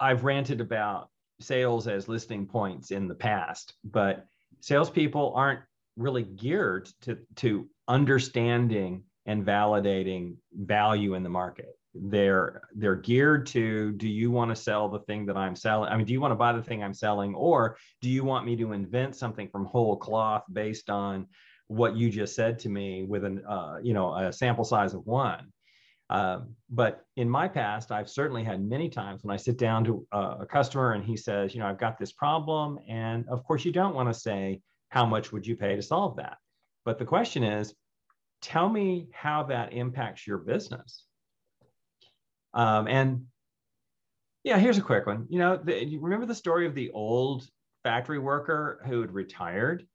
I've 0.00 0.24
ranted 0.24 0.60
about 0.60 1.10
sales 1.40 1.86
as 1.86 2.08
listing 2.08 2.46
points 2.46 2.90
in 2.90 3.08
the 3.08 3.14
past, 3.14 3.74
but 3.84 4.26
salespeople 4.60 5.32
aren't 5.34 5.60
really 5.96 6.24
geared 6.24 6.88
to, 7.02 7.18
to 7.36 7.68
understanding 7.88 9.02
and 9.26 9.44
validating 9.44 10.36
value 10.54 11.14
in 11.14 11.22
the 11.22 11.28
market. 11.28 11.78
They're 11.94 12.62
they're 12.74 12.96
geared 12.96 13.46
to 13.48 13.92
do 13.92 14.06
you 14.06 14.30
want 14.30 14.50
to 14.50 14.56
sell 14.56 14.88
the 14.88 14.98
thing 15.00 15.24
that 15.26 15.36
I'm 15.36 15.56
selling? 15.56 15.90
I 15.90 15.96
mean, 15.96 16.06
do 16.06 16.12
you 16.12 16.20
want 16.20 16.32
to 16.32 16.36
buy 16.36 16.52
the 16.52 16.62
thing 16.62 16.82
I'm 16.82 16.92
selling, 16.92 17.34
or 17.34 17.78
do 18.02 18.10
you 18.10 18.22
want 18.22 18.44
me 18.44 18.54
to 18.56 18.72
invent 18.72 19.16
something 19.16 19.48
from 19.48 19.64
whole 19.64 19.96
cloth 19.96 20.44
based 20.52 20.90
on 20.90 21.26
what 21.68 21.96
you 21.96 22.10
just 22.10 22.34
said 22.34 22.58
to 22.60 22.68
me 22.68 23.04
with 23.04 23.24
an 23.24 23.42
uh, 23.48 23.78
you 23.82 23.94
know 23.94 24.14
a 24.14 24.30
sample 24.30 24.64
size 24.64 24.92
of 24.92 25.06
one? 25.06 25.50
Uh, 26.08 26.40
but 26.70 27.04
in 27.16 27.28
my 27.28 27.48
past, 27.48 27.90
I've 27.90 28.08
certainly 28.08 28.44
had 28.44 28.62
many 28.62 28.88
times 28.88 29.24
when 29.24 29.34
I 29.34 29.36
sit 29.36 29.58
down 29.58 29.84
to 29.84 30.06
uh, 30.12 30.36
a 30.40 30.46
customer 30.46 30.92
and 30.92 31.04
he 31.04 31.16
says, 31.16 31.54
you 31.54 31.60
know, 31.60 31.66
I've 31.66 31.80
got 31.80 31.98
this 31.98 32.12
problem. 32.12 32.78
And 32.88 33.28
of 33.28 33.42
course, 33.44 33.64
you 33.64 33.72
don't 33.72 33.94
want 33.94 34.08
to 34.08 34.18
say, 34.18 34.60
how 34.90 35.04
much 35.04 35.32
would 35.32 35.46
you 35.46 35.56
pay 35.56 35.74
to 35.74 35.82
solve 35.82 36.16
that? 36.16 36.38
But 36.84 36.98
the 36.98 37.04
question 37.04 37.42
is, 37.42 37.74
tell 38.40 38.68
me 38.68 39.08
how 39.12 39.42
that 39.44 39.72
impacts 39.72 40.26
your 40.26 40.38
business. 40.38 41.04
Um, 42.54 42.86
and 42.86 43.26
yeah, 44.44 44.58
here's 44.58 44.78
a 44.78 44.82
quick 44.82 45.06
one. 45.06 45.26
You 45.28 45.40
know, 45.40 45.56
the, 45.56 45.84
you 45.84 45.98
remember 46.00 46.26
the 46.26 46.34
story 46.34 46.66
of 46.66 46.74
the 46.74 46.90
old 46.92 47.48
factory 47.82 48.20
worker 48.20 48.80
who 48.86 49.00
had 49.00 49.12
retired? 49.12 49.86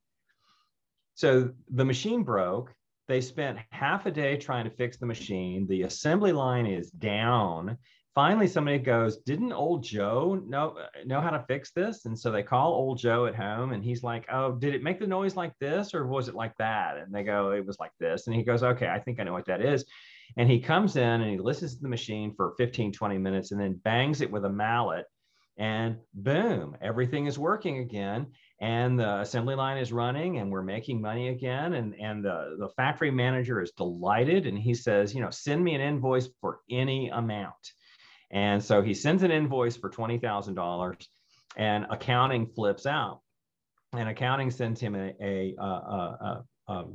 So 1.16 1.52
the 1.70 1.86
machine 1.86 2.24
broke 2.24 2.74
they 3.08 3.22
spent 3.22 3.60
half 3.72 4.06
a 4.06 4.12
day 4.12 4.38
trying 4.38 4.66
to 4.66 4.76
fix 4.76 4.98
the 4.98 5.06
machine. 5.06 5.68
The 5.68 5.84
assembly 5.84 6.32
line 6.32 6.66
is 6.66 6.92
down. 6.92 7.78
Finally, 8.14 8.48
somebody 8.48 8.78
goes, 8.78 9.18
"Didn't 9.18 9.54
old 9.54 9.84
Joe 9.84 10.36
know 10.46 10.78
know 11.06 11.22
how 11.22 11.30
to 11.30 11.46
fix 11.48 11.72
this?" 11.72 12.06
And 12.06 12.18
so 12.18 12.32
they 12.32 12.44
call 12.44 12.74
old 12.74 12.98
Joe 12.98 13.26
at 13.26 13.36
home, 13.36 13.72
and 13.72 13.84
he's 13.84 14.04
like, 14.04 14.26
"Oh, 14.32 14.54
did 14.54 14.76
it 14.76 14.84
make 14.84 15.00
the 15.00 15.08
noise 15.08 15.36
like 15.36 15.58
this, 15.60 15.94
or 15.94 16.06
was 16.06 16.28
it 16.28 16.36
like 16.36 16.56
that?" 16.58 16.98
And 16.98 17.14
they 17.14 17.24
go, 17.24 17.52
"It 17.52 17.66
was 17.66 17.80
like 17.80 17.94
this." 18.00 18.28
And 18.28 18.36
he 18.36 18.44
goes, 18.44 18.64
"Okay, 18.64 18.88
I 18.88 19.00
think 19.00 19.20
I 19.20 19.24
know 19.24 19.34
what 19.34 19.46
that 19.46 19.62
is." 19.62 19.86
And 20.38 20.50
he 20.50 20.60
comes 20.60 20.96
in 20.96 21.22
and 21.22 21.30
he 21.30 21.38
listens 21.38 21.76
to 21.76 21.82
the 21.82 21.90
machine 21.90 22.34
for 22.36 22.54
15, 22.58 22.92
20 22.92 23.18
minutes, 23.18 23.52
and 23.52 23.60
then 23.60 23.76
bangs 23.84 24.22
it 24.22 24.32
with 24.32 24.46
a 24.46 24.50
mallet 24.50 25.06
and 25.58 25.98
boom, 26.14 26.76
everything 26.82 27.28
is 27.28 27.38
working 27.38 27.80
again. 27.80 28.28
And 28.62 29.00
the 29.00 29.22
assembly 29.22 29.56
line 29.56 29.80
is 29.80 29.92
running 29.92 30.38
and 30.38 30.52
we're 30.52 30.62
making 30.62 31.02
money 31.02 31.30
again. 31.30 31.74
And, 31.74 31.96
and 32.00 32.24
the, 32.24 32.58
the 32.60 32.70
factory 32.78 33.10
manager 33.10 33.60
is 33.60 33.72
delighted. 33.72 34.46
And 34.46 34.58
he 34.58 34.76
says, 34.76 35.16
you 35.16 35.22
know, 35.22 35.32
send 35.32 35.64
me 35.64 35.74
an 35.74 35.82
invoice 35.82 36.30
for 36.40 36.60
any 36.70 37.10
amount. 37.10 37.74
And 38.30 38.64
so 38.64 38.84
he 38.84 38.94
sends 38.94 39.24
an 39.24 39.32
invoice 39.32 39.76
for 39.76 39.90
$20,000 39.90 41.08
and 41.58 41.88
accounting 41.90 42.46
flips 42.46 42.86
out. 42.86 43.22
And 43.94 44.08
accounting 44.08 44.52
sends 44.52 44.80
him 44.80 44.96
a, 44.96 45.12
a, 45.20 45.56
a, 45.60 45.66
a, 45.66 46.44
a 46.68 46.86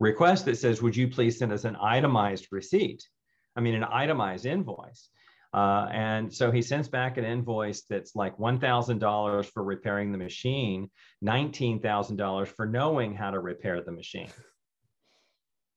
request 0.00 0.46
that 0.46 0.56
says, 0.56 0.80
would 0.80 0.96
you 0.96 1.08
please 1.08 1.38
send 1.38 1.52
us 1.52 1.64
an 1.64 1.76
itemized 1.76 2.48
receipt? 2.50 3.06
I 3.54 3.60
mean, 3.60 3.74
an 3.74 3.84
itemized 3.84 4.46
invoice. 4.46 5.10
Uh, 5.52 5.86
and 5.92 6.32
so 6.32 6.50
he 6.50 6.62
sends 6.62 6.88
back 6.88 7.18
an 7.18 7.24
invoice 7.24 7.82
that's 7.82 8.16
like 8.16 8.36
$1,000 8.38 9.44
for 9.46 9.62
repairing 9.62 10.10
the 10.10 10.18
machine, 10.18 10.90
$19,000 11.24 12.48
for 12.48 12.66
knowing 12.66 13.14
how 13.14 13.30
to 13.30 13.38
repair 13.38 13.82
the 13.82 13.92
machine. 13.92 14.28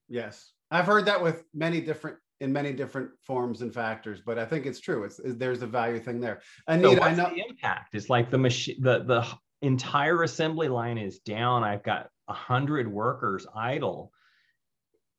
Yes. 0.08 0.52
I've 0.70 0.86
heard 0.86 1.06
that 1.06 1.22
with 1.22 1.44
many 1.54 1.80
different 1.80 2.18
in 2.40 2.52
many 2.52 2.72
different 2.72 3.10
forms 3.22 3.62
and 3.62 3.72
factors, 3.72 4.20
but 4.24 4.38
I 4.38 4.44
think 4.44 4.66
it's 4.66 4.80
true. 4.80 5.04
It's, 5.04 5.18
it's 5.18 5.36
there's 5.36 5.62
a 5.62 5.66
value 5.66 5.98
thing 5.98 6.20
there. 6.20 6.42
Anita, 6.66 6.96
so 6.96 7.02
I 7.02 7.14
know 7.14 7.30
the 7.30 7.42
impact. 7.48 7.94
It's 7.94 8.10
like 8.10 8.30
the 8.30 8.38
machine, 8.38 8.76
the 8.80 9.04
the 9.04 9.26
entire 9.62 10.22
assembly 10.22 10.68
line 10.68 10.98
is 10.98 11.20
down. 11.20 11.64
I've 11.64 11.82
got 11.82 12.10
a 12.28 12.34
hundred 12.34 12.88
workers 12.88 13.46
idle. 13.54 14.12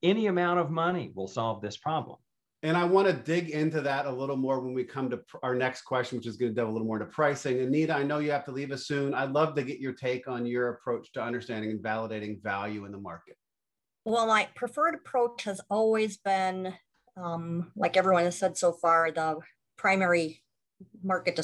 Any 0.03 0.27
amount 0.27 0.59
of 0.59 0.69
money 0.69 1.11
will 1.15 1.27
solve 1.27 1.61
this 1.61 1.75
problem. 1.75 2.17
And 2.63 2.75
I 2.75 2.83
want 2.85 3.07
to 3.07 3.13
dig 3.13 3.51
into 3.51 3.81
that 3.81 4.07
a 4.07 4.11
little 4.11 4.35
more 4.35 4.59
when 4.59 4.73
we 4.73 4.83
come 4.83 5.11
to 5.11 5.21
our 5.43 5.53
next 5.53 5.83
question, 5.83 6.17
which 6.17 6.25
is 6.25 6.37
going 6.37 6.51
to 6.51 6.55
delve 6.55 6.69
a 6.69 6.71
little 6.71 6.87
more 6.87 6.99
into 6.99 7.11
pricing. 7.11 7.59
Anita, 7.59 7.93
I 7.93 8.01
know 8.01 8.17
you 8.17 8.31
have 8.31 8.45
to 8.45 8.51
leave 8.51 8.71
us 8.71 8.87
soon. 8.87 9.13
I'd 9.13 9.31
love 9.31 9.53
to 9.55 9.63
get 9.63 9.79
your 9.79 9.93
take 9.93 10.27
on 10.27 10.45
your 10.45 10.69
approach 10.69 11.11
to 11.13 11.21
understanding 11.21 11.69
and 11.69 11.79
validating 11.79 12.41
value 12.41 12.85
in 12.85 12.91
the 12.91 12.97
market. 12.97 13.37
Well, 14.05 14.25
my 14.25 14.47
preferred 14.55 14.95
approach 14.95 15.43
has 15.43 15.61
always 15.69 16.17
been, 16.17 16.73
um, 17.15 17.71
like 17.75 17.95
everyone 17.95 18.23
has 18.23 18.37
said 18.37 18.57
so 18.57 18.71
far, 18.71 19.11
the 19.11 19.37
primary 19.77 20.41
market 21.03 21.35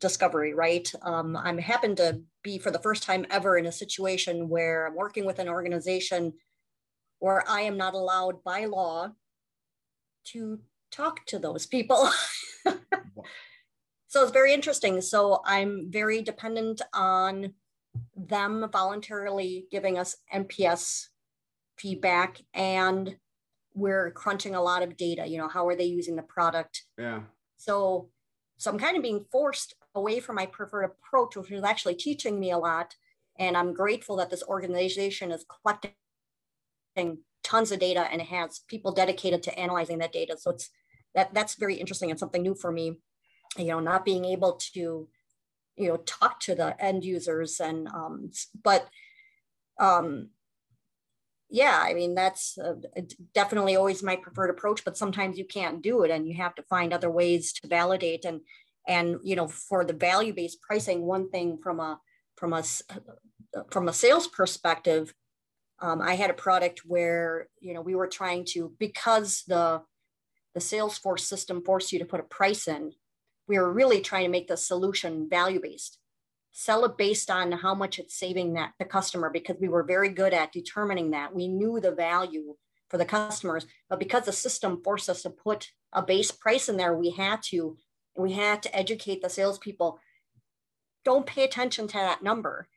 discovery, 0.00 0.54
right? 0.54 0.90
Um, 1.02 1.36
I'm 1.36 1.56
happen 1.56 1.96
to 1.96 2.20
be 2.42 2.58
for 2.58 2.70
the 2.70 2.78
first 2.78 3.02
time 3.02 3.24
ever 3.30 3.56
in 3.56 3.66
a 3.66 3.72
situation 3.72 4.48
where 4.48 4.86
I'm 4.88 4.94
working 4.94 5.24
with 5.24 5.38
an 5.38 5.48
organization 5.48 6.34
where 7.18 7.48
I 7.48 7.62
am 7.62 7.76
not 7.76 7.94
allowed 7.94 8.42
by 8.44 8.66
law 8.66 9.10
to 10.32 10.60
talk 10.90 11.24
to 11.26 11.38
those 11.38 11.66
people. 11.66 12.08
so 14.06 14.22
it's 14.22 14.30
very 14.30 14.54
interesting. 14.54 15.00
So 15.00 15.40
I'm 15.44 15.90
very 15.90 16.22
dependent 16.22 16.82
on 16.92 17.54
them 18.16 18.68
voluntarily 18.72 19.66
giving 19.70 19.98
us 19.98 20.16
NPS 20.32 21.08
feedback 21.76 22.40
and 22.52 23.16
we're 23.74 24.12
crunching 24.12 24.54
a 24.54 24.62
lot 24.62 24.82
of 24.82 24.96
data 24.96 25.26
you 25.26 25.36
know 25.36 25.48
how 25.48 25.66
are 25.66 25.74
they 25.74 25.84
using 25.84 26.16
the 26.16 26.22
product 26.22 26.84
yeah 26.96 27.20
so 27.56 28.08
so 28.56 28.70
i'm 28.70 28.78
kind 28.78 28.96
of 28.96 29.02
being 29.02 29.24
forced 29.32 29.74
away 29.94 30.20
from 30.20 30.36
my 30.36 30.46
preferred 30.46 30.84
approach 30.84 31.36
which 31.36 31.50
is 31.50 31.64
actually 31.64 31.94
teaching 31.94 32.38
me 32.38 32.52
a 32.52 32.58
lot 32.58 32.94
and 33.38 33.56
i'm 33.56 33.74
grateful 33.74 34.16
that 34.16 34.30
this 34.30 34.44
organization 34.44 35.32
is 35.32 35.44
collecting 35.62 35.92
tons 37.44 37.70
of 37.70 37.78
data 37.78 38.08
and 38.10 38.20
has 38.22 38.60
people 38.68 38.92
dedicated 38.92 39.42
to 39.44 39.58
analyzing 39.58 39.98
that 39.98 40.12
data. 40.12 40.36
So 40.38 40.50
it's 40.50 40.70
that 41.14 41.32
that's 41.32 41.54
very 41.54 41.76
interesting 41.76 42.10
and 42.10 42.18
something 42.18 42.42
new 42.42 42.54
for 42.54 42.72
me. 42.72 42.98
You 43.56 43.66
know, 43.66 43.80
not 43.80 44.04
being 44.04 44.24
able 44.24 44.54
to, 44.74 45.08
you 45.76 45.88
know, 45.88 45.98
talk 45.98 46.40
to 46.40 46.54
the 46.56 46.74
end 46.82 47.04
users 47.04 47.60
and 47.60 47.86
um, 47.88 48.30
but 48.62 48.88
um, 49.78 50.30
yeah, 51.50 51.80
I 51.84 51.94
mean 51.94 52.14
that's 52.14 52.58
uh, 52.58 52.74
definitely 53.32 53.76
always 53.76 54.02
my 54.02 54.16
preferred 54.16 54.50
approach. 54.50 54.84
But 54.84 54.96
sometimes 54.96 55.38
you 55.38 55.44
can't 55.44 55.82
do 55.82 56.02
it, 56.02 56.10
and 56.10 56.26
you 56.26 56.34
have 56.34 56.54
to 56.56 56.62
find 56.64 56.92
other 56.92 57.10
ways 57.10 57.52
to 57.52 57.68
validate 57.68 58.24
and 58.24 58.40
and 58.88 59.18
you 59.22 59.36
know 59.36 59.46
for 59.46 59.84
the 59.84 59.92
value 59.92 60.34
based 60.34 60.60
pricing. 60.62 61.02
One 61.02 61.30
thing 61.30 61.58
from 61.62 61.78
a 61.78 62.00
from 62.36 62.52
a 62.52 62.64
from 63.70 63.88
a 63.88 63.92
sales 63.92 64.26
perspective 64.26 65.14
um, 65.80 66.00
I 66.00 66.14
had 66.14 66.30
a 66.30 66.34
product 66.34 66.82
where 66.86 67.48
you 67.60 67.74
know 67.74 67.80
we 67.80 67.94
were 67.94 68.06
trying 68.06 68.44
to 68.50 68.72
because 68.78 69.42
the 69.46 69.82
the 70.54 70.60
Salesforce 70.60 71.20
system 71.20 71.62
forced 71.64 71.92
you 71.92 71.98
to 71.98 72.04
put 72.04 72.20
a 72.20 72.24
price 72.24 72.68
in. 72.68 72.92
We 73.48 73.58
were 73.58 73.72
really 73.72 74.00
trying 74.00 74.24
to 74.24 74.30
make 74.30 74.46
the 74.48 74.56
solution 74.56 75.28
value 75.28 75.60
based, 75.60 75.98
sell 76.52 76.84
it 76.84 76.96
based 76.96 77.30
on 77.30 77.52
how 77.52 77.74
much 77.74 77.98
it's 77.98 78.18
saving 78.18 78.54
that 78.54 78.72
the 78.78 78.84
customer 78.84 79.30
because 79.30 79.56
we 79.60 79.68
were 79.68 79.82
very 79.82 80.08
good 80.08 80.32
at 80.32 80.52
determining 80.52 81.10
that. 81.10 81.34
We 81.34 81.48
knew 81.48 81.80
the 81.80 81.92
value 81.92 82.54
for 82.88 82.98
the 82.98 83.04
customers, 83.04 83.66
but 83.90 83.98
because 83.98 84.24
the 84.24 84.32
system 84.32 84.80
forced 84.82 85.10
us 85.10 85.22
to 85.22 85.30
put 85.30 85.70
a 85.92 86.02
base 86.02 86.30
price 86.30 86.68
in 86.68 86.76
there, 86.76 86.94
we 86.96 87.10
had 87.10 87.42
to 87.50 87.76
we 88.16 88.32
had 88.32 88.62
to 88.62 88.76
educate 88.76 89.22
the 89.22 89.28
salespeople. 89.28 89.98
Don't 91.04 91.26
pay 91.26 91.42
attention 91.44 91.88
to 91.88 91.94
that 91.94 92.22
number 92.22 92.68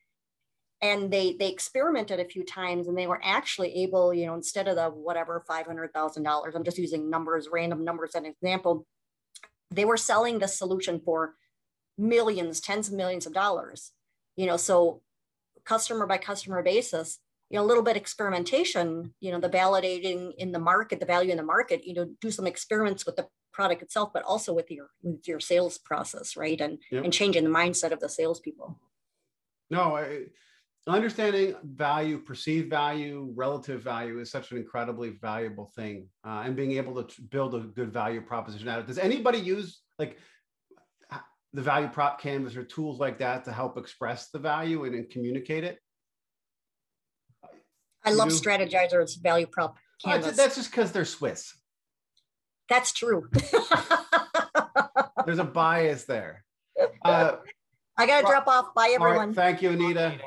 and 0.81 1.11
they 1.11 1.35
they 1.39 1.49
experimented 1.49 2.19
a 2.19 2.25
few 2.25 2.43
times 2.43 2.87
and 2.87 2.97
they 2.97 3.07
were 3.07 3.21
actually 3.23 3.73
able 3.83 4.13
you 4.13 4.25
know 4.25 4.35
instead 4.35 4.67
of 4.67 4.75
the 4.75 4.89
whatever 4.89 5.43
$500000 5.49 6.55
i'm 6.55 6.63
just 6.63 6.77
using 6.77 7.09
numbers 7.09 7.49
random 7.51 7.83
numbers 7.83 8.11
as 8.15 8.21
an 8.21 8.25
example 8.25 8.85
they 9.71 9.85
were 9.85 9.97
selling 9.97 10.39
the 10.39 10.47
solution 10.47 11.01
for 11.03 11.35
millions 11.97 12.59
tens 12.59 12.87
of 12.87 12.93
millions 12.93 13.25
of 13.25 13.33
dollars. 13.33 13.91
You 14.35 14.45
know 14.45 14.57
so 14.57 15.01
customer 15.65 16.05
by 16.05 16.17
customer 16.17 16.61
basis 16.61 17.19
you 17.49 17.57
know 17.57 17.65
a 17.65 17.67
little 17.67 17.83
bit 17.83 17.97
experimentation 17.97 19.13
you 19.19 19.31
know 19.31 19.39
the 19.39 19.49
validating 19.49 20.33
in 20.37 20.51
the 20.51 20.59
market 20.59 20.99
the 20.99 21.05
value 21.05 21.31
in 21.31 21.37
the 21.37 21.43
market 21.43 21.85
you 21.85 21.93
know 21.93 22.07
do 22.21 22.31
some 22.31 22.47
experiments 22.47 23.05
with 23.05 23.15
the 23.15 23.27
product 23.51 23.81
itself 23.81 24.11
but 24.13 24.23
also 24.23 24.53
with 24.53 24.69
your 24.69 24.89
with 25.01 25.27
your 25.27 25.39
sales 25.39 25.79
process 25.79 26.37
right? 26.37 26.61
And 26.61 26.77
yep. 26.91 27.03
and 27.03 27.11
changing 27.11 27.43
the 27.43 27.49
mindset 27.49 27.91
of 27.91 27.99
the 27.99 28.09
salespeople. 28.09 28.79
No 29.69 29.97
I, 29.97 30.27
understanding 30.87 31.55
value, 31.63 32.19
perceived 32.19 32.69
value, 32.69 33.31
relative 33.35 33.81
value 33.81 34.19
is 34.19 34.31
such 34.31 34.51
an 34.51 34.57
incredibly 34.57 35.09
valuable 35.09 35.71
thing, 35.75 36.07
uh, 36.25 36.43
and 36.45 36.55
being 36.55 36.73
able 36.73 37.03
to 37.03 37.21
build 37.23 37.55
a 37.55 37.59
good 37.59 37.91
value 37.91 38.21
proposition 38.21 38.67
out 38.69 38.79
of 38.79 38.85
it. 38.85 38.87
Does 38.87 38.97
anybody 38.97 39.37
use 39.39 39.81
like 39.99 40.17
the 41.53 41.61
value 41.61 41.87
prop 41.87 42.21
canvas 42.21 42.55
or 42.55 42.63
tools 42.63 42.99
like 42.99 43.19
that 43.19 43.45
to 43.45 43.51
help 43.51 43.77
express 43.77 44.29
the 44.29 44.39
value 44.39 44.85
and, 44.85 44.95
and 44.95 45.09
communicate 45.09 45.63
it? 45.63 45.79
I 48.05 48.11
love 48.11 48.29
you? 48.29 48.35
Strategyzer's 48.35 49.15
value 49.15 49.47
prop 49.47 49.77
canvas. 50.03 50.27
Oh, 50.27 50.31
that's 50.31 50.55
just 50.55 50.71
because 50.71 50.91
they're 50.91 51.05
Swiss. 51.05 51.53
That's 52.69 52.93
true. 52.93 53.29
There's 55.25 55.39
a 55.39 55.43
bias 55.53 56.05
there. 56.05 56.43
Uh, 57.03 57.37
I 57.97 58.05
gotta 58.05 58.27
drop 58.27 58.47
off. 58.47 58.73
Bye, 58.75 58.91
everyone. 58.93 59.29
Right, 59.29 59.35
thank 59.35 59.61
you, 59.61 59.71
Anita. 59.71 60.19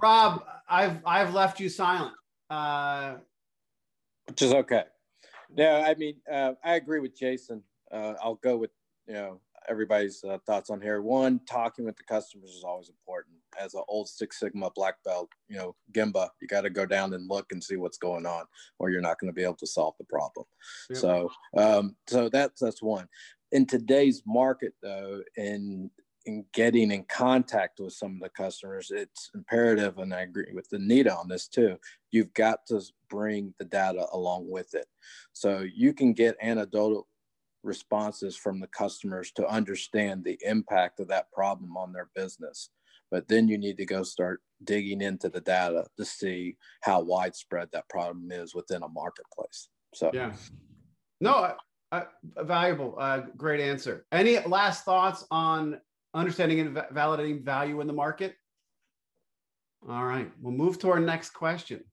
Rob, 0.00 0.44
I've 0.68 1.00
I've 1.04 1.34
left 1.34 1.60
you 1.60 1.68
silent. 1.68 2.14
Uh, 2.48 3.16
Which 4.28 4.42
is 4.42 4.52
okay. 4.52 4.84
No, 5.54 5.80
I 5.82 5.94
mean 5.94 6.16
uh, 6.30 6.52
I 6.64 6.74
agree 6.76 7.00
with 7.00 7.16
Jason. 7.16 7.62
Uh, 7.90 8.14
I'll 8.22 8.36
go 8.36 8.56
with 8.56 8.70
you 9.06 9.14
know 9.14 9.40
everybody's 9.68 10.22
uh, 10.24 10.38
thoughts 10.46 10.70
on 10.70 10.80
here. 10.80 11.02
One, 11.02 11.40
talking 11.48 11.84
with 11.84 11.96
the 11.96 12.02
customers 12.04 12.50
is 12.50 12.64
always 12.64 12.88
important. 12.88 13.36
As 13.60 13.74
an 13.74 13.82
old 13.88 14.08
Six 14.08 14.38
Sigma 14.38 14.70
black 14.74 14.94
belt, 15.04 15.28
you 15.48 15.56
know, 15.56 15.74
Gemba, 15.92 16.28
you 16.40 16.48
got 16.48 16.62
to 16.62 16.70
go 16.70 16.86
down 16.86 17.12
and 17.14 17.28
look 17.28 17.50
and 17.50 17.62
see 17.62 17.76
what's 17.76 17.98
going 17.98 18.26
on, 18.26 18.44
or 18.78 18.90
you're 18.90 19.00
not 19.00 19.18
going 19.18 19.30
to 19.30 19.34
be 19.34 19.42
able 19.42 19.56
to 19.56 19.66
solve 19.66 19.94
the 19.98 20.04
problem. 20.04 20.46
Yep. 20.90 20.98
So, 20.98 21.30
um, 21.56 21.96
so 22.06 22.28
that's 22.28 22.60
that's 22.60 22.82
one. 22.82 23.08
In 23.52 23.66
today's 23.66 24.22
market, 24.26 24.74
though, 24.82 25.22
in 25.36 25.90
in 26.28 26.44
getting 26.52 26.90
in 26.92 27.04
contact 27.04 27.80
with 27.80 27.94
some 27.94 28.16
of 28.16 28.20
the 28.20 28.28
customers, 28.28 28.92
it's 28.94 29.30
imperative, 29.34 29.96
and 29.96 30.12
I 30.12 30.20
agree 30.20 30.52
with 30.52 30.68
Anita 30.72 31.16
on 31.16 31.26
this 31.26 31.48
too. 31.48 31.78
You've 32.10 32.34
got 32.34 32.66
to 32.66 32.82
bring 33.08 33.54
the 33.58 33.64
data 33.64 34.06
along 34.12 34.48
with 34.48 34.74
it, 34.74 34.86
so 35.32 35.64
you 35.74 35.94
can 35.94 36.12
get 36.12 36.36
anecdotal 36.40 37.08
responses 37.64 38.36
from 38.36 38.60
the 38.60 38.68
customers 38.68 39.32
to 39.32 39.48
understand 39.48 40.22
the 40.22 40.38
impact 40.44 41.00
of 41.00 41.08
that 41.08 41.32
problem 41.32 41.76
on 41.76 41.92
their 41.92 42.10
business. 42.14 42.70
But 43.10 43.26
then 43.26 43.48
you 43.48 43.56
need 43.56 43.78
to 43.78 43.86
go 43.86 44.02
start 44.02 44.42
digging 44.64 45.00
into 45.00 45.30
the 45.30 45.40
data 45.40 45.86
to 45.96 46.04
see 46.04 46.56
how 46.82 47.00
widespread 47.00 47.68
that 47.72 47.88
problem 47.88 48.30
is 48.30 48.54
within 48.54 48.82
a 48.82 48.88
marketplace. 48.88 49.70
So, 49.94 50.10
yeah, 50.12 50.32
no, 51.22 51.54
uh, 51.90 52.02
valuable, 52.42 52.96
uh, 52.98 53.22
great 53.36 53.60
answer. 53.60 54.04
Any 54.12 54.38
last 54.40 54.84
thoughts 54.84 55.24
on 55.30 55.80
understanding 56.14 56.60
and 56.60 56.76
validating 56.76 57.44
value 57.44 57.80
in 57.80 57.86
the 57.86 57.92
market? 57.92 58.34
All 59.88 60.04
right, 60.04 60.30
we'll 60.40 60.54
move 60.54 60.78
to 60.80 60.90
our 60.90 61.00
next 61.00 61.30
question. 61.30 61.84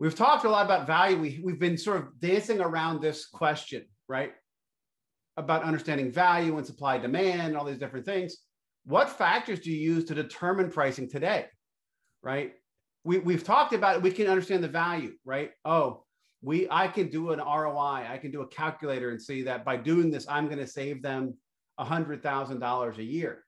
We've 0.00 0.14
talked 0.14 0.44
a 0.44 0.50
lot 0.50 0.64
about 0.64 0.86
value. 0.86 1.18
We, 1.18 1.40
we've 1.44 1.58
been 1.58 1.78
sort 1.78 1.98
of 1.98 2.20
dancing 2.20 2.60
around 2.60 3.00
this 3.00 3.26
question, 3.26 3.84
right? 4.08 4.32
About 5.36 5.62
understanding 5.62 6.10
value 6.10 6.56
and 6.56 6.66
supply 6.66 6.98
demand 6.98 7.48
and 7.48 7.56
all 7.56 7.64
these 7.64 7.78
different 7.78 8.06
things. 8.06 8.38
What 8.84 9.08
factors 9.08 9.60
do 9.60 9.70
you 9.70 9.94
use 9.94 10.04
to 10.06 10.14
determine 10.14 10.70
pricing 10.70 11.08
today, 11.08 11.46
right? 12.22 12.52
We, 13.04 13.18
we've 13.18 13.44
talked 13.44 13.72
about 13.72 13.96
it. 13.96 14.02
We 14.02 14.10
can 14.10 14.26
understand 14.26 14.64
the 14.64 14.68
value, 14.68 15.12
right? 15.24 15.50
Oh, 15.64 16.04
we 16.42 16.66
I 16.70 16.88
can 16.88 17.08
do 17.08 17.30
an 17.30 17.38
ROI. 17.38 18.06
I 18.08 18.18
can 18.20 18.30
do 18.30 18.42
a 18.42 18.48
calculator 18.48 19.10
and 19.10 19.20
see 19.20 19.42
that 19.44 19.64
by 19.64 19.76
doing 19.76 20.10
this, 20.10 20.26
I'm 20.28 20.46
going 20.46 20.58
to 20.58 20.66
save 20.66 21.02
them 21.02 21.34
$100,000 21.78 22.98
a 22.98 23.02
year. 23.02 23.44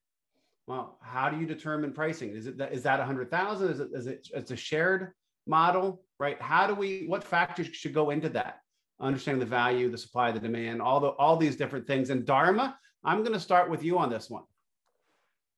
Well, 0.67 0.99
how 1.01 1.31
do 1.31 1.39
you 1.39 1.47
determine 1.47 1.93
pricing? 1.93 2.31
Is 2.31 2.47
it 2.47 2.61
is 2.73 2.83
that 2.83 2.99
100,000? 2.99 3.69
Is 3.71 3.81
it 3.81 3.89
is 3.93 4.07
it 4.07 4.29
it's 4.35 4.51
a 4.51 4.57
shared 4.57 5.13
model, 5.47 6.03
right? 6.19 6.41
How 6.43 6.67
do 6.67 6.75
we 6.75 7.05
what 7.07 7.23
factors 7.23 7.69
should 7.69 7.95
go 7.95 8.11
into 8.11 8.29
that? 8.31 8.59
Understanding 9.01 9.41
the 9.41 9.47
value, 9.47 9.89
the 9.89 9.99
supply, 9.99 10.33
the 10.33 10.41
demand, 10.41 10.83
all 10.83 10.99
the 10.99 11.09
all 11.09 11.37
these 11.37 11.55
different 11.55 11.87
things. 11.87 12.11
And 12.11 12.27
Dharma, 12.27 12.77
I'm 13.05 13.19
going 13.19 13.35
to 13.35 13.41
start 13.41 13.71
with 13.71 13.85
you 13.85 13.99
on 13.99 14.11
this 14.11 14.29
one. 14.29 14.43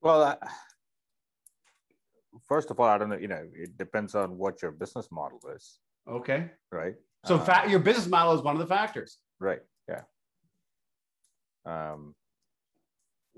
Well, 0.02 0.22
uh, 0.22 0.36
first 2.46 2.70
of 2.70 2.78
all, 2.78 2.86
I 2.86 2.98
don't 2.98 3.08
know. 3.08 3.16
You 3.16 3.28
know, 3.28 3.48
it 3.54 3.78
depends 3.78 4.14
on 4.14 4.36
what 4.36 4.60
your 4.60 4.72
business 4.72 5.08
model 5.10 5.40
is. 5.56 5.78
Okay. 6.06 6.50
Right. 6.70 6.94
So, 7.24 7.36
uh, 7.36 7.64
your 7.68 7.80
business 7.80 8.06
model 8.06 8.34
is 8.34 8.42
one 8.42 8.54
of 8.54 8.60
the 8.60 8.66
factors. 8.66 9.18
Right. 9.40 9.60
Yeah. 9.88 10.02
Um, 11.64 12.14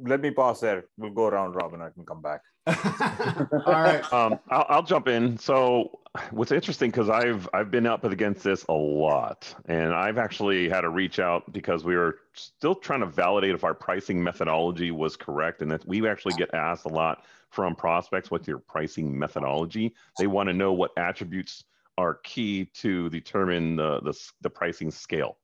let 0.04 0.20
me 0.20 0.30
pause 0.30 0.60
there. 0.60 0.84
We'll 0.96 1.10
go 1.10 1.26
around, 1.26 1.54
Robin. 1.54 1.80
I 1.80 1.90
can 1.90 2.04
come 2.04 2.22
back. 2.22 2.42
All 2.66 3.72
right. 3.72 4.04
Um, 4.12 4.38
I'll, 4.48 4.66
I'll, 4.68 4.82
jump 4.82 5.08
in. 5.08 5.38
So, 5.38 6.00
what's 6.30 6.52
interesting 6.52 6.90
because 6.90 7.08
I've 7.08 7.48
I've 7.54 7.70
been 7.70 7.86
up 7.86 8.04
against 8.04 8.42
this 8.42 8.64
a 8.68 8.72
lot, 8.72 9.54
and 9.66 9.94
I've 9.94 10.18
actually 10.18 10.68
had 10.68 10.82
to 10.82 10.88
reach 10.88 11.18
out 11.18 11.50
because 11.52 11.84
we 11.84 11.96
were 11.96 12.18
still 12.34 12.74
trying 12.74 13.00
to 13.00 13.06
validate 13.06 13.54
if 13.54 13.62
our 13.62 13.74
pricing 13.74 14.22
methodology 14.22 14.90
was 14.90 15.16
correct, 15.16 15.62
and 15.62 15.70
that 15.70 15.86
we 15.86 16.06
actually 16.08 16.34
get 16.34 16.52
asked 16.54 16.86
a 16.86 16.88
lot 16.88 17.24
from 17.50 17.74
prospects 17.74 18.30
what's 18.30 18.48
your 18.48 18.58
pricing 18.58 19.16
methodology. 19.16 19.94
They 20.18 20.26
want 20.26 20.48
to 20.48 20.52
know 20.52 20.72
what 20.72 20.90
attributes 20.96 21.64
are 21.98 22.14
key 22.24 22.66
to 22.74 23.08
determine 23.10 23.76
the 23.76 24.00
the, 24.00 24.30
the 24.40 24.50
pricing 24.50 24.90
scale. 24.90 25.36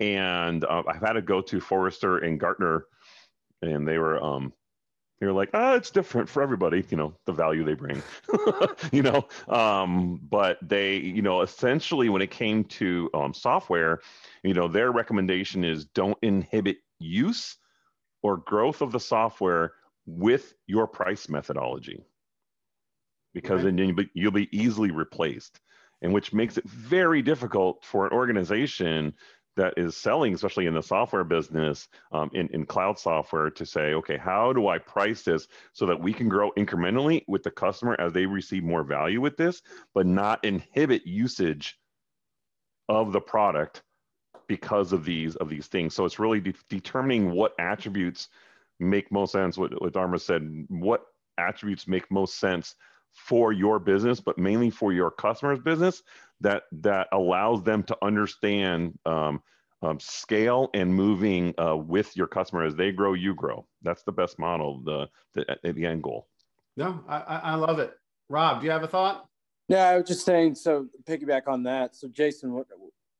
And 0.00 0.64
uh, 0.64 0.82
I've 0.88 1.00
had 1.00 1.14
to 1.14 1.22
go 1.22 1.40
to 1.42 1.60
Forrester 1.60 2.18
and 2.18 2.38
Gartner 2.38 2.86
and 3.62 3.86
they 3.86 3.98
were 3.98 4.22
um 4.22 4.52
they 5.18 5.26
were 5.26 5.32
like, 5.32 5.50
ah, 5.54 5.74
it's 5.74 5.90
different 5.90 6.28
for 6.28 6.42
everybody, 6.42 6.84
you 6.90 6.96
know, 6.96 7.14
the 7.24 7.32
value 7.32 7.64
they 7.64 7.74
bring, 7.74 8.02
you 8.92 9.02
know. 9.02 9.26
Um, 9.48 10.20
but 10.22 10.58
they, 10.60 10.96
you 10.96 11.22
know, 11.22 11.40
essentially 11.40 12.10
when 12.10 12.20
it 12.20 12.30
came 12.30 12.64
to 12.64 13.08
um, 13.14 13.32
software, 13.32 14.00
you 14.42 14.52
know, 14.52 14.68
their 14.68 14.92
recommendation 14.92 15.64
is 15.64 15.86
don't 15.86 16.18
inhibit 16.20 16.78
use 16.98 17.56
or 18.22 18.36
growth 18.38 18.82
of 18.82 18.92
the 18.92 19.00
software 19.00 19.72
with 20.04 20.52
your 20.66 20.86
price 20.86 21.28
methodology, 21.28 22.04
because 23.32 23.62
then 23.62 23.78
you'll 24.12 24.32
be 24.32 24.48
easily 24.56 24.90
replaced, 24.90 25.60
and 26.02 26.12
which 26.12 26.34
makes 26.34 26.58
it 26.58 26.68
very 26.68 27.22
difficult 27.22 27.84
for 27.84 28.06
an 28.06 28.12
organization 28.12 29.14
that 29.56 29.74
is 29.76 29.96
selling, 29.96 30.34
especially 30.34 30.66
in 30.66 30.74
the 30.74 30.82
software 30.82 31.24
business, 31.24 31.88
um, 32.12 32.30
in, 32.34 32.48
in 32.48 32.66
cloud 32.66 32.98
software, 32.98 33.50
to 33.50 33.66
say, 33.66 33.94
okay, 33.94 34.16
how 34.16 34.52
do 34.52 34.68
I 34.68 34.78
price 34.78 35.22
this 35.22 35.48
so 35.72 35.86
that 35.86 36.00
we 36.00 36.12
can 36.12 36.28
grow 36.28 36.52
incrementally 36.52 37.24
with 37.26 37.42
the 37.42 37.50
customer 37.50 37.96
as 37.98 38.12
they 38.12 38.26
receive 38.26 38.62
more 38.62 38.84
value 38.84 39.20
with 39.20 39.36
this, 39.36 39.62
but 39.94 40.06
not 40.06 40.44
inhibit 40.44 41.06
usage 41.06 41.78
of 42.88 43.12
the 43.12 43.20
product 43.20 43.82
because 44.46 44.92
of 44.92 45.04
these 45.04 45.34
of 45.36 45.48
these 45.48 45.66
things. 45.66 45.94
So 45.94 46.04
it's 46.04 46.18
really 46.18 46.40
de- 46.40 46.54
determining 46.68 47.32
what 47.32 47.54
attributes 47.58 48.28
make 48.78 49.10
most 49.10 49.32
sense. 49.32 49.58
What, 49.58 49.80
what 49.80 49.92
Dharma 49.92 50.18
said, 50.18 50.66
what 50.68 51.04
attributes 51.38 51.88
make 51.88 52.10
most 52.10 52.38
sense 52.38 52.74
for 53.12 53.52
your 53.52 53.78
business, 53.78 54.20
but 54.20 54.38
mainly 54.38 54.70
for 54.70 54.92
your 54.92 55.10
customer's 55.10 55.58
business 55.58 56.02
that 56.40 56.64
that 56.72 57.08
allows 57.12 57.62
them 57.62 57.82
to 57.84 57.96
understand 58.02 58.98
um, 59.06 59.42
um, 59.82 60.00
scale 60.00 60.68
and 60.74 60.94
moving 60.94 61.54
uh, 61.58 61.76
with 61.76 62.16
your 62.16 62.26
customer 62.26 62.64
as 62.64 62.74
they 62.74 62.92
grow, 62.92 63.14
you 63.14 63.34
grow. 63.34 63.66
That's 63.82 64.02
the 64.02 64.12
best 64.12 64.38
model, 64.38 64.80
the 64.84 65.08
the, 65.34 65.72
the 65.72 65.86
end 65.86 66.02
goal. 66.02 66.28
No, 66.76 67.02
I, 67.08 67.40
I 67.42 67.54
love 67.54 67.78
it. 67.78 67.94
Rob, 68.28 68.60
do 68.60 68.66
you 68.66 68.72
have 68.72 68.82
a 68.82 68.88
thought? 68.88 69.26
Yeah, 69.68 69.88
I 69.88 69.96
was 69.96 70.06
just 70.06 70.24
saying. 70.24 70.54
So 70.56 70.86
piggyback 71.08 71.48
on 71.48 71.62
that. 71.64 71.96
So 71.96 72.08
Jason, 72.08 72.52
what 72.52 72.66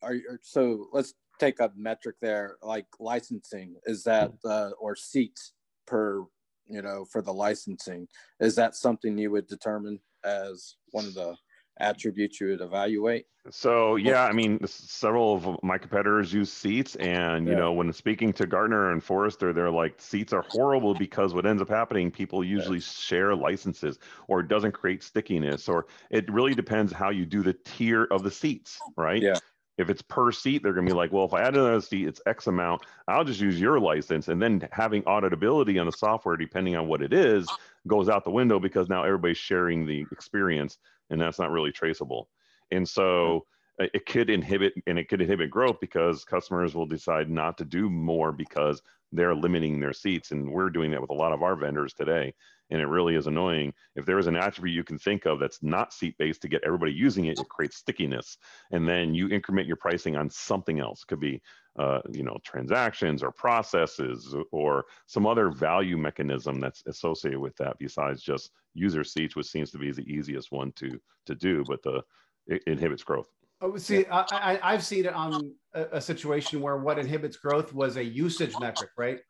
are 0.02 0.14
you? 0.14 0.38
So 0.42 0.88
let's 0.92 1.14
take 1.38 1.60
a 1.60 1.70
metric 1.76 2.16
there, 2.20 2.56
like 2.62 2.86
licensing. 3.00 3.76
Is 3.84 4.04
that 4.04 4.32
uh, 4.44 4.70
or 4.78 4.94
seats 4.96 5.52
per 5.86 6.24
you 6.66 6.82
know 6.82 7.04
for 7.04 7.22
the 7.22 7.32
licensing? 7.32 8.08
Is 8.40 8.54
that 8.56 8.74
something 8.74 9.16
you 9.16 9.30
would 9.30 9.46
determine 9.46 10.00
as 10.24 10.76
one 10.90 11.06
of 11.06 11.14
the 11.14 11.36
attributes 11.78 12.40
you 12.40 12.48
would 12.48 12.60
evaluate? 12.60 13.26
So 13.50 13.94
yeah, 13.96 14.24
I 14.24 14.32
mean, 14.32 14.58
several 14.66 15.36
of 15.36 15.62
my 15.62 15.78
competitors 15.78 16.32
use 16.32 16.52
seats, 16.52 16.96
and 16.96 17.46
you 17.46 17.52
yeah. 17.52 17.60
know, 17.60 17.72
when 17.72 17.92
speaking 17.92 18.32
to 18.34 18.46
Gartner 18.46 18.90
and 18.90 19.02
Forrester, 19.02 19.52
they're 19.52 19.70
like, 19.70 20.00
seats 20.00 20.32
are 20.32 20.44
horrible 20.48 20.94
because 20.94 21.32
what 21.32 21.46
ends 21.46 21.62
up 21.62 21.68
happening, 21.68 22.10
people 22.10 22.42
usually 22.42 22.80
share 22.80 23.36
licenses, 23.36 23.98
or 24.26 24.40
it 24.40 24.48
doesn't 24.48 24.72
create 24.72 25.02
stickiness, 25.02 25.68
or 25.68 25.86
it 26.10 26.30
really 26.30 26.54
depends 26.54 26.92
how 26.92 27.10
you 27.10 27.24
do 27.24 27.42
the 27.42 27.52
tier 27.64 28.04
of 28.10 28.24
the 28.24 28.30
seats, 28.30 28.80
right? 28.96 29.22
Yeah. 29.22 29.38
If 29.78 29.90
it's 29.90 30.00
per 30.00 30.32
seat, 30.32 30.62
they're 30.62 30.72
going 30.72 30.86
to 30.86 30.90
be 30.90 30.96
like, 30.96 31.12
well, 31.12 31.26
if 31.26 31.34
I 31.34 31.42
add 31.42 31.54
another 31.54 31.82
seat, 31.82 32.08
it's 32.08 32.20
X 32.26 32.46
amount. 32.46 32.82
I'll 33.08 33.24
just 33.24 33.40
use 33.40 33.60
your 33.60 33.78
license. 33.78 34.28
And 34.28 34.40
then 34.40 34.66
having 34.72 35.02
auditability 35.02 35.78
on 35.78 35.84
the 35.84 35.92
software, 35.92 36.36
depending 36.38 36.76
on 36.76 36.88
what 36.88 37.02
it 37.02 37.12
is, 37.12 37.46
goes 37.86 38.08
out 38.08 38.24
the 38.24 38.30
window 38.30 38.58
because 38.58 38.88
now 38.88 39.04
everybody's 39.04 39.36
sharing 39.36 39.86
the 39.86 40.06
experience 40.10 40.78
and 41.10 41.20
that's 41.20 41.38
not 41.38 41.50
really 41.50 41.72
traceable. 41.72 42.28
And 42.70 42.88
so 42.88 43.46
uh, 43.80 43.86
it 43.94 44.06
could 44.06 44.30
inhibit 44.30 44.74
and 44.86 44.98
it 44.98 45.08
could 45.08 45.20
inhibit 45.20 45.50
growth 45.50 45.76
because 45.80 46.24
customers 46.24 46.74
will 46.74 46.86
decide 46.86 47.30
not 47.30 47.58
to 47.58 47.64
do 47.64 47.88
more 47.90 48.32
because 48.32 48.82
they're 49.12 49.34
limiting 49.34 49.78
their 49.78 49.92
seats. 49.92 50.32
And 50.32 50.50
we're 50.50 50.70
doing 50.70 50.90
that 50.90 51.00
with 51.00 51.10
a 51.10 51.14
lot 51.14 51.32
of 51.32 51.42
our 51.42 51.56
vendors 51.56 51.92
today. 51.92 52.34
And 52.70 52.80
it 52.80 52.86
really 52.86 53.14
is 53.14 53.28
annoying. 53.28 53.72
If 53.94 54.04
there 54.04 54.18
is 54.18 54.26
an 54.26 54.34
attribute 54.34 54.74
you 54.74 54.82
can 54.82 54.98
think 54.98 55.24
of 55.24 55.38
that's 55.38 55.62
not 55.62 55.92
seat 55.92 56.16
based 56.18 56.42
to 56.42 56.48
get 56.48 56.64
everybody 56.64 56.92
using 56.92 57.26
it 57.26 57.38
it 57.38 57.48
creates 57.48 57.76
stickiness. 57.76 58.38
And 58.72 58.88
then 58.88 59.14
you 59.14 59.28
increment 59.28 59.68
your 59.68 59.76
pricing 59.76 60.16
on 60.16 60.28
something 60.28 60.80
else. 60.80 61.04
Could 61.04 61.20
be 61.20 61.40
uh, 61.78 62.00
you 62.10 62.22
know 62.22 62.36
transactions 62.44 63.22
or 63.22 63.30
processes 63.30 64.34
or 64.50 64.84
some 65.06 65.26
other 65.26 65.50
value 65.50 65.96
mechanism 65.96 66.58
that's 66.60 66.82
associated 66.86 67.38
with 67.38 67.56
that 67.56 67.78
besides 67.78 68.22
just 68.22 68.50
user 68.74 69.04
seats 69.04 69.36
which 69.36 69.46
seems 69.46 69.70
to 69.70 69.78
be 69.78 69.92
the 69.92 70.08
easiest 70.10 70.52
one 70.52 70.72
to 70.72 71.00
to 71.26 71.34
do 71.34 71.64
but 71.66 71.82
the 71.82 72.02
it 72.46 72.62
inhibits 72.66 73.02
growth 73.02 73.28
Oh, 73.62 73.76
see, 73.78 74.04
I, 74.10 74.58
I, 74.62 74.72
have 74.72 74.84
seen 74.84 75.06
it 75.06 75.14
on 75.14 75.54
a, 75.72 75.84
a, 75.92 76.00
situation 76.00 76.60
where 76.60 76.76
what 76.76 76.98
inhibits 76.98 77.38
growth 77.38 77.72
was 77.72 77.96
a 77.96 78.04
usage 78.04 78.52
metric, 78.60 78.90
right? 78.98 79.20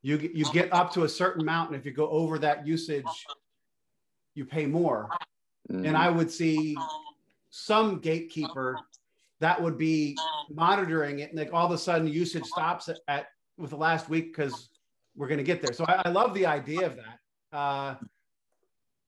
You, 0.00 0.16
you 0.32 0.50
get 0.50 0.72
up 0.72 0.90
to 0.94 1.04
a 1.04 1.08
certain 1.08 1.42
amount, 1.42 1.70
and 1.70 1.78
if 1.78 1.84
you 1.84 1.92
go 1.92 2.08
over 2.08 2.38
that 2.38 2.66
usage, 2.66 3.04
you 4.34 4.46
pay 4.46 4.64
more. 4.64 5.10
Mm-hmm. 5.70 5.84
And 5.84 5.96
I 5.96 6.08
would 6.08 6.30
see 6.30 6.74
some 7.50 7.98
gatekeeper 7.98 8.78
that 9.40 9.60
would 9.60 9.76
be 9.76 10.16
monitoring 10.50 11.20
it, 11.20 11.30
and 11.30 11.38
like 11.38 11.52
all 11.52 11.66
of 11.66 11.72
a 11.72 11.78
sudden 11.78 12.08
usage 12.08 12.44
stops 12.44 12.88
at, 12.88 12.98
at 13.08 13.26
with 13.58 13.70
the 13.70 13.76
last 13.76 14.08
week 14.08 14.34
because 14.34 14.70
we're 15.14 15.28
going 15.28 15.38
to 15.38 15.44
get 15.44 15.62
there. 15.62 15.72
So 15.72 15.84
I, 15.86 16.02
I, 16.04 16.08
love 16.10 16.34
the 16.34 16.46
idea 16.46 16.86
of 16.86 16.96
that. 16.96 17.56
Uh, 17.56 17.94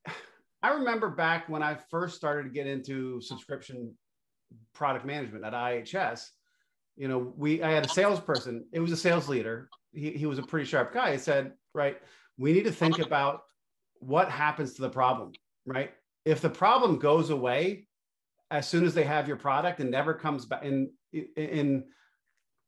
I 0.62 0.70
remember 0.70 1.10
back 1.10 1.48
when 1.48 1.62
I 1.62 1.76
first 1.90 2.16
started 2.16 2.44
to 2.44 2.48
get 2.50 2.66
into 2.66 3.20
subscription 3.20 3.94
product 4.74 5.04
management 5.04 5.44
at 5.44 5.52
IHS, 5.52 6.30
you 6.96 7.08
know, 7.08 7.32
we 7.36 7.62
I 7.62 7.70
had 7.70 7.86
a 7.86 7.88
salesperson. 7.88 8.64
It 8.72 8.80
was 8.80 8.92
a 8.92 8.96
sales 8.96 9.28
leader. 9.28 9.68
He, 9.92 10.10
he 10.10 10.26
was 10.26 10.38
a 10.38 10.42
pretty 10.42 10.66
sharp 10.66 10.92
guy. 10.92 11.12
He 11.12 11.18
said, 11.18 11.52
right, 11.74 11.96
we 12.38 12.52
need 12.52 12.64
to 12.64 12.72
think 12.72 12.98
about 12.98 13.42
what 14.00 14.30
happens 14.30 14.74
to 14.74 14.82
the 14.82 14.90
problem, 14.90 15.32
right? 15.64 15.92
If 16.24 16.40
the 16.40 16.50
problem 16.50 16.98
goes 16.98 17.30
away 17.30 17.87
as 18.50 18.66
soon 18.66 18.84
as 18.84 18.94
they 18.94 19.04
have 19.04 19.28
your 19.28 19.36
product 19.36 19.80
and 19.80 19.90
never 19.90 20.14
comes 20.14 20.46
back 20.46 20.64
and 20.64 20.88
in 21.12 21.84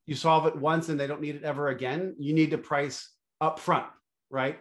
you 0.07 0.15
solve 0.15 0.47
it 0.47 0.57
once 0.57 0.89
and 0.89 0.99
they 0.99 1.07
don't 1.07 1.21
need 1.21 1.37
it 1.37 1.45
ever 1.45 1.69
again, 1.69 2.17
you 2.19 2.35
need 2.35 2.51
to 2.51 2.59
price 2.59 3.11
up 3.41 3.59
front, 3.59 3.87
right? 4.29 4.59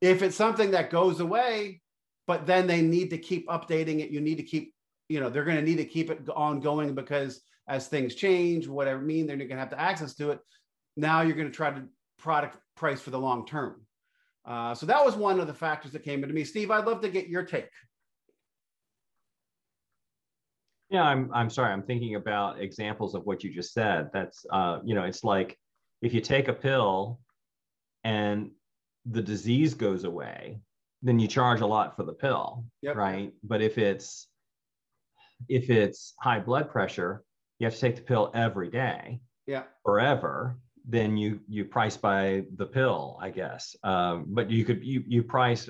If 0.00 0.22
it's 0.22 0.36
something 0.36 0.70
that 0.70 0.90
goes 0.90 1.20
away, 1.20 1.82
but 2.26 2.46
then 2.46 2.66
they 2.66 2.80
need 2.80 3.10
to 3.10 3.18
keep 3.18 3.48
updating 3.48 4.00
it, 4.00 4.10
you 4.10 4.20
need 4.20 4.36
to 4.36 4.42
keep 4.42 4.72
you 5.08 5.18
know 5.18 5.28
they're 5.28 5.44
going 5.44 5.56
to 5.56 5.62
need 5.62 5.78
to 5.78 5.84
keep 5.84 6.10
it 6.10 6.28
ongoing 6.28 6.94
because 6.94 7.40
as 7.68 7.88
things 7.88 8.14
change 8.14 8.68
whatever 8.68 9.00
mean 9.00 9.26
they're 9.26 9.36
going 9.36 9.48
to 9.50 9.56
have 9.56 9.70
to 9.70 9.80
access 9.80 10.14
to 10.14 10.30
it. 10.30 10.40
Now 10.96 11.22
you're 11.22 11.36
going 11.36 11.50
to 11.50 11.54
try 11.54 11.70
to 11.70 11.82
product 12.18 12.56
price 12.76 13.00
for 13.00 13.10
the 13.10 13.18
long 13.18 13.46
term. 13.46 13.80
Uh, 14.44 14.74
so 14.74 14.86
that 14.86 15.04
was 15.04 15.16
one 15.16 15.38
of 15.38 15.46
the 15.46 15.54
factors 15.54 15.92
that 15.92 16.04
came 16.04 16.22
into 16.22 16.34
me. 16.34 16.44
Steve 16.44 16.70
i'd 16.70 16.86
love 16.86 17.00
to 17.02 17.08
get 17.08 17.28
your 17.28 17.42
take 17.42 17.68
yeah 20.90 21.04
i'm, 21.04 21.30
I'm 21.32 21.50
sorry 21.50 21.72
i'm 21.72 21.82
thinking 21.82 22.14
about 22.14 22.60
examples 22.60 23.14
of 23.14 23.24
what 23.24 23.42
you 23.42 23.52
just 23.52 23.72
said 23.72 24.10
that's 24.12 24.44
uh, 24.50 24.80
you 24.84 24.94
know 24.94 25.04
it's 25.04 25.24
like 25.24 25.56
if 26.02 26.12
you 26.14 26.20
take 26.20 26.48
a 26.48 26.52
pill 26.52 27.20
and 28.04 28.50
the 29.06 29.22
disease 29.22 29.74
goes 29.74 30.04
away 30.04 30.60
then 31.02 31.18
you 31.18 31.26
charge 31.26 31.60
a 31.60 31.66
lot 31.66 31.96
for 31.96 32.04
the 32.04 32.12
pill 32.12 32.64
yep. 32.82 32.96
right 32.96 33.32
but 33.42 33.62
if 33.62 33.78
it's 33.78 34.28
if 35.48 35.70
it's 35.70 36.14
high 36.20 36.40
blood 36.40 36.70
pressure, 36.70 37.22
you 37.58 37.66
have 37.66 37.74
to 37.74 37.80
take 37.80 37.96
the 37.96 38.02
pill 38.02 38.30
every 38.34 38.70
day. 38.70 39.20
Yeah. 39.46 39.64
Forever. 39.84 40.58
Then 40.86 41.16
you 41.16 41.40
you 41.48 41.64
price 41.64 41.96
by 41.96 42.44
the 42.56 42.66
pill, 42.66 43.18
I 43.20 43.30
guess. 43.30 43.76
Um, 43.82 44.26
but 44.28 44.50
you 44.50 44.64
could 44.64 44.84
you 44.84 45.04
you 45.06 45.22
price 45.22 45.68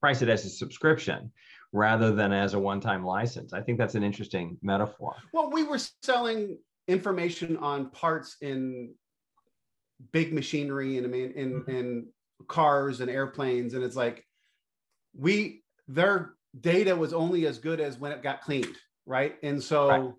price 0.00 0.20
it 0.20 0.28
as 0.28 0.44
a 0.44 0.50
subscription 0.50 1.32
rather 1.72 2.12
than 2.12 2.32
as 2.32 2.54
a 2.54 2.58
one-time 2.58 3.04
license. 3.04 3.52
I 3.52 3.62
think 3.62 3.78
that's 3.78 3.94
an 3.94 4.02
interesting 4.02 4.58
metaphor. 4.62 5.14
Well, 5.32 5.50
we 5.50 5.62
were 5.62 5.78
selling 6.02 6.58
information 6.88 7.56
on 7.56 7.90
parts 7.90 8.36
in 8.40 8.94
big 10.10 10.32
machinery 10.32 10.98
and 10.98 11.06
I 11.06 11.08
mean 11.08 11.30
in 11.32 11.52
mm-hmm. 11.52 11.70
in 11.70 12.06
cars 12.48 13.00
and 13.00 13.10
airplanes, 13.10 13.74
and 13.74 13.84
it's 13.84 13.96
like 13.96 14.24
we 15.16 15.62
their 15.88 16.34
data 16.60 16.94
was 16.94 17.12
only 17.12 17.46
as 17.46 17.58
good 17.58 17.80
as 17.80 17.98
when 17.98 18.12
it 18.12 18.22
got 18.22 18.42
cleaned 18.42 18.76
right? 19.06 19.36
And 19.42 19.62
so 19.62 19.88
right. 19.88 20.12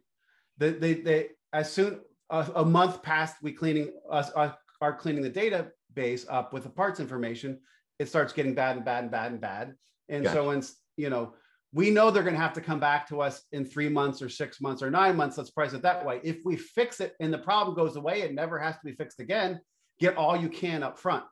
They, 0.58 0.72
they, 0.72 0.94
they, 0.94 1.28
as 1.52 1.72
soon 1.72 2.00
a, 2.30 2.48
a 2.56 2.66
month 2.66 3.02
passed, 3.02 3.38
we 3.42 3.52
cleaning 3.52 3.92
us 4.10 4.32
are 4.32 4.94
cleaning 4.96 5.24
the 5.24 5.30
database 5.30 6.26
up 6.30 6.54
with 6.54 6.64
the 6.64 6.70
parts 6.70 7.00
information, 7.00 7.60
it 8.00 8.08
starts 8.08 8.34
getting 8.34 8.54
bad 8.54 8.76
and 8.76 8.86
bad 8.86 9.04
and 9.04 9.12
bad 9.12 9.32
and 9.32 9.42
bad. 9.42 9.76
And 10.10 10.24
gotcha. 10.24 10.36
so, 10.36 10.48
when 10.48 10.64
you 10.98 11.10
know, 11.10 11.34
we 11.74 11.90
know 11.90 12.12
they're 12.12 12.24
going 12.24 12.36
to 12.36 12.42
have 12.42 12.54
to 12.54 12.62
come 12.62 12.80
back 12.80 13.08
to 13.10 13.22
us 13.22 13.44
in 13.52 13.66
three 13.66 13.90
months 13.90 14.22
or 14.22 14.30
six 14.30 14.62
months 14.62 14.84
or 14.84 14.92
nine 14.92 15.18
months. 15.18 15.38
Let's 15.38 15.50
price 15.50 15.74
it 15.74 15.82
that 15.82 16.06
way. 16.06 16.22
If 16.24 16.46
we 16.46 16.56
fix 16.56 17.00
it 17.00 17.16
and 17.20 17.34
the 17.34 17.40
problem 17.40 17.76
goes 17.76 17.96
away, 17.96 18.22
it 18.22 18.34
never 18.34 18.60
has 18.60 18.76
to 18.76 18.82
be 18.86 18.94
fixed 18.94 19.20
again. 19.20 19.60
Get 20.00 20.16
all 20.16 20.38
you 20.38 20.50
can 20.50 20.84
up 20.84 21.00
front. 21.00 21.26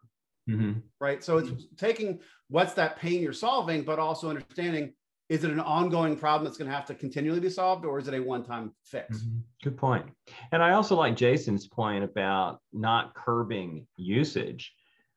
Mm-hmm. 0.49 0.79
Right. 0.99 1.23
So 1.23 1.37
it's 1.37 1.51
taking 1.77 2.19
what's 2.49 2.73
that 2.73 2.97
pain 2.97 3.21
you're 3.21 3.33
solving, 3.33 3.83
but 3.83 3.99
also 3.99 4.29
understanding 4.29 4.93
is 5.29 5.45
it 5.45 5.51
an 5.51 5.61
ongoing 5.61 6.17
problem 6.17 6.43
that's 6.43 6.57
going 6.57 6.69
to 6.69 6.75
have 6.75 6.85
to 6.85 6.93
continually 6.93 7.39
be 7.39 7.49
solved 7.49 7.85
or 7.85 7.97
is 7.97 8.07
it 8.09 8.13
a 8.13 8.21
one-time 8.21 8.73
fix 8.83 9.19
mm-hmm. 9.19 9.37
good 9.63 9.77
point 9.77 10.05
and 10.51 10.61
i 10.61 10.73
also 10.73 10.93
like 10.93 11.15
jason's 11.15 11.67
point 11.67 12.03
about 12.03 12.59
not 12.73 13.15
curbing 13.15 13.87
usage 13.95 14.73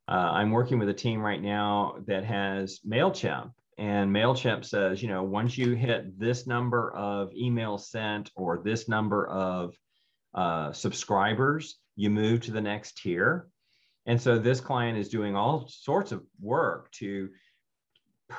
uh, 0.06 0.30
i'm 0.32 0.52
working 0.52 0.78
with 0.78 0.88
a 0.88 0.94
team 0.94 1.20
right 1.20 1.42
now 1.42 1.96
that 2.06 2.24
has 2.24 2.78
mailchimp 2.88 3.50
and 3.78 4.14
mailchimp 4.14 4.64
says 4.64 5.02
you 5.02 5.08
know 5.08 5.22
once 5.22 5.58
you 5.58 5.74
hit 5.74 6.18
this 6.18 6.46
number 6.46 6.94
of 6.94 7.30
emails 7.30 7.82
sent 7.82 8.30
or 8.36 8.62
this 8.64 8.88
number 8.88 9.26
of 9.28 9.74
uh, 10.34 10.72
subscribers 10.72 11.78
you 11.96 12.10
move 12.10 12.40
to 12.42 12.52
the 12.52 12.60
next 12.60 12.98
tier. 12.98 13.48
And 14.06 14.20
so 14.20 14.38
this 14.38 14.60
client 14.60 14.98
is 14.98 15.08
doing 15.08 15.34
all 15.34 15.66
sorts 15.68 16.12
of 16.12 16.22
work 16.40 16.90
to 16.92 17.30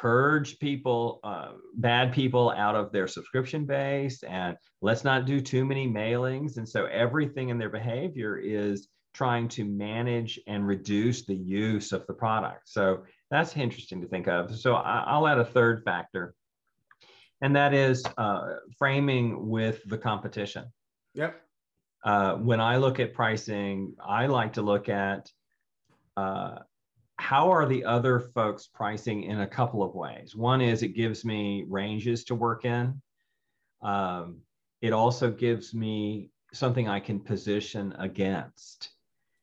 purge 0.01 0.59
people, 0.59 1.21
uh, 1.23 1.51
bad 1.75 2.11
people 2.11 2.51
out 2.51 2.75
of 2.75 2.91
their 2.91 3.07
subscription 3.07 3.65
base, 3.65 4.23
and 4.23 4.57
let's 4.81 5.05
not 5.05 5.25
do 5.25 5.39
too 5.39 5.63
many 5.63 5.87
mailings. 5.87 6.57
And 6.57 6.67
so 6.67 6.85
everything 6.85 7.47
in 7.47 7.57
their 7.57 7.69
behavior 7.69 8.37
is 8.37 8.89
trying 9.13 9.47
to 9.47 9.63
manage 9.63 10.37
and 10.47 10.67
reduce 10.67 11.25
the 11.25 11.35
use 11.35 11.93
of 11.93 12.05
the 12.07 12.13
product. 12.13 12.67
So 12.67 13.05
that's 13.31 13.55
interesting 13.55 14.01
to 14.01 14.07
think 14.07 14.27
of. 14.27 14.53
So 14.59 14.75
I'll 14.75 15.27
add 15.27 15.37
a 15.37 15.45
third 15.45 15.83
factor, 15.85 16.35
and 17.41 17.55
that 17.55 17.73
is 17.73 18.03
uh, 18.17 18.55
framing 18.77 19.47
with 19.47 19.81
the 19.85 19.97
competition. 19.97 20.65
Yep. 21.13 21.41
Uh, 22.03 22.35
when 22.35 22.59
I 22.59 22.77
look 22.77 22.99
at 22.99 23.13
pricing, 23.13 23.95
I 24.05 24.25
like 24.25 24.53
to 24.53 24.61
look 24.61 24.89
at 24.89 25.31
uh, 26.17 26.59
how 27.17 27.51
are 27.51 27.65
the 27.65 27.85
other 27.85 28.19
folks 28.19 28.67
pricing 28.67 29.23
in 29.23 29.41
a 29.41 29.47
couple 29.47 29.83
of 29.83 29.95
ways? 29.95 30.35
One 30.35 30.61
is 30.61 30.83
it 30.83 30.89
gives 30.89 31.23
me 31.23 31.65
ranges 31.67 32.23
to 32.25 32.35
work 32.35 32.65
in. 32.65 33.01
Um, 33.81 34.41
it 34.81 34.93
also 34.93 35.31
gives 35.31 35.73
me 35.73 36.29
something 36.53 36.87
I 36.87 36.99
can 36.99 37.19
position 37.19 37.93
against. 37.97 38.89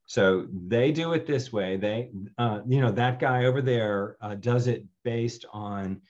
So 0.06 0.46
they 0.52 0.92
do 0.92 1.14
it 1.14 1.26
this 1.26 1.52
way. 1.52 1.76
They, 1.76 2.10
uh, 2.36 2.60
you 2.66 2.80
know, 2.80 2.92
that 2.92 3.18
guy 3.18 3.46
over 3.46 3.62
there 3.62 4.16
uh, 4.20 4.34
does 4.34 4.66
it 4.66 4.84
based 5.04 5.46
on 5.52 6.02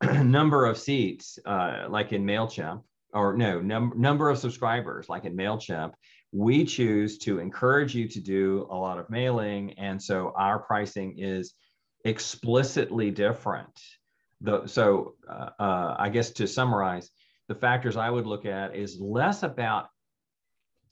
number 0.02 0.64
of 0.64 0.78
seats, 0.78 1.38
uh, 1.44 1.86
like 1.88 2.12
in 2.12 2.24
Mailchimp, 2.24 2.82
or 3.12 3.36
no, 3.36 3.60
num- 3.60 3.92
number 3.96 4.30
of 4.30 4.38
subscribers, 4.38 5.08
like 5.08 5.24
in 5.24 5.36
Mailchimp, 5.36 5.92
we 6.32 6.64
choose 6.64 7.18
to 7.18 7.38
encourage 7.38 7.94
you 7.94 8.08
to 8.08 8.20
do 8.20 8.66
a 8.70 8.76
lot 8.76 8.98
of 8.98 9.10
mailing. 9.10 9.74
And 9.74 10.02
so 10.02 10.32
our 10.36 10.58
pricing 10.58 11.18
is 11.18 11.54
explicitly 12.04 13.10
different. 13.10 13.78
The, 14.40 14.66
so 14.66 15.14
uh, 15.28 15.50
uh, 15.58 15.96
I 15.98 16.08
guess 16.08 16.30
to 16.32 16.48
summarize, 16.48 17.10
the 17.48 17.54
factors 17.54 17.96
I 17.96 18.08
would 18.08 18.26
look 18.26 18.46
at 18.46 18.74
is 18.74 18.98
less 18.98 19.42
about 19.42 19.88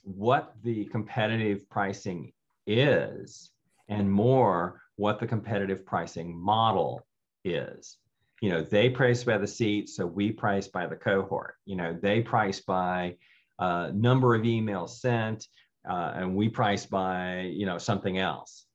what 0.03 0.53
the 0.63 0.85
competitive 0.87 1.69
pricing 1.71 2.33
is 2.67 3.51
and 3.89 4.11
more 4.11 4.83
what 4.97 5.19
the 5.19 5.27
competitive 5.27 5.87
pricing 5.87 6.39
model 6.39 7.07
is. 7.45 7.97
You 8.43 8.51
know, 8.51 8.63
they 8.63 8.91
price 8.91 9.25
by 9.25 9.39
the 9.39 9.47
seat, 9.47 9.89
so 9.89 10.07
we 10.07 10.33
price 10.33 10.69
by 10.69 10.87
the 10.87 10.97
cohort. 10.97 11.55
You 11.65 11.77
know, 11.77 11.99
they 12.01 12.21
price 12.21 12.61
by 12.61 13.17
uh, 13.61 13.91
number 13.95 14.35
of 14.35 14.43
emails 14.43 14.91
sent, 14.99 15.47
uh, 15.89 16.13
and 16.17 16.35
we 16.35 16.49
price 16.49 16.87
by 16.87 17.43
you 17.43 17.67
know 17.67 17.79
something 17.79 18.19
else. 18.19 18.67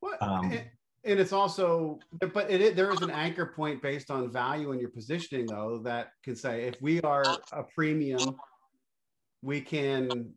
Well, 0.00 0.16
um, 0.20 0.44
and, 0.52 0.64
and, 1.04 1.20
it's 1.20 1.32
also, 1.32 1.98
but 2.20 2.50
it, 2.50 2.76
there 2.76 2.92
is 2.92 3.00
an 3.00 3.10
anchor 3.10 3.46
point 3.46 3.82
based 3.82 4.10
on 4.10 4.30
value 4.30 4.72
in 4.72 4.78
your 4.78 4.90
positioning, 4.90 5.46
though, 5.46 5.80
that 5.84 6.10
can 6.22 6.36
say 6.36 6.64
if 6.64 6.80
we 6.80 7.00
are 7.00 7.24
a 7.52 7.64
premium 7.74 8.36
we 9.42 9.60
can, 9.60 10.32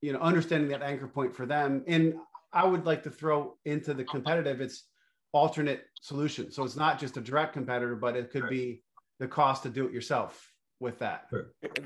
you 0.00 0.12
know, 0.12 0.18
understanding 0.20 0.70
that 0.70 0.82
anchor 0.82 1.08
point 1.08 1.34
for 1.34 1.46
them. 1.46 1.84
And 1.86 2.14
I 2.52 2.66
would 2.66 2.86
like 2.86 3.02
to 3.04 3.10
throw 3.10 3.56
into 3.64 3.94
the 3.94 4.04
competitive, 4.04 4.60
it's 4.60 4.84
alternate 5.32 5.84
solution. 6.00 6.50
So 6.50 6.64
it's 6.64 6.76
not 6.76 6.98
just 6.98 7.16
a 7.16 7.20
direct 7.20 7.52
competitor, 7.52 7.96
but 7.96 8.16
it 8.16 8.30
could 8.30 8.48
be 8.48 8.82
the 9.18 9.28
cost 9.28 9.62
to 9.64 9.68
do 9.68 9.86
it 9.86 9.92
yourself 9.92 10.52
with 10.80 10.98
that. 11.00 11.26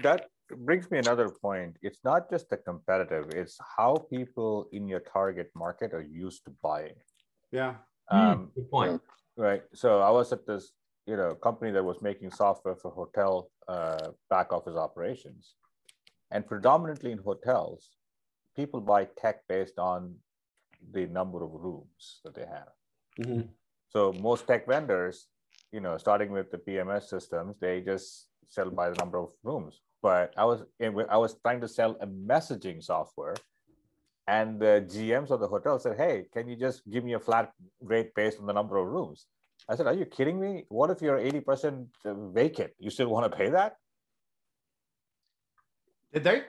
That 0.03 0.27
brings 0.57 0.91
me 0.91 0.99
another 0.99 1.29
point. 1.29 1.77
It's 1.83 2.01
not 2.05 2.31
just 2.31 2.49
the 2.51 2.57
competitive, 2.57 3.31
it's 3.31 3.59
how 3.77 4.07
people 4.11 4.69
in 4.73 4.89
your 4.89 5.01
target 5.01 5.51
market 5.55 5.93
are 5.93 6.03
used 6.03 6.45
to 6.45 6.51
buying. 6.63 6.95
Yeah. 7.51 7.77
Um, 8.11 8.51
Good 8.55 8.71
point. 8.71 9.01
right. 9.37 9.63
So 9.75 10.01
I 10.01 10.11
was 10.11 10.33
at 10.33 10.47
this, 10.47 10.73
you 11.07 11.17
know, 11.17 11.35
company 11.35 11.71
that 11.73 11.85
was 11.85 12.01
making 12.03 12.31
software 12.31 12.77
for 12.77 12.91
hotel 12.91 13.51
uh, 13.69 14.09
back 14.31 14.53
office 14.53 14.77
operations. 14.77 15.55
And 16.31 16.47
predominantly 16.47 17.13
in 17.13 17.19
hotels, 17.19 17.91
people 18.57 18.81
buy 18.81 19.07
tech 19.17 19.47
based 19.49 19.79
on 19.79 20.17
the 20.93 21.07
number 21.07 21.43
of 21.45 21.51
rooms 21.53 22.21
that 22.25 22.35
they 22.35 22.47
have. 22.47 22.73
Mhm. 23.21 23.49
So 23.89 24.13
most 24.15 24.47
tech 24.47 24.67
vendors, 24.67 25.29
you 25.71 25.81
know, 25.81 25.97
starting 25.99 26.33
with 26.33 26.51
the 26.51 26.59
PMS 26.59 27.03
systems, 27.09 27.59
they 27.61 27.81
just 27.81 28.29
sell 28.49 28.71
by 28.71 28.91
the 28.91 28.97
number 28.97 29.19
of 29.19 29.31
rooms. 29.43 29.81
But 30.03 30.35
I 30.37 30.45
was 30.45 30.65
I 30.81 31.17
was 31.17 31.37
trying 31.43 31.61
to 31.61 31.69
sell 31.69 31.97
a 32.01 32.07
messaging 32.09 32.83
software, 32.83 33.37
and 34.27 34.59
the 34.59 34.85
GMs 34.89 35.31
of 35.31 35.39
the 35.39 35.47
hotel 35.47 35.79
said, 35.79 35.97
"Hey, 35.97 36.27
can 36.35 36.49
you 36.49 36.57
just 36.57 36.83
give 36.91 37.05
me 37.05 37.13
a 37.15 37.21
flat 37.21 37.53
rate 37.81 38.13
based 38.17 38.41
on 38.41 38.47
the 38.47 38.53
number 38.53 38.77
of 38.77 38.89
rooms?" 38.89 39.27
I 39.69 39.77
said, 39.77 39.87
"Are 39.87 39.95
you 39.95 40.05
kidding 40.05 40.41
me? 40.41 40.65
What 40.69 40.91
if 40.91 41.01
you're 41.01 41.19
eighty 41.19 41.39
percent 41.41 41.87
vacant? 42.05 42.73
You 42.81 42.91
still 42.91 43.09
want 43.09 43.31
to 43.31 43.37
pay 43.39 43.49
that?" 43.51 43.77
Did 46.13 46.25
they? 46.25 46.43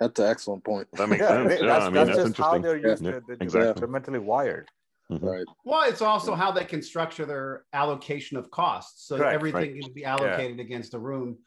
That's 0.00 0.18
an 0.18 0.26
excellent 0.26 0.64
point. 0.64 0.88
That 0.94 1.08
makes 1.08 1.20
Yeah, 1.22 1.28
sense. 1.28 1.48
they- 1.50 1.60
Yeah, 1.60 1.66
that's, 1.66 1.84
I 1.84 1.88
mean, 1.90 1.94
that's 2.06 2.16
that's 2.16 2.28
just 2.30 2.40
how 2.40 2.58
they're 2.58 2.76
used 2.78 3.04
Yeah, 3.04 3.12
to. 3.12 3.20
They're, 3.28 3.36
exactly. 3.38 3.80
they're 3.80 3.88
mentally 3.88 4.18
wired. 4.18 4.68
Mhm. 5.12 5.22
Right. 5.22 5.46
Well, 5.64 5.88
it's 5.88 6.00
also 6.00 6.34
how 6.34 6.50
they 6.50 6.64
can 6.64 6.80
structure 6.82 7.26
their 7.26 7.66
allocation 7.74 8.38
of 8.38 8.50
costs. 8.50 9.06
So 9.06 9.18
Correct, 9.18 9.34
everything 9.34 9.80
can 9.80 9.92
be 9.92 10.04
allocated 10.06 10.58
against 10.58 10.94
a 10.94 10.98
room 10.98 11.38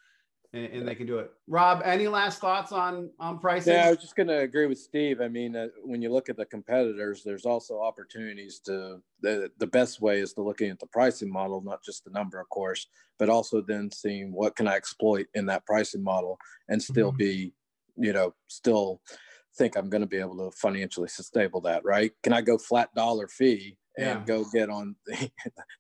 and, 0.54 0.66
and 0.66 0.88
they 0.88 0.96
can 0.96 1.06
do 1.06 1.20
it. 1.20 1.32
Rob, 1.48 1.82
any 1.84 2.08
last 2.08 2.40
thoughts 2.40 2.72
on, 2.72 3.10
on 3.20 3.40
pricing? 3.40 3.74
Yeah, 3.74 3.88
I 3.88 3.90
was 3.90 4.00
just 4.00 4.16
going 4.16 4.28
to 4.28 4.40
agree 4.40 4.66
with 4.66 4.80
Steve. 4.80 5.20
I 5.22 5.28
mean, 5.28 5.56
uh, 5.56 5.68
when 5.84 6.02
you 6.02 6.12
look 6.12 6.30
at 6.30 6.38
the 6.38 6.46
competitors, 6.46 7.24
there's 7.24 7.46
also 7.46 7.82
opportunities 7.82 8.60
to 8.66 9.02
the 9.22 9.52
the 9.58 9.68
best 9.68 10.02
way 10.02 10.20
is 10.20 10.34
to 10.34 10.42
looking 10.42 10.70
at 10.70 10.80
the 10.80 10.88
pricing 10.88 11.32
model, 11.32 11.62
not 11.62 11.84
just 11.84 12.04
the 12.06 12.12
number, 12.12 12.40
of 12.40 12.50
course, 12.50 12.88
but 13.20 13.30
also 13.30 13.62
then 13.62 13.92
seeing 13.92 14.32
what 14.32 14.56
can 14.56 14.68
I 14.68 14.76
exploit 14.76 15.28
in 15.34 15.46
that 15.48 15.66
pricing 15.66 16.04
model 16.04 16.38
and 16.70 16.82
still 16.82 17.12
Mhm. 17.12 17.18
be, 17.18 17.54
you 17.98 18.14
know, 18.14 18.34
still 18.48 19.02
think 19.58 19.76
I'm 19.76 19.90
going 19.90 20.02
to 20.02 20.08
be 20.08 20.20
able 20.20 20.38
to 20.38 20.56
financially 20.56 21.08
stable 21.08 21.62
that, 21.62 21.84
right? 21.84 22.12
Can 22.22 22.32
I 22.32 22.42
go 22.42 22.58
flat 22.58 22.94
dollar 22.94 23.28
fee 23.28 23.78
and 23.98 24.06
Yeah. 24.06 24.24
go 24.26 24.46
get 24.46 24.70
on 24.70 24.96
the, 25.06 25.30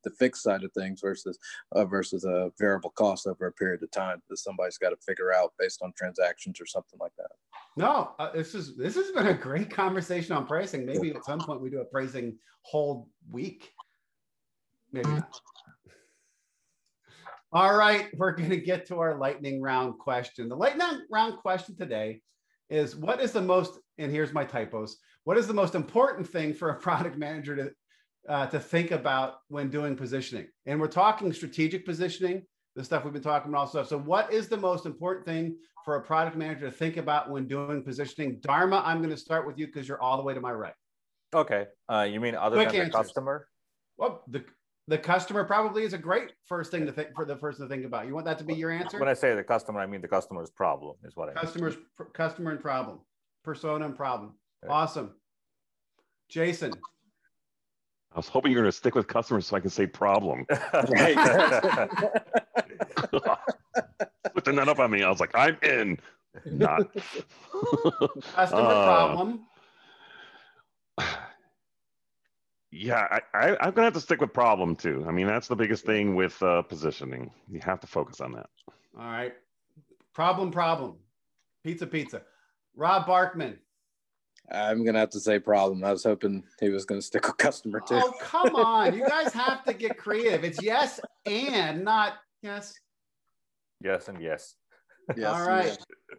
the 0.03 0.09
fixed 0.11 0.43
side 0.43 0.63
of 0.63 0.71
things 0.73 1.01
versus 1.01 1.37
uh, 1.73 1.85
versus 1.85 2.25
a 2.25 2.51
variable 2.59 2.89
cost 2.91 3.27
over 3.27 3.47
a 3.47 3.51
period 3.51 3.83
of 3.83 3.91
time 3.91 4.21
that 4.29 4.37
somebody's 4.37 4.77
got 4.77 4.89
to 4.89 4.97
figure 4.97 5.33
out 5.33 5.53
based 5.59 5.81
on 5.81 5.93
transactions 5.97 6.59
or 6.59 6.65
something 6.65 6.99
like 6.99 7.13
that. 7.17 7.29
No, 7.75 8.11
uh, 8.19 8.31
this 8.31 8.55
is 8.55 8.75
this 8.75 8.95
has 8.95 9.11
been 9.11 9.27
a 9.27 9.33
great 9.33 9.69
conversation 9.69 10.35
on 10.35 10.45
pricing. 10.47 10.85
Maybe 10.85 11.11
at 11.11 11.25
some 11.25 11.39
point 11.39 11.61
we 11.61 11.69
do 11.69 11.79
a 11.81 11.85
pricing 11.85 12.37
whole 12.63 13.09
week. 13.31 13.71
Maybe 14.91 15.09
not. 15.09 15.39
All 17.53 17.75
right, 17.75 18.07
we're 18.17 18.33
going 18.33 18.49
to 18.49 18.57
get 18.57 18.85
to 18.87 18.99
our 18.99 19.17
lightning 19.17 19.61
round 19.61 19.99
question. 19.99 20.49
The 20.49 20.55
lightning 20.55 21.05
round 21.09 21.37
question 21.37 21.77
today 21.77 22.21
is 22.69 22.95
what 22.95 23.21
is 23.21 23.31
the 23.31 23.41
most 23.41 23.79
and 23.97 24.11
here's 24.11 24.33
my 24.33 24.43
typos. 24.43 24.97
What 25.23 25.37
is 25.37 25.47
the 25.47 25.53
most 25.53 25.75
important 25.75 26.27
thing 26.27 26.53
for 26.53 26.69
a 26.69 26.79
product 26.79 27.17
manager 27.17 27.55
to 27.55 27.71
uh, 28.27 28.47
to 28.47 28.59
think 28.59 28.91
about 28.91 29.39
when 29.47 29.69
doing 29.69 29.95
positioning? 29.95 30.47
And 30.65 30.79
we're 30.79 30.87
talking 30.87 31.31
strategic 31.33 31.85
positioning, 31.85 32.43
the 32.75 32.83
stuff 32.83 33.03
we've 33.03 33.13
been 33.13 33.21
talking 33.21 33.49
about 33.49 33.59
all 33.59 33.67
stuff. 33.67 33.87
So 33.87 33.97
what 33.97 34.31
is 34.31 34.47
the 34.47 34.57
most 34.57 34.85
important 34.85 35.25
thing 35.25 35.57
for 35.85 35.95
a 35.95 36.01
product 36.01 36.35
manager 36.35 36.65
to 36.65 36.71
think 36.71 36.97
about 36.97 37.29
when 37.29 37.47
doing 37.47 37.83
positioning? 37.83 38.39
Dharma, 38.41 38.81
I'm 38.85 38.97
going 38.97 39.09
to 39.09 39.17
start 39.17 39.47
with 39.47 39.57
you 39.57 39.67
because 39.67 39.87
you're 39.87 40.01
all 40.01 40.17
the 40.17 40.23
way 40.23 40.33
to 40.33 40.41
my 40.41 40.51
right. 40.51 40.73
Okay. 41.33 41.65
Uh, 41.89 42.07
you 42.09 42.19
mean 42.19 42.35
other 42.35 42.55
Quick 42.55 42.71
than 42.71 42.85
the 42.85 42.91
customer? 42.91 43.47
Well, 43.97 44.23
the 44.27 44.43
the 44.89 44.97
customer 44.97 45.43
probably 45.43 45.83
is 45.83 45.93
a 45.93 45.97
great 45.97 46.31
first 46.45 46.71
thing 46.71 46.85
to 46.85 46.93
think 46.93 47.09
for 47.13 47.25
the 47.25 47.35
first 47.35 47.59
to 47.59 47.67
think 47.67 47.83
about. 47.85 48.07
You 48.07 48.13
want 48.13 48.25
that 48.25 48.37
to 48.37 48.45
be 48.45 48.53
your 48.53 48.71
answer? 48.71 48.99
When 48.99 49.09
I 49.09 49.13
say 49.13 49.35
the 49.35 49.43
customer, 49.43 49.81
I 49.81 49.85
mean 49.85 50.01
the 50.01 50.07
customer's 50.07 50.49
problem 50.49 50.95
is 51.03 51.15
what 51.15 51.25
I 51.25 51.33
mean. 51.33 51.43
Customers, 51.43 51.75
customer 52.13 52.51
and 52.51 52.61
problem, 52.61 52.99
persona 53.43 53.85
and 53.85 53.95
problem. 53.95 54.35
Okay. 54.63 54.71
Awesome. 54.71 55.15
Jason, 56.29 56.73
I 58.17 58.19
was 58.19 58.27
hoping 58.29 58.51
you're 58.51 58.63
going 58.63 58.71
to 58.71 58.75
stick 58.75 58.95
with 58.95 59.07
customers 59.07 59.45
so 59.45 59.55
I 59.55 59.59
can 59.59 59.69
say 59.69 59.85
problem. 59.85 60.47
Right. 60.89 61.87
Switching 64.31 64.55
that 64.55 64.67
up 64.67 64.79
on 64.79 64.89
me, 64.89 65.03
I 65.03 65.09
was 65.09 65.19
like, 65.19 65.35
I'm 65.35 65.55
in. 65.61 65.99
Not. 66.45 66.91
customer 68.35 68.61
Uh, 68.61 68.85
problem. 68.85 69.45
Yeah, 72.71 73.07
I, 73.11 73.21
I, 73.35 73.57
I'm 73.61 73.71
gonna 73.73 73.83
have 73.83 73.93
to 73.93 74.01
stick 74.01 74.19
with 74.19 74.33
problem 74.33 74.75
too. 74.75 75.05
I 75.07 75.11
mean, 75.11 75.27
that's 75.27 75.47
the 75.47 75.55
biggest 75.55 75.85
thing 75.85 76.15
with 76.15 76.41
uh, 76.41 76.63
positioning. 76.63 77.31
You 77.51 77.59
have 77.61 77.79
to 77.81 77.87
focus 77.87 78.19
on 78.19 78.31
that. 78.33 78.49
All 78.97 79.05
right. 79.05 79.33
Problem, 80.13 80.51
problem. 80.51 80.95
Pizza, 81.63 81.85
pizza. 81.85 82.23
Rob 82.75 83.05
Barkman. 83.05 83.57
I'm 84.51 84.85
gonna 84.85 84.99
have 84.99 85.09
to 85.11 85.19
say 85.19 85.39
problem. 85.39 85.83
I 85.83 85.91
was 85.91 86.03
hoping 86.03 86.43
he 86.59 86.69
was 86.69 86.85
gonna 86.85 87.01
stick 87.01 87.27
with 87.27 87.37
customer 87.37 87.81
too. 87.81 87.95
Oh, 87.95 88.13
come 88.21 88.55
on. 88.55 88.95
You 88.95 89.05
guys 89.07 89.33
have 89.33 89.63
to 89.65 89.73
get 89.73 89.97
creative. 89.97 90.43
It's 90.43 90.61
yes 90.61 90.99
and 91.25 91.83
not 91.83 92.13
yes. 92.41 92.73
yes 93.81 94.07
and 94.07 94.21
yes. 94.21 94.55
Yes, 95.15 95.33
All 95.33 95.47
right. 95.47 95.67
yeah. 95.67 96.15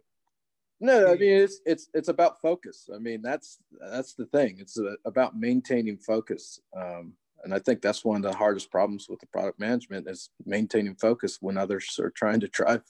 No, 0.79 1.11
I 1.11 1.15
mean 1.15 1.33
it's 1.33 1.59
it's 1.65 1.89
it's 1.93 2.07
about 2.07 2.41
focus. 2.41 2.89
I 2.93 2.99
mean 2.99 3.21
that's 3.21 3.57
that's 3.91 4.13
the 4.13 4.25
thing. 4.27 4.57
It's 4.59 4.79
uh 4.79 4.93
about 5.05 5.37
maintaining 5.37 5.97
focus, 5.97 6.59
um, 6.75 7.13
and 7.43 7.53
I 7.53 7.59
think 7.59 7.81
that's 7.81 8.05
one 8.05 8.17
of 8.17 8.23
the 8.23 8.37
hardest 8.37 8.71
problems 8.71 9.07
with 9.09 9.19
the 9.19 9.27
product 9.27 9.59
management 9.59 10.07
is 10.07 10.29
maintaining 10.45 10.95
focus 10.95 11.39
when 11.41 11.57
others 11.57 11.99
are 11.99 12.11
trying 12.11 12.39
to 12.41 12.47
drive 12.47 12.83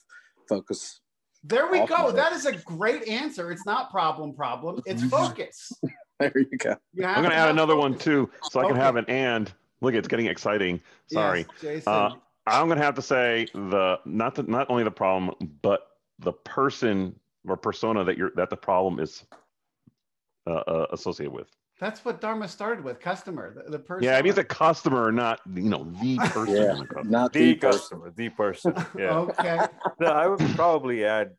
focus. 0.48 1.00
There 1.42 1.70
we 1.70 1.78
go. 1.86 1.94
Awesome. 1.94 2.16
That 2.16 2.32
is 2.32 2.44
a 2.46 2.52
great 2.52 3.08
answer. 3.08 3.50
It's 3.50 3.64
not 3.64 3.90
problem, 3.90 4.34
problem. 4.34 4.82
It's 4.84 5.02
focus. 5.10 5.72
There 6.18 6.32
you 6.34 6.58
go. 6.58 6.76
You 6.92 7.04
I'm 7.04 7.22
gonna 7.22 7.34
add 7.34 7.40
have 7.46 7.50
another 7.50 7.76
one 7.76 7.96
too, 7.96 8.30
so 8.42 8.60
I 8.60 8.64
can 8.64 8.72
Okay. 8.72 8.80
have 8.80 8.96
an 8.96 9.06
and. 9.08 9.52
Look, 9.80 9.94
it's 9.94 10.08
getting 10.08 10.26
exciting. 10.26 10.80
Sorry. 11.10 11.46
Yes, 11.54 11.60
Jason. 11.62 11.92
Uh, 11.92 12.10
I'm 12.46 12.68
gonna 12.68 12.82
have 12.82 12.94
to 12.96 13.02
say 13.02 13.46
the 13.54 13.98
not 14.04 14.34
the, 14.34 14.42
not 14.42 14.68
only 14.68 14.84
the 14.84 14.90
problem, 14.90 15.34
but 15.62 15.86
the 16.18 16.32
person 16.32 17.18
or 17.48 17.56
persona 17.56 18.04
that 18.04 18.18
you're 18.18 18.32
that 18.36 18.50
the 18.50 18.56
problem 18.56 19.00
is 19.00 19.24
uh, 20.46 20.52
uh, 20.52 20.86
associated 20.92 21.32
with. 21.32 21.48
That's 21.80 22.04
what 22.04 22.20
Dharma 22.20 22.46
started 22.46 22.84
with. 22.84 23.00
Customer, 23.00 23.54
the, 23.54 23.70
the 23.70 23.78
person. 23.78 24.04
Yeah, 24.04 24.18
I 24.18 24.22
mean, 24.22 24.34
the 24.34 24.44
customer, 24.44 25.10
not 25.10 25.40
you 25.54 25.62
know 25.62 25.84
the 26.00 26.16
person. 26.30 26.54
Yeah. 26.56 26.72
in 26.72 26.78
the. 26.78 27.02
Not 27.04 27.32
The 27.32 27.38
the 27.40 27.54
person. 27.54 27.78
customer, 27.78 28.12
the 28.14 28.28
person. 28.28 28.74
Yeah. 28.98 29.10
Okay. 29.30 29.58
No, 29.98 30.08
I 30.08 30.26
would 30.26 30.38
probably 30.54 31.04
add 31.04 31.32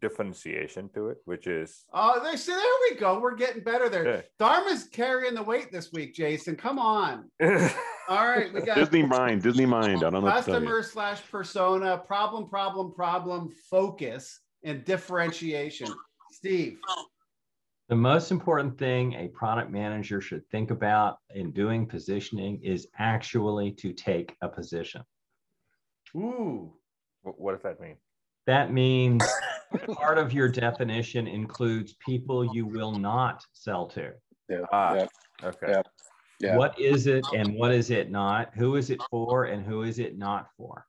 differentiation 0.00 0.88
to 0.94 1.08
it, 1.08 1.18
which 1.26 1.46
is 1.46 1.84
Oh, 1.92 2.20
there, 2.22 2.36
see, 2.36 2.52
there 2.52 2.62
we 2.90 2.96
go. 2.96 3.18
We're 3.20 3.34
getting 3.36 3.62
better 3.62 3.88
there. 3.88 4.06
Yeah. 4.06 4.20
Dharma's 4.38 4.84
carrying 4.84 5.34
the 5.34 5.42
weight 5.42 5.70
this 5.72 5.92
week, 5.92 6.14
Jason. 6.14 6.56
Come 6.56 6.78
on. 6.78 7.30
All 8.08 8.26
right, 8.28 8.52
we 8.52 8.60
got 8.62 8.76
Disney 8.76 9.02
mind, 9.02 9.42
Disney 9.42 9.66
mind. 9.66 9.98
I 9.98 10.10
don't 10.10 10.12
know. 10.14 10.20
What 10.20 10.44
to 10.44 10.50
tell 10.52 10.60
you. 10.62 10.66
customer 10.68 10.82
slash 10.82 11.20
persona, 11.30 11.98
problem, 11.98 12.48
problem, 12.48 12.92
problem, 12.94 13.50
focus, 13.70 14.40
and 14.62 14.84
differentiation. 14.84 15.88
Steve. 16.32 16.78
The 17.88 17.96
most 17.96 18.32
important 18.32 18.76
thing 18.78 19.14
a 19.14 19.28
product 19.28 19.70
manager 19.70 20.20
should 20.20 20.48
think 20.48 20.72
about 20.72 21.18
in 21.34 21.52
doing 21.52 21.86
positioning 21.86 22.60
is 22.62 22.88
actually 22.98 23.70
to 23.72 23.92
take 23.92 24.36
a 24.42 24.48
position. 24.48 25.02
Ooh. 26.16 26.72
What 27.22 27.52
does 27.52 27.62
that 27.62 27.80
mean? 27.80 27.96
That 28.46 28.72
means 28.72 29.24
part 29.94 30.18
of 30.18 30.32
your 30.32 30.48
definition 30.48 31.28
includes 31.28 31.94
people 32.04 32.54
you 32.54 32.66
will 32.66 32.92
not 32.92 33.44
sell 33.52 33.86
to. 33.88 34.12
Yeah. 34.48 34.60
Ah, 34.72 34.94
yeah. 34.94 35.06
Okay. 35.44 35.66
Yeah. 35.68 35.82
Yeah. 36.40 36.56
What 36.56 36.78
is 36.78 37.06
it 37.06 37.24
and 37.34 37.54
what 37.54 37.72
is 37.72 37.90
it 37.90 38.10
not? 38.10 38.50
Who 38.54 38.76
is 38.76 38.90
it 38.90 39.00
for 39.10 39.44
and 39.44 39.64
who 39.64 39.82
is 39.82 39.98
it 39.98 40.18
not 40.18 40.48
for? 40.56 40.86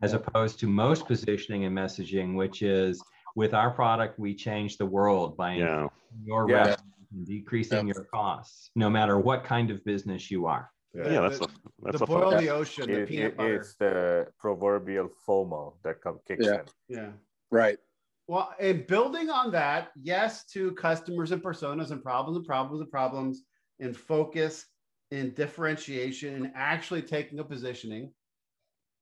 As 0.00 0.14
opposed 0.14 0.60
to 0.60 0.66
most 0.66 1.06
positioning 1.06 1.64
and 1.64 1.76
messaging, 1.76 2.36
which 2.36 2.62
is 2.62 3.02
with 3.36 3.54
our 3.54 3.70
product, 3.70 4.18
we 4.18 4.34
change 4.34 4.76
the 4.78 4.86
world 4.86 5.36
by 5.36 5.54
Yeah. 5.56 5.88
your 6.24 6.48
Yeah. 6.50 6.56
revenue 6.56 6.76
and 7.12 7.26
decreasing 7.26 7.86
your 7.88 8.04
costs, 8.04 8.70
no 8.74 8.90
matter 8.90 9.18
what 9.18 9.44
kind 9.44 9.70
of 9.70 9.84
business 9.84 10.30
you 10.30 10.46
are. 10.46 10.70
Yeah, 10.94 11.20
that's 11.20 11.38
the, 11.38 11.44
a 11.44 11.48
that's 11.82 11.98
the 11.98 12.04
a 12.04 12.06
boil 12.06 12.30
focus. 12.30 12.40
the 12.40 12.48
ocean, 12.50 12.86
the 12.92 13.06
peanut 13.06 13.26
it- 13.32 13.36
butter. 13.36 13.54
it's 13.56 13.74
the 13.76 14.32
proverbial 14.38 15.08
FOMO 15.26 15.74
that 15.84 16.00
comes 16.00 16.20
kicks 16.26 16.44
Yeah. 16.46 16.60
in. 16.60 16.64
Yeah. 16.88 17.12
Right. 17.50 17.78
Well, 18.26 18.54
and 18.60 18.86
building 18.86 19.30
on 19.30 19.50
that, 19.52 19.90
yes, 19.96 20.44
to 20.52 20.72
customers 20.72 21.30
and 21.32 21.42
personas 21.42 21.92
and 21.92 22.02
problems 22.02 22.36
and 22.36 22.46
problems 22.46 22.80
and 22.82 22.90
problems 22.90 23.42
and 23.80 23.96
focus 23.96 24.66
and 25.10 25.34
differentiation 25.34 26.34
and 26.34 26.52
actually 26.54 27.00
taking 27.02 27.38
a 27.38 27.44
positioning. 27.44 28.12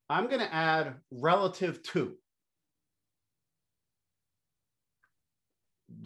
I'm 0.08 0.26
going 0.28 0.38
to 0.40 0.54
add 0.54 0.94
relative 1.10 1.82
to. 1.84 2.16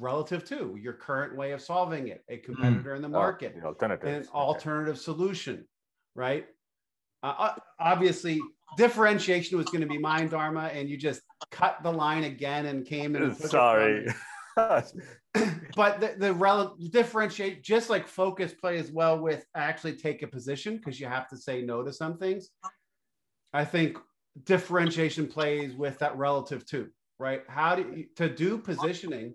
Relative 0.05 0.43
to 0.47 0.79
your 0.81 0.95
current 0.95 1.37
way 1.37 1.53
of 1.53 1.61
solving 1.61 2.09
it, 2.09 2.25
a 2.31 2.39
competitor 2.39 2.95
in 2.95 3.03
the 3.03 3.09
Uh, 3.09 3.11
market, 3.11 3.55
the 3.55 3.63
alternatives. 3.67 4.09
an 4.09 4.21
Okay. 4.23 4.31
alternative 4.33 4.99
solution, 4.99 5.69
right? 6.15 6.49
Uh, 7.23 7.35
uh, 7.39 7.55
obviously, 7.79 8.41
differentiation 8.79 9.59
was 9.59 9.67
going 9.67 9.83
to 9.83 9.87
be 9.87 9.99
mine, 9.99 10.29
Dharma, 10.29 10.71
and 10.73 10.89
you 10.89 10.97
just 10.97 11.21
cut 11.51 11.83
the 11.83 11.93
line 11.93 12.25
again 12.25 12.65
and 12.65 12.87
came 12.87 13.15
in. 13.15 13.25
And 13.25 13.37
Sorry. 13.37 14.07
but 14.57 16.01
the, 16.01 16.15
the 16.17 16.33
rel- 16.33 16.77
differentiate, 16.91 17.63
just 17.63 17.91
like 17.91 18.09
focus 18.09 18.55
plays 18.55 18.91
well 18.91 19.21
with 19.21 19.45
actually 19.55 19.97
take 19.97 20.23
a 20.23 20.27
position 20.27 20.79
because 20.79 20.99
you 20.99 21.07
have 21.07 21.29
to 21.29 21.37
say 21.37 21.61
no 21.61 21.83
to 21.83 21.93
some 21.93 22.17
things. 22.17 22.49
I 23.53 23.67
think 23.67 23.99
differentiation 24.45 25.27
plays 25.27 25.75
with 25.75 25.99
that 25.99 26.17
relative 26.17 26.65
to, 26.67 26.89
right? 27.19 27.43
How 27.49 27.77
do 27.77 27.83
you, 27.83 28.07
to 28.17 28.35
do 28.35 28.57
positioning? 28.57 29.35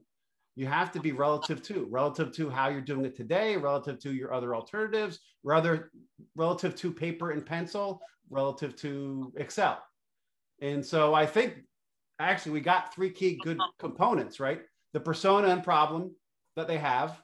You 0.56 0.68
have 0.68 0.91
to 0.93 0.99
be 0.99 1.12
relative 1.12 1.62
to, 1.64 1.86
relative 1.89 2.32
to 2.34 2.49
how 2.49 2.70
you're 2.70 2.82
doing 2.82 3.06
it 3.06 3.16
today, 3.16 3.58
relative 3.58 3.99
to 3.99 4.14
your 4.14 4.34
other 4.34 4.56
alternatives, 4.56 5.20
rather 5.43 5.91
relative 6.36 6.76
to 6.78 6.93
paper 6.93 7.32
and 7.32 7.45
pencil, 7.45 7.99
relative 8.30 8.76
to 8.78 9.34
Excel. 9.36 9.84
And 10.62 10.86
so 10.86 11.14
I 11.14 11.26
think 11.26 11.64
actually 12.20 12.53
we 12.53 12.62
got 12.62 12.93
three 12.93 13.10
key 13.10 13.39
good 13.43 13.60
components, 13.80 14.39
right? 14.39 14.62
The 14.93 14.99
persona 15.01 15.49
and 15.49 15.64
problem 15.64 16.16
that 16.56 16.68
they 16.68 16.78
have, 16.78 17.22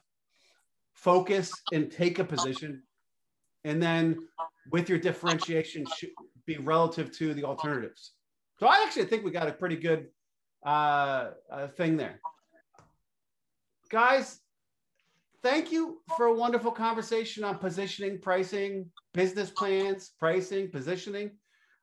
focus 0.92 1.50
and 1.72 1.90
take 1.90 2.18
a 2.18 2.24
position, 2.24 2.82
and 3.64 3.82
then 3.82 4.28
with 4.70 4.90
your 4.90 4.98
differentiation 4.98 5.86
should 5.96 6.10
be 6.44 6.58
relative 6.58 7.10
to 7.12 7.32
the 7.32 7.44
alternatives. 7.44 8.12
So 8.60 8.66
I 8.66 8.84
actually 8.84 9.06
think 9.06 9.24
we 9.24 9.30
got 9.30 9.48
a 9.48 9.52
pretty 9.52 9.76
good 9.76 10.08
uh, 10.66 11.30
uh, 11.50 11.68
thing 11.68 11.96
there. 11.96 12.20
Guys, 13.92 14.40
thank 15.42 15.70
you 15.70 16.00
for 16.16 16.24
a 16.24 16.34
wonderful 16.34 16.70
conversation 16.70 17.44
on 17.44 17.58
positioning, 17.58 18.18
pricing, 18.18 18.90
business 19.12 19.50
plans, 19.50 20.12
pricing, 20.18 20.70
positioning. 20.70 21.32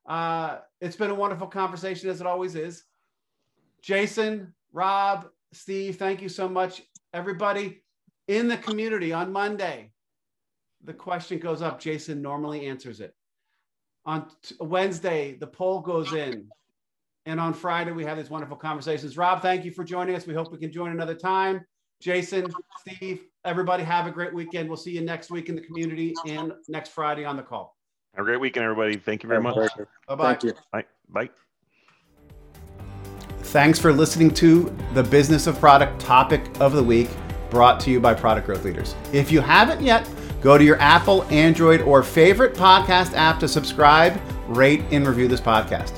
Uh, 0.07 0.57
it's 0.81 0.95
been 0.95 1.11
a 1.11 1.15
wonderful 1.15 1.45
conversation 1.45 2.09
as 2.09 2.19
it 2.19 2.25
always 2.25 2.55
is. 2.55 2.83
Jason, 3.83 4.55
Rob, 4.73 5.27
Steve, 5.53 5.97
thank 5.97 6.19
you 6.19 6.29
so 6.29 6.49
much. 6.49 6.81
Everybody 7.13 7.83
in 8.27 8.47
the 8.47 8.57
community 8.57 9.13
on 9.13 9.31
Monday, 9.31 9.91
the 10.83 10.93
question 10.93 11.37
goes 11.37 11.61
up. 11.61 11.79
Jason 11.79 12.23
normally 12.23 12.65
answers 12.65 13.01
it. 13.01 13.13
On 14.07 14.25
Wednesday, 14.59 15.37
the 15.39 15.45
poll 15.45 15.81
goes 15.81 16.11
in. 16.13 16.47
And 17.27 17.39
on 17.39 17.53
Friday, 17.53 17.91
we 17.91 18.05
have 18.05 18.17
these 18.17 18.31
wonderful 18.31 18.57
conversations. 18.57 19.15
Rob, 19.15 19.43
thank 19.43 19.63
you 19.63 19.69
for 19.69 19.83
joining 19.83 20.15
us. 20.15 20.25
We 20.25 20.33
hope 20.33 20.51
we 20.51 20.57
can 20.57 20.71
join 20.71 20.89
another 20.89 21.13
time. 21.13 21.63
Jason, 21.99 22.51
Steve, 22.79 23.25
everybody 23.43 23.83
have 23.83 24.07
a 24.07 24.11
great 24.11 24.33
weekend. 24.33 24.69
We'll 24.69 24.77
see 24.77 24.91
you 24.91 25.01
next 25.01 25.29
week 25.29 25.49
in 25.49 25.55
the 25.55 25.61
community 25.61 26.13
and 26.25 26.53
next 26.69 26.89
Friday 26.89 27.25
on 27.25 27.35
the 27.35 27.43
call. 27.43 27.75
Have 28.15 28.25
a 28.25 28.25
great 28.25 28.39
weekend, 28.39 28.63
everybody. 28.63 28.95
Thank 28.95 29.23
you 29.23 29.29
very 29.29 29.41
much. 29.41 29.55
Bye 30.07 30.15
bye. 30.15 30.33
Thank 30.33 30.43
you. 30.43 30.53
Bye. 30.71 30.85
Bye. 31.09 31.29
Thanks 33.43 33.79
for 33.79 33.91
listening 33.91 34.31
to 34.35 34.75
the 34.93 35.03
Business 35.03 35.47
of 35.47 35.59
Product 35.59 35.99
topic 35.99 36.41
of 36.59 36.73
the 36.73 36.83
week 36.83 37.09
brought 37.49 37.79
to 37.81 37.91
you 37.91 37.99
by 37.99 38.13
Product 38.13 38.45
Growth 38.45 38.63
Leaders. 38.63 38.95
If 39.11 39.31
you 39.31 39.41
haven't 39.41 39.81
yet, 39.81 40.07
go 40.41 40.57
to 40.57 40.63
your 40.63 40.79
Apple, 40.79 41.23
Android, 41.25 41.81
or 41.81 42.03
favorite 42.03 42.53
podcast 42.53 43.13
app 43.13 43.39
to 43.39 43.47
subscribe, 43.47 44.21
rate, 44.47 44.83
and 44.91 45.07
review 45.07 45.27
this 45.27 45.41
podcast. 45.41 45.93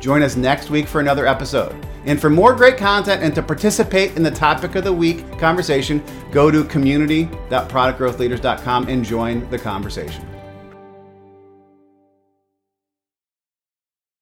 Join 0.00 0.22
us 0.22 0.36
next 0.36 0.70
week 0.70 0.86
for 0.86 1.00
another 1.00 1.26
episode. 1.26 1.74
And 2.04 2.20
for 2.20 2.28
more 2.30 2.52
great 2.54 2.76
content 2.76 3.22
and 3.22 3.32
to 3.34 3.42
participate 3.42 4.16
in 4.16 4.22
the 4.22 4.30
topic 4.30 4.74
of 4.74 4.84
the 4.84 4.92
week 4.92 5.38
conversation, 5.38 6.02
go 6.30 6.50
to 6.50 6.64
community.productgrowthleaders.com 6.64 8.88
and 8.88 9.02
join 9.04 9.48
the 9.50 9.58
conversation. 9.58 10.31